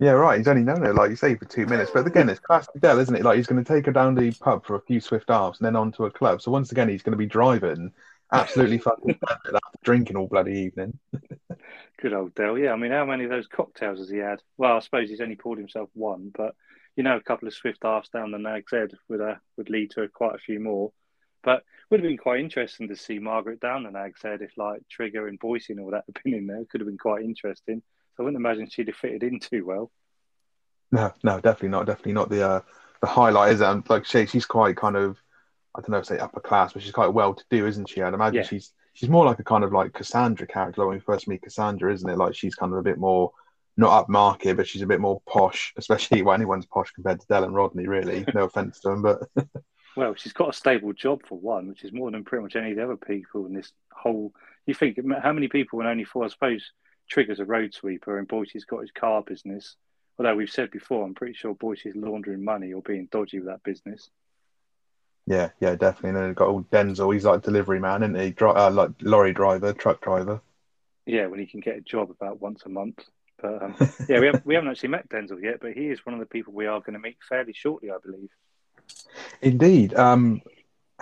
Yeah, 0.00 0.12
right. 0.12 0.38
He's 0.38 0.46
only 0.46 0.62
known 0.62 0.82
her, 0.82 0.94
like 0.94 1.10
you 1.10 1.16
say, 1.16 1.34
for 1.34 1.44
two 1.44 1.66
minutes. 1.66 1.90
But 1.92 2.06
again, 2.06 2.28
it's 2.28 2.38
classic 2.38 2.80
Del, 2.80 3.00
isn't 3.00 3.14
it? 3.14 3.24
Like 3.24 3.36
he's 3.36 3.48
going 3.48 3.62
to 3.62 3.72
take 3.72 3.86
her 3.86 3.92
down 3.92 4.14
the 4.14 4.30
pub 4.30 4.64
for 4.64 4.76
a 4.76 4.82
few 4.82 5.00
swift 5.00 5.28
halves 5.28 5.58
and 5.58 5.66
then 5.66 5.74
on 5.74 5.90
to 5.92 6.04
a 6.04 6.10
club. 6.10 6.40
So 6.40 6.52
once 6.52 6.70
again, 6.70 6.88
he's 6.88 7.02
going 7.02 7.12
to 7.12 7.18
be 7.18 7.26
driving 7.26 7.92
absolutely 8.32 8.78
fucking 8.78 9.18
after 9.28 9.58
drinking 9.82 10.16
all 10.16 10.28
bloody 10.28 10.52
evening. 10.52 10.98
Good 12.00 12.12
old 12.12 12.34
Del. 12.36 12.58
Yeah, 12.58 12.72
I 12.72 12.76
mean, 12.76 12.92
how 12.92 13.04
many 13.04 13.24
of 13.24 13.30
those 13.30 13.48
cocktails 13.48 13.98
has 13.98 14.08
he 14.08 14.18
had? 14.18 14.40
Well, 14.56 14.76
I 14.76 14.78
suppose 14.78 15.08
he's 15.08 15.20
only 15.20 15.34
poured 15.34 15.58
himself 15.58 15.90
one, 15.94 16.30
but 16.32 16.54
you 16.94 17.02
know, 17.02 17.16
a 17.16 17.22
couple 17.22 17.48
of 17.48 17.54
swift 17.54 17.80
halves 17.82 18.08
down 18.08 18.30
the 18.30 18.38
Nag's 18.38 18.70
Head 18.70 18.92
would 19.08 19.20
uh, 19.20 19.36
would 19.56 19.70
lead 19.70 19.90
to 19.92 20.06
quite 20.08 20.36
a 20.36 20.38
few 20.38 20.60
more. 20.60 20.92
But 21.48 21.64
would 21.88 22.00
have 22.00 22.06
been 22.06 22.18
quite 22.18 22.40
interesting 22.40 22.88
to 22.88 22.96
see 22.96 23.18
Margaret 23.18 23.58
down 23.58 23.84
the 23.84 23.90
Nag's 23.90 24.20
Head 24.20 24.42
if 24.42 24.50
like 24.58 24.82
Trigger 24.90 25.28
and 25.28 25.40
Boycie 25.40 25.70
and 25.70 25.80
all 25.80 25.92
that 25.92 26.04
had 26.04 26.22
been 26.22 26.34
in 26.34 26.46
there. 26.46 26.62
Could 26.70 26.82
have 26.82 26.88
been 26.88 26.98
quite 26.98 27.24
interesting. 27.24 27.80
So 28.14 28.22
I 28.22 28.24
wouldn't 28.24 28.38
imagine 28.38 28.68
she'd 28.68 28.88
have 28.88 28.96
fitted 28.96 29.22
in 29.22 29.40
too 29.40 29.64
well. 29.64 29.90
No, 30.92 31.10
no, 31.22 31.40
definitely 31.40 31.70
not. 31.70 31.86
Definitely 31.86 32.12
not 32.12 32.28
the 32.28 32.46
uh, 32.46 32.60
the 33.00 33.06
highlight, 33.06 33.54
is 33.54 33.62
it? 33.62 33.66
And 33.66 33.88
like 33.88 34.04
she, 34.04 34.26
she's 34.26 34.44
quite 34.44 34.76
kind 34.76 34.94
of, 34.94 35.16
I 35.74 35.80
don't 35.80 35.88
know, 35.88 36.02
say 36.02 36.18
upper 36.18 36.40
class, 36.40 36.74
but 36.74 36.82
she's 36.82 36.92
quite 36.92 37.14
well 37.14 37.32
to 37.32 37.44
do, 37.48 37.66
isn't 37.66 37.88
she? 37.88 38.02
I'd 38.02 38.12
imagine 38.12 38.42
Yeah. 38.42 38.46
she's 38.46 38.74
she's 38.92 39.08
more 39.08 39.24
like 39.24 39.38
a 39.38 39.44
kind 39.44 39.64
of 39.64 39.72
like 39.72 39.94
Cassandra 39.94 40.46
character 40.46 40.82
like 40.82 40.88
when 40.88 40.96
we 40.98 41.00
first 41.00 41.28
meet 41.28 41.40
Cassandra, 41.40 41.94
isn't 41.94 42.10
it? 42.10 42.18
Like 42.18 42.34
she's 42.34 42.56
kind 42.56 42.74
of 42.74 42.78
a 42.78 42.82
bit 42.82 42.98
more 42.98 43.32
not 43.78 44.06
upmarket, 44.06 44.58
but 44.58 44.68
she's 44.68 44.82
a 44.82 44.86
bit 44.86 45.00
more 45.00 45.22
posh, 45.26 45.72
especially 45.78 46.20
well, 46.20 46.34
anyone's 46.34 46.66
posh 46.66 46.90
compared 46.90 47.20
to 47.20 47.26
Del 47.26 47.44
and 47.44 47.54
Rodney, 47.54 47.86
really. 47.86 48.26
No 48.34 48.44
offense 48.44 48.80
to 48.80 48.90
them, 48.90 49.00
but 49.00 49.22
Well, 49.98 50.14
she's 50.14 50.32
got 50.32 50.50
a 50.50 50.52
stable 50.52 50.92
job 50.92 51.22
for 51.26 51.36
one, 51.36 51.66
which 51.66 51.82
is 51.82 51.92
more 51.92 52.08
than 52.08 52.22
pretty 52.22 52.44
much 52.44 52.54
any 52.54 52.70
of 52.70 52.76
the 52.76 52.84
other 52.84 52.96
people 52.96 53.46
in 53.46 53.52
this 53.52 53.72
whole. 53.90 54.32
You 54.64 54.72
think 54.72 54.96
how 55.20 55.32
many 55.32 55.48
people 55.48 55.80
and 55.80 55.88
only 55.88 56.04
four? 56.04 56.24
I 56.24 56.28
suppose 56.28 56.70
Trigger's 57.10 57.40
a 57.40 57.44
road 57.44 57.74
sweeper 57.74 58.16
and 58.16 58.28
Boycie's 58.28 58.64
got 58.64 58.82
his 58.82 58.92
car 58.92 59.24
business. 59.24 59.74
Although 60.16 60.36
we've 60.36 60.48
said 60.48 60.70
before, 60.70 61.04
I'm 61.04 61.16
pretty 61.16 61.34
sure 61.34 61.52
Boycie's 61.52 61.96
laundering 61.96 62.44
money 62.44 62.72
or 62.72 62.80
being 62.80 63.08
dodgy 63.10 63.40
with 63.40 63.48
that 63.48 63.64
business. 63.64 64.08
yeah, 65.26 65.48
yeah, 65.58 65.74
definitely. 65.74 66.10
And 66.10 66.18
then 66.18 66.26
we've 66.28 66.36
got 66.36 66.46
old 66.46 66.70
Denzel, 66.70 67.12
he's 67.12 67.24
like 67.24 67.42
delivery 67.42 67.80
man, 67.80 68.04
isn't 68.04 68.20
he? 68.20 68.30
Dri- 68.30 68.50
uh, 68.50 68.70
like 68.70 68.90
lorry 69.02 69.32
driver, 69.32 69.72
truck 69.72 70.00
driver. 70.00 70.40
Yeah, 71.06 71.26
when 71.26 71.40
he 71.40 71.46
can 71.46 71.58
get 71.58 71.76
a 71.76 71.80
job 71.80 72.12
about 72.12 72.40
once 72.40 72.62
a 72.66 72.68
month. 72.68 73.02
But 73.42 73.64
um, 73.64 73.74
yeah, 74.08 74.20
we, 74.20 74.26
have, 74.26 74.46
we 74.46 74.54
haven't 74.54 74.70
actually 74.70 74.90
met 74.90 75.08
Denzel 75.08 75.42
yet, 75.42 75.58
but 75.60 75.72
he 75.72 75.88
is 75.88 76.06
one 76.06 76.14
of 76.14 76.20
the 76.20 76.26
people 76.26 76.52
we 76.52 76.66
are 76.66 76.78
going 76.78 76.92
to 76.92 77.00
meet 77.00 77.16
fairly 77.28 77.52
shortly, 77.52 77.90
I 77.90 77.96
believe. 78.00 78.30
Indeed. 79.42 79.94
Um, 79.94 80.42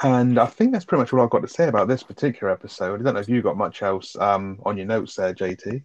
and 0.02 0.38
I 0.38 0.46
think 0.46 0.72
that's 0.72 0.84
pretty 0.84 1.00
much 1.00 1.12
all 1.12 1.22
I've 1.22 1.30
got 1.30 1.40
to 1.40 1.48
say 1.48 1.68
about 1.68 1.88
this 1.88 2.02
particular 2.02 2.52
episode. 2.52 3.00
I 3.00 3.02
don't 3.02 3.14
know 3.14 3.20
if 3.20 3.28
you've 3.28 3.44
got 3.44 3.56
much 3.56 3.82
else 3.82 4.14
um, 4.16 4.60
on 4.64 4.76
your 4.76 4.86
notes 4.86 5.16
there, 5.16 5.32
JT. 5.32 5.82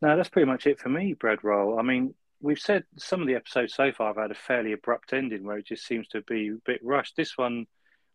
No, 0.00 0.16
that's 0.16 0.30
pretty 0.30 0.46
much 0.46 0.66
it 0.66 0.80
for 0.80 0.88
me, 0.88 1.12
Bread 1.12 1.44
Roll. 1.44 1.78
I 1.78 1.82
mean, 1.82 2.14
we've 2.40 2.58
said 2.58 2.84
some 2.98 3.20
of 3.20 3.28
the 3.28 3.34
episodes 3.34 3.74
so 3.74 3.92
far 3.92 4.08
have 4.08 4.16
had 4.16 4.30
a 4.30 4.34
fairly 4.34 4.72
abrupt 4.72 5.12
ending 5.12 5.44
where 5.44 5.58
it 5.58 5.66
just 5.66 5.86
seems 5.86 6.08
to 6.08 6.22
be 6.22 6.48
a 6.48 6.56
bit 6.64 6.80
rushed. 6.82 7.14
This 7.16 7.36
one, 7.36 7.66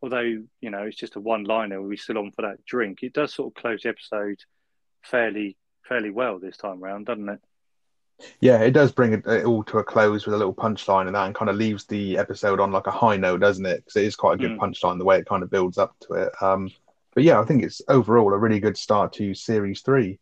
although, 0.01 0.43
you 0.59 0.69
know, 0.69 0.83
it's 0.83 0.97
just 0.97 1.15
a 1.15 1.19
one 1.19 1.43
liner, 1.43 1.81
we're 1.81 1.97
still 1.97 2.17
on 2.17 2.31
for 2.31 2.41
that 2.41 2.65
drink, 2.65 3.03
it 3.03 3.13
does 3.13 3.33
sort 3.33 3.55
of 3.55 3.61
close 3.61 3.83
the 3.83 3.89
episode 3.89 4.39
fairly 5.03 5.55
fairly 5.87 6.09
well 6.09 6.39
this 6.39 6.57
time 6.57 6.81
round, 6.81 7.05
doesn't 7.05 7.29
it? 7.29 7.39
Yeah, 8.39 8.61
it 8.61 8.71
does 8.71 8.91
bring 8.91 9.13
it, 9.13 9.25
it 9.27 9.45
all 9.45 9.63
to 9.65 9.77
a 9.77 9.83
close 9.83 10.25
with 10.25 10.33
a 10.35 10.37
little 10.37 10.53
punchline 10.53 11.07
and 11.07 11.15
that, 11.15 11.25
and 11.27 11.35
kind 11.35 11.49
of 11.49 11.55
leaves 11.55 11.85
the 11.85 12.17
episode 12.17 12.59
on 12.59 12.71
like 12.71 12.87
a 12.87 12.91
high 12.91 13.17
note, 13.17 13.41
doesn't 13.41 13.65
it? 13.65 13.77
Because 13.77 13.95
it 13.97 14.05
is 14.05 14.15
quite 14.15 14.33
a 14.35 14.37
good 14.37 14.51
Mm. 14.51 14.59
punchline 14.59 14.97
the 14.97 15.05
way 15.05 15.19
it 15.19 15.27
kind 15.27 15.43
of 15.43 15.51
builds 15.51 15.77
up 15.77 15.95
to 16.01 16.13
it. 16.13 16.41
Um, 16.41 16.71
but 17.13 17.23
yeah, 17.23 17.39
I 17.39 17.45
think 17.45 17.63
it's 17.63 17.81
overall 17.87 18.33
a 18.33 18.37
really 18.37 18.59
good 18.59 18.77
start 18.77 19.13
to 19.13 19.33
series 19.33 19.81
three. 19.81 20.19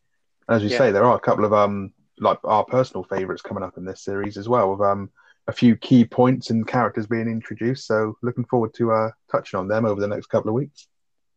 And 0.47 0.55
As 0.55 0.63
you 0.63 0.69
Yeah. 0.69 0.77
say, 0.77 0.91
there 0.91 1.05
are 1.05 1.15
a 1.15 1.19
couple 1.19 1.45
of 1.45 1.53
um 1.53 1.93
like 2.19 2.39
our 2.43 2.63
personal 2.63 3.03
favorites 3.03 3.41
coming 3.41 3.63
up 3.63 3.77
in 3.77 3.86
this 3.86 4.01
series 4.01 4.38
as 4.38 4.47
well, 4.47 4.71
with 4.71 4.81
um 4.81 5.10
a 5.47 5.51
few 5.53 5.75
key 5.75 6.03
points 6.05 6.49
and 6.49 6.67
characters 6.67 7.08
being 7.08 7.27
introduced. 7.27 7.86
So 7.88 8.17
looking 8.21 8.45
forward 8.45 8.73
to 8.75 8.91
uh 8.91 9.12
touching 9.31 9.60
on 9.60 9.67
them 9.67 9.86
over 9.86 10.01
the 10.01 10.08
next 10.08 10.27
couple 10.27 10.49
of 10.49 10.55
weeks. 10.55 10.88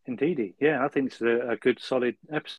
Indeedy, 0.06 0.54
yeah, 0.60 0.84
I 0.84 0.88
think 0.88 1.12
it's 1.12 1.20
a, 1.20 1.50
a 1.50 1.56
good, 1.56 1.80
solid 1.80 2.16
episode 2.32 2.58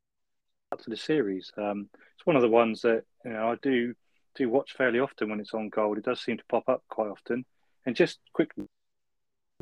to 0.77 0.89
the 0.89 0.97
series. 0.97 1.51
Um, 1.57 1.89
it's 2.15 2.25
one 2.25 2.35
of 2.35 2.41
the 2.43 2.49
ones 2.49 2.81
that 2.83 3.03
you 3.25 3.31
know 3.31 3.51
I 3.51 3.55
do 3.61 3.93
do 4.35 4.49
watch 4.49 4.73
fairly 4.73 4.99
often 4.99 5.29
when 5.29 5.39
it's 5.39 5.53
on 5.53 5.69
Gold. 5.69 5.97
It 5.97 6.05
does 6.05 6.21
seem 6.21 6.37
to 6.37 6.43
pop 6.49 6.69
up 6.69 6.83
quite 6.89 7.09
often. 7.09 7.45
And 7.85 7.95
just 7.95 8.19
quickly, 8.33 8.65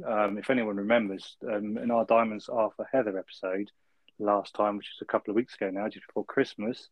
um, 0.05 0.37
if 0.37 0.49
anyone 0.49 0.77
remembers, 0.77 1.37
um, 1.47 1.77
in 1.77 1.91
our 1.91 2.05
Diamonds 2.05 2.49
Are 2.49 2.69
for 2.75 2.87
Heather 2.91 3.17
episode 3.17 3.71
last 4.19 4.53
time, 4.53 4.77
which 4.77 4.89
was 4.93 5.01
a 5.01 5.11
couple 5.11 5.31
of 5.31 5.35
weeks 5.35 5.55
ago 5.55 5.69
now, 5.69 5.87
just 5.87 6.07
before 6.07 6.25
Christmas, 6.25 6.89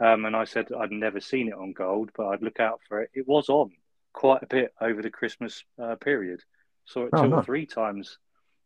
um, 0.00 0.24
and 0.24 0.34
I 0.34 0.44
said 0.44 0.68
I'd 0.72 0.90
never 0.90 1.20
seen 1.20 1.48
it 1.48 1.54
on 1.54 1.72
Gold, 1.72 2.10
but 2.16 2.26
I'd 2.28 2.42
look 2.42 2.60
out 2.60 2.80
for 2.88 3.02
it. 3.02 3.10
It 3.14 3.28
was 3.28 3.48
on 3.48 3.72
quite 4.12 4.42
a 4.42 4.46
bit 4.46 4.74
over 4.80 5.02
the 5.02 5.10
Christmas 5.10 5.64
uh, 5.80 5.96
period. 5.96 6.40
Saw 6.86 7.04
it 7.04 7.10
Oh, 7.12 7.22
two 7.22 7.34
or 7.34 7.42
three 7.42 7.66
times 7.66 8.18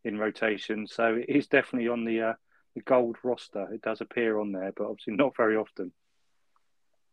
in 0.05 0.19
rotation, 0.19 0.87
so 0.87 1.15
it 1.15 1.29
is 1.29 1.47
definitely 1.49 1.89
on 1.89 2.05
the 2.05 2.23
uh, 2.23 2.33
the 2.75 2.81
Gold 2.83 3.17
roster. 3.23 3.69
It 3.73 3.83
does 3.83 4.01
appear 4.01 4.39
on 4.39 4.53
there, 4.53 4.73
but 4.75 4.87
obviously 4.87 5.15
not 5.15 5.37
very 5.37 5.57
often. 5.57 5.93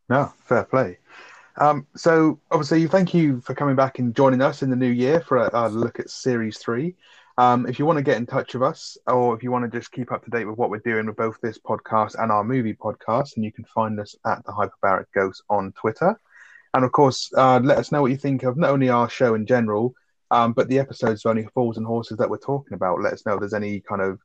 No, 0.08 0.32
fair 0.44 0.64
play. 0.64 0.98
Um, 1.56 1.86
so 1.96 2.38
obviously, 2.50 2.86
thank 2.86 3.14
you 3.14 3.40
for 3.40 3.54
coming 3.54 3.76
back 3.76 3.98
and 3.98 4.14
joining 4.14 4.42
us 4.42 4.62
in 4.62 4.70
the 4.70 4.76
new 4.76 4.90
year 4.90 5.20
for 5.20 5.38
a, 5.38 5.50
a 5.52 5.68
look 5.68 5.98
at 5.98 6.10
Series 6.10 6.58
Three. 6.58 6.94
Um, 7.38 7.66
if 7.66 7.78
you 7.78 7.84
want 7.84 7.98
to 7.98 8.02
get 8.02 8.16
in 8.16 8.26
touch 8.26 8.54
with 8.54 8.62
us, 8.62 8.96
or 9.06 9.34
if 9.34 9.42
you 9.42 9.50
want 9.50 9.70
to 9.70 9.78
just 9.78 9.92
keep 9.92 10.12
up 10.12 10.24
to 10.24 10.30
date 10.30 10.44
with 10.44 10.56
what 10.58 10.70
we're 10.70 10.78
doing 10.78 11.06
with 11.06 11.16
both 11.16 11.38
this 11.42 11.58
podcast 11.58 12.14
and 12.22 12.30
our 12.30 12.44
movie 12.44 12.74
podcast, 12.74 13.36
and 13.36 13.44
you 13.44 13.52
can 13.52 13.64
find 13.64 13.98
us 14.00 14.14
at 14.24 14.44
the 14.44 14.52
Hyperbaric 14.52 15.06
Ghost 15.14 15.42
on 15.50 15.72
Twitter. 15.72 16.18
And 16.74 16.84
of 16.84 16.92
course, 16.92 17.30
uh, 17.36 17.60
let 17.62 17.78
us 17.78 17.90
know 17.90 18.02
what 18.02 18.10
you 18.10 18.16
think 18.16 18.42
of 18.42 18.56
not 18.56 18.70
only 18.70 18.88
our 18.88 19.08
show 19.08 19.34
in 19.34 19.46
general, 19.46 19.94
um, 20.30 20.52
but 20.52 20.68
the 20.68 20.78
episodes 20.78 21.24
of 21.24 21.30
Only 21.30 21.48
Fools 21.54 21.78
and 21.78 21.86
Horses 21.86 22.18
that 22.18 22.28
we're 22.28 22.38
talking 22.38 22.74
about. 22.74 23.00
Let 23.00 23.12
us 23.12 23.24
know 23.24 23.34
if 23.34 23.40
there's 23.40 23.54
any 23.54 23.80
kind 23.80 24.02
of 24.02 24.18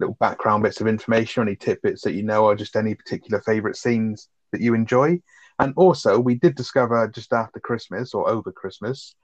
little 0.00 0.16
background 0.20 0.62
bits 0.62 0.80
of 0.80 0.86
information, 0.86 1.42
or 1.42 1.46
any 1.46 1.56
tidbits 1.56 2.02
that 2.02 2.14
you 2.14 2.22
know, 2.22 2.44
or 2.44 2.54
just 2.54 2.76
any 2.76 2.94
particular 2.94 3.40
favourite 3.40 3.76
scenes 3.76 4.28
that 4.52 4.60
you 4.60 4.74
enjoy. 4.74 5.20
And 5.58 5.72
also, 5.76 6.18
we 6.18 6.34
did 6.34 6.56
discover 6.56 7.06
just 7.08 7.32
after 7.32 7.60
Christmas 7.60 8.14
or 8.14 8.28
over 8.28 8.50
Christmas 8.50 9.14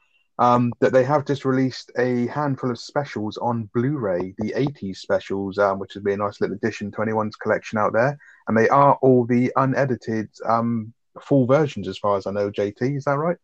um, 0.41 0.73
that 0.81 0.93
they 0.93 1.05
have 1.05 1.27
just 1.27 1.45
released 1.45 1.91
a 1.99 2.27
handful 2.29 2.71
of 2.71 2.79
specials 2.79 3.37
on 3.37 3.69
Blu-ray, 3.75 4.35
the 4.39 4.55
80s 4.57 4.97
specials, 4.97 5.59
um, 5.59 5.79
which 5.79 5.95
would 5.95 6.05
be 6.05 6.15
a 6.15 6.17
nice 6.17 6.41
little 6.41 6.57
addition 6.57 6.91
to 6.93 7.03
anyone's 7.03 7.37
collection 7.37 7.79
out 7.79 7.93
there. 7.93 8.19
And 8.49 8.57
they 8.57 8.69
are 8.71 8.99
all 9.03 9.27
the 9.27 9.53
unedited 9.57 10.31
um, 10.49 10.95
full 11.21 11.47
versions, 11.47 11.89
as 11.89 11.99
far 11.99 12.17
as 12.17 12.27
I 12.27 12.31
know. 12.31 12.51
JT, 12.51 12.97
is 12.97 13.05
that 13.05 13.19
right? 13.19 13.37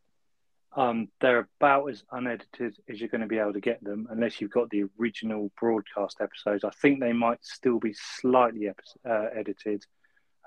Um, 0.75 1.09
they're 1.21 1.49
about 1.61 1.87
as 1.87 2.03
unedited 2.13 2.77
as 2.89 3.01
you're 3.01 3.09
going 3.09 3.23
to 3.23 3.27
be 3.27 3.39
able 3.39 3.55
to 3.55 3.61
get 3.61 3.83
them, 3.83 4.09
unless 4.11 4.41
you've 4.41 4.51
got 4.51 4.71
the 4.71 4.85
original 5.01 5.51
broadcast 5.59 6.19
episodes. 6.21 6.65
I 6.65 6.71
think 6.83 7.01
they 7.01 7.15
might 7.15 7.45
still 7.45 7.79
be 7.79 7.95
slightly 7.95 8.69
uh, 8.69 9.27
edited, 9.35 9.85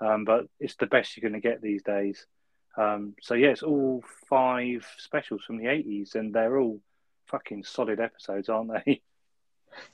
um, 0.00 0.24
but 0.24 0.46
it's 0.58 0.76
the 0.76 0.86
best 0.86 1.16
you're 1.16 1.28
going 1.28 1.40
to 1.40 1.46
get 1.46 1.60
these 1.60 1.82
days. 1.82 2.26
Um, 2.76 3.14
so 3.20 3.34
yeah, 3.34 3.48
it's 3.48 3.62
all 3.62 4.02
five 4.28 4.86
specials 4.98 5.42
from 5.44 5.58
the 5.58 5.66
'80s, 5.66 6.14
and 6.14 6.34
they're 6.34 6.58
all 6.58 6.80
fucking 7.26 7.64
solid 7.64 8.00
episodes, 8.00 8.48
aren't 8.48 8.72
they? 8.84 9.02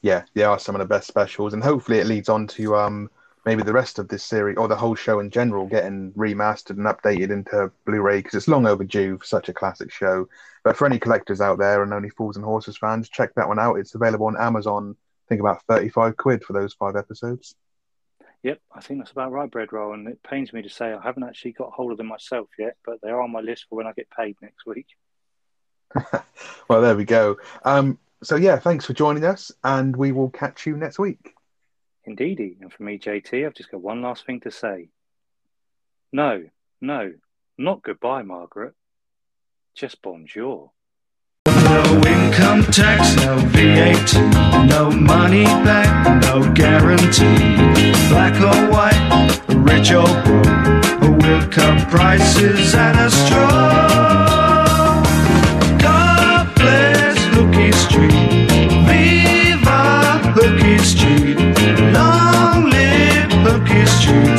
Yeah, 0.01 0.23
they 0.33 0.43
are 0.43 0.59
some 0.59 0.75
of 0.75 0.79
the 0.79 0.87
best 0.87 1.07
specials, 1.07 1.53
and 1.53 1.63
hopefully 1.63 1.99
it 1.99 2.07
leads 2.07 2.31
on 2.31 2.47
to 2.47 2.77
um, 2.77 3.11
maybe 3.45 3.63
the 3.63 3.73
rest 3.73 3.99
of 3.99 4.09
this 4.09 4.25
series 4.25 4.57
or 4.57 4.69
the 4.69 4.77
whole 4.77 4.95
show 4.95 5.21
in 5.21 5.31
general 5.31 5.67
getting 5.67 6.13
remastered 6.13 6.79
and 6.79 6.87
updated 6.87 7.31
into 7.31 7.71
Blu-ray 7.85 8.19
because 8.19 8.35
it's 8.35 8.49
long 8.49 8.67
overdue 8.67 9.19
for 9.19 9.25
such 9.27 9.51
a 9.51 9.53
classic 9.53 9.93
show. 9.93 10.29
But 10.65 10.77
for 10.77 10.87
any 10.87 10.99
collectors 10.99 11.43
out 11.43 11.59
there 11.59 11.83
and 11.83 11.93
only 11.93 12.09
Fools 12.09 12.37
and 12.37 12.45
Horses 12.45 12.79
fans, 12.79 13.09
check 13.09 13.35
that 13.35 13.49
one 13.49 13.59
out. 13.59 13.77
It's 13.77 13.95
available 13.95 14.27
on 14.27 14.37
Amazon. 14.37 14.97
I 14.99 15.29
think 15.29 15.41
about 15.41 15.63
thirty-five 15.65 16.17
quid 16.17 16.43
for 16.43 16.53
those 16.53 16.75
five 16.75 16.97
episodes. 16.97 17.55
Yep, 18.43 18.61
I 18.75 18.81
think 18.81 19.01
that's 19.01 19.11
about 19.11 19.33
right, 19.33 19.51
Bread 19.51 19.73
Roll. 19.73 19.95
And 19.95 20.07
it 20.07 20.23
pains 20.23 20.53
me 20.53 20.63
to 20.63 20.69
say 20.69 20.93
I 20.93 21.01
haven't 21.03 21.25
actually 21.25 21.53
got 21.53 21.73
hold 21.73 21.93
of 21.93 21.99
them 21.99 22.07
myself 22.07 22.49
yet, 22.59 22.77
but 22.85 22.99
they're 23.03 23.21
on 23.21 23.33
my 23.33 23.41
list 23.41 23.67
for 23.69 23.77
when 23.77 23.87
I 23.87 23.93
get 23.93 24.09
paid 24.11 24.37
next 24.41 24.67
week. 24.67 24.87
Well, 26.69 26.81
there 26.81 26.97
we 26.97 27.05
go. 27.05 27.37
Um, 27.65 27.97
so 28.23 28.35
yeah, 28.35 28.59
thanks 28.59 28.85
for 28.85 28.93
joining 28.93 29.25
us, 29.25 29.53
and 29.63 29.95
we 29.95 30.11
will 30.11 30.31
catch 30.31 30.67
you 30.67 30.77
next 30.77 30.99
week. 30.99 31.33
Indeedy. 32.05 32.57
And 32.61 32.73
for 32.73 32.83
me, 32.83 32.99
JT, 32.99 33.47
I've 33.47 33.55
just 33.55 33.71
got 33.71 33.81
one 33.81 34.03
last 34.03 34.27
thing 34.27 34.41
to 34.41 34.51
say. 34.51 34.89
No, 36.13 36.45
no, 36.81 37.13
not 37.59 37.83
goodbye, 37.83 38.23
Margaret. 38.23 38.75
Just 39.75 40.03
bonjour. 40.03 40.73
Income 42.27 42.65
tax, 42.73 43.15
no 43.25 43.37
VAT, 43.55 44.15
no 44.67 44.91
money 44.91 45.45
back, 45.45 45.89
no 46.25 46.43
guarantee. 46.55 47.55
Black 48.09 48.35
or 48.43 48.69
white, 48.69 48.99
rich 49.49 49.93
or 49.93 50.09
poor, 50.25 51.13
we'll 51.19 51.47
cut 51.49 51.89
prices 51.89 52.75
at 52.75 52.97
a 52.97 53.11
straw. 53.13 55.03
God 55.79 56.53
bless 56.57 57.17
Street, 57.87 58.11
Viva 58.89 60.19
Street, 60.83 61.39
long 61.93 62.69
live 62.69 63.89
Street. 63.89 64.37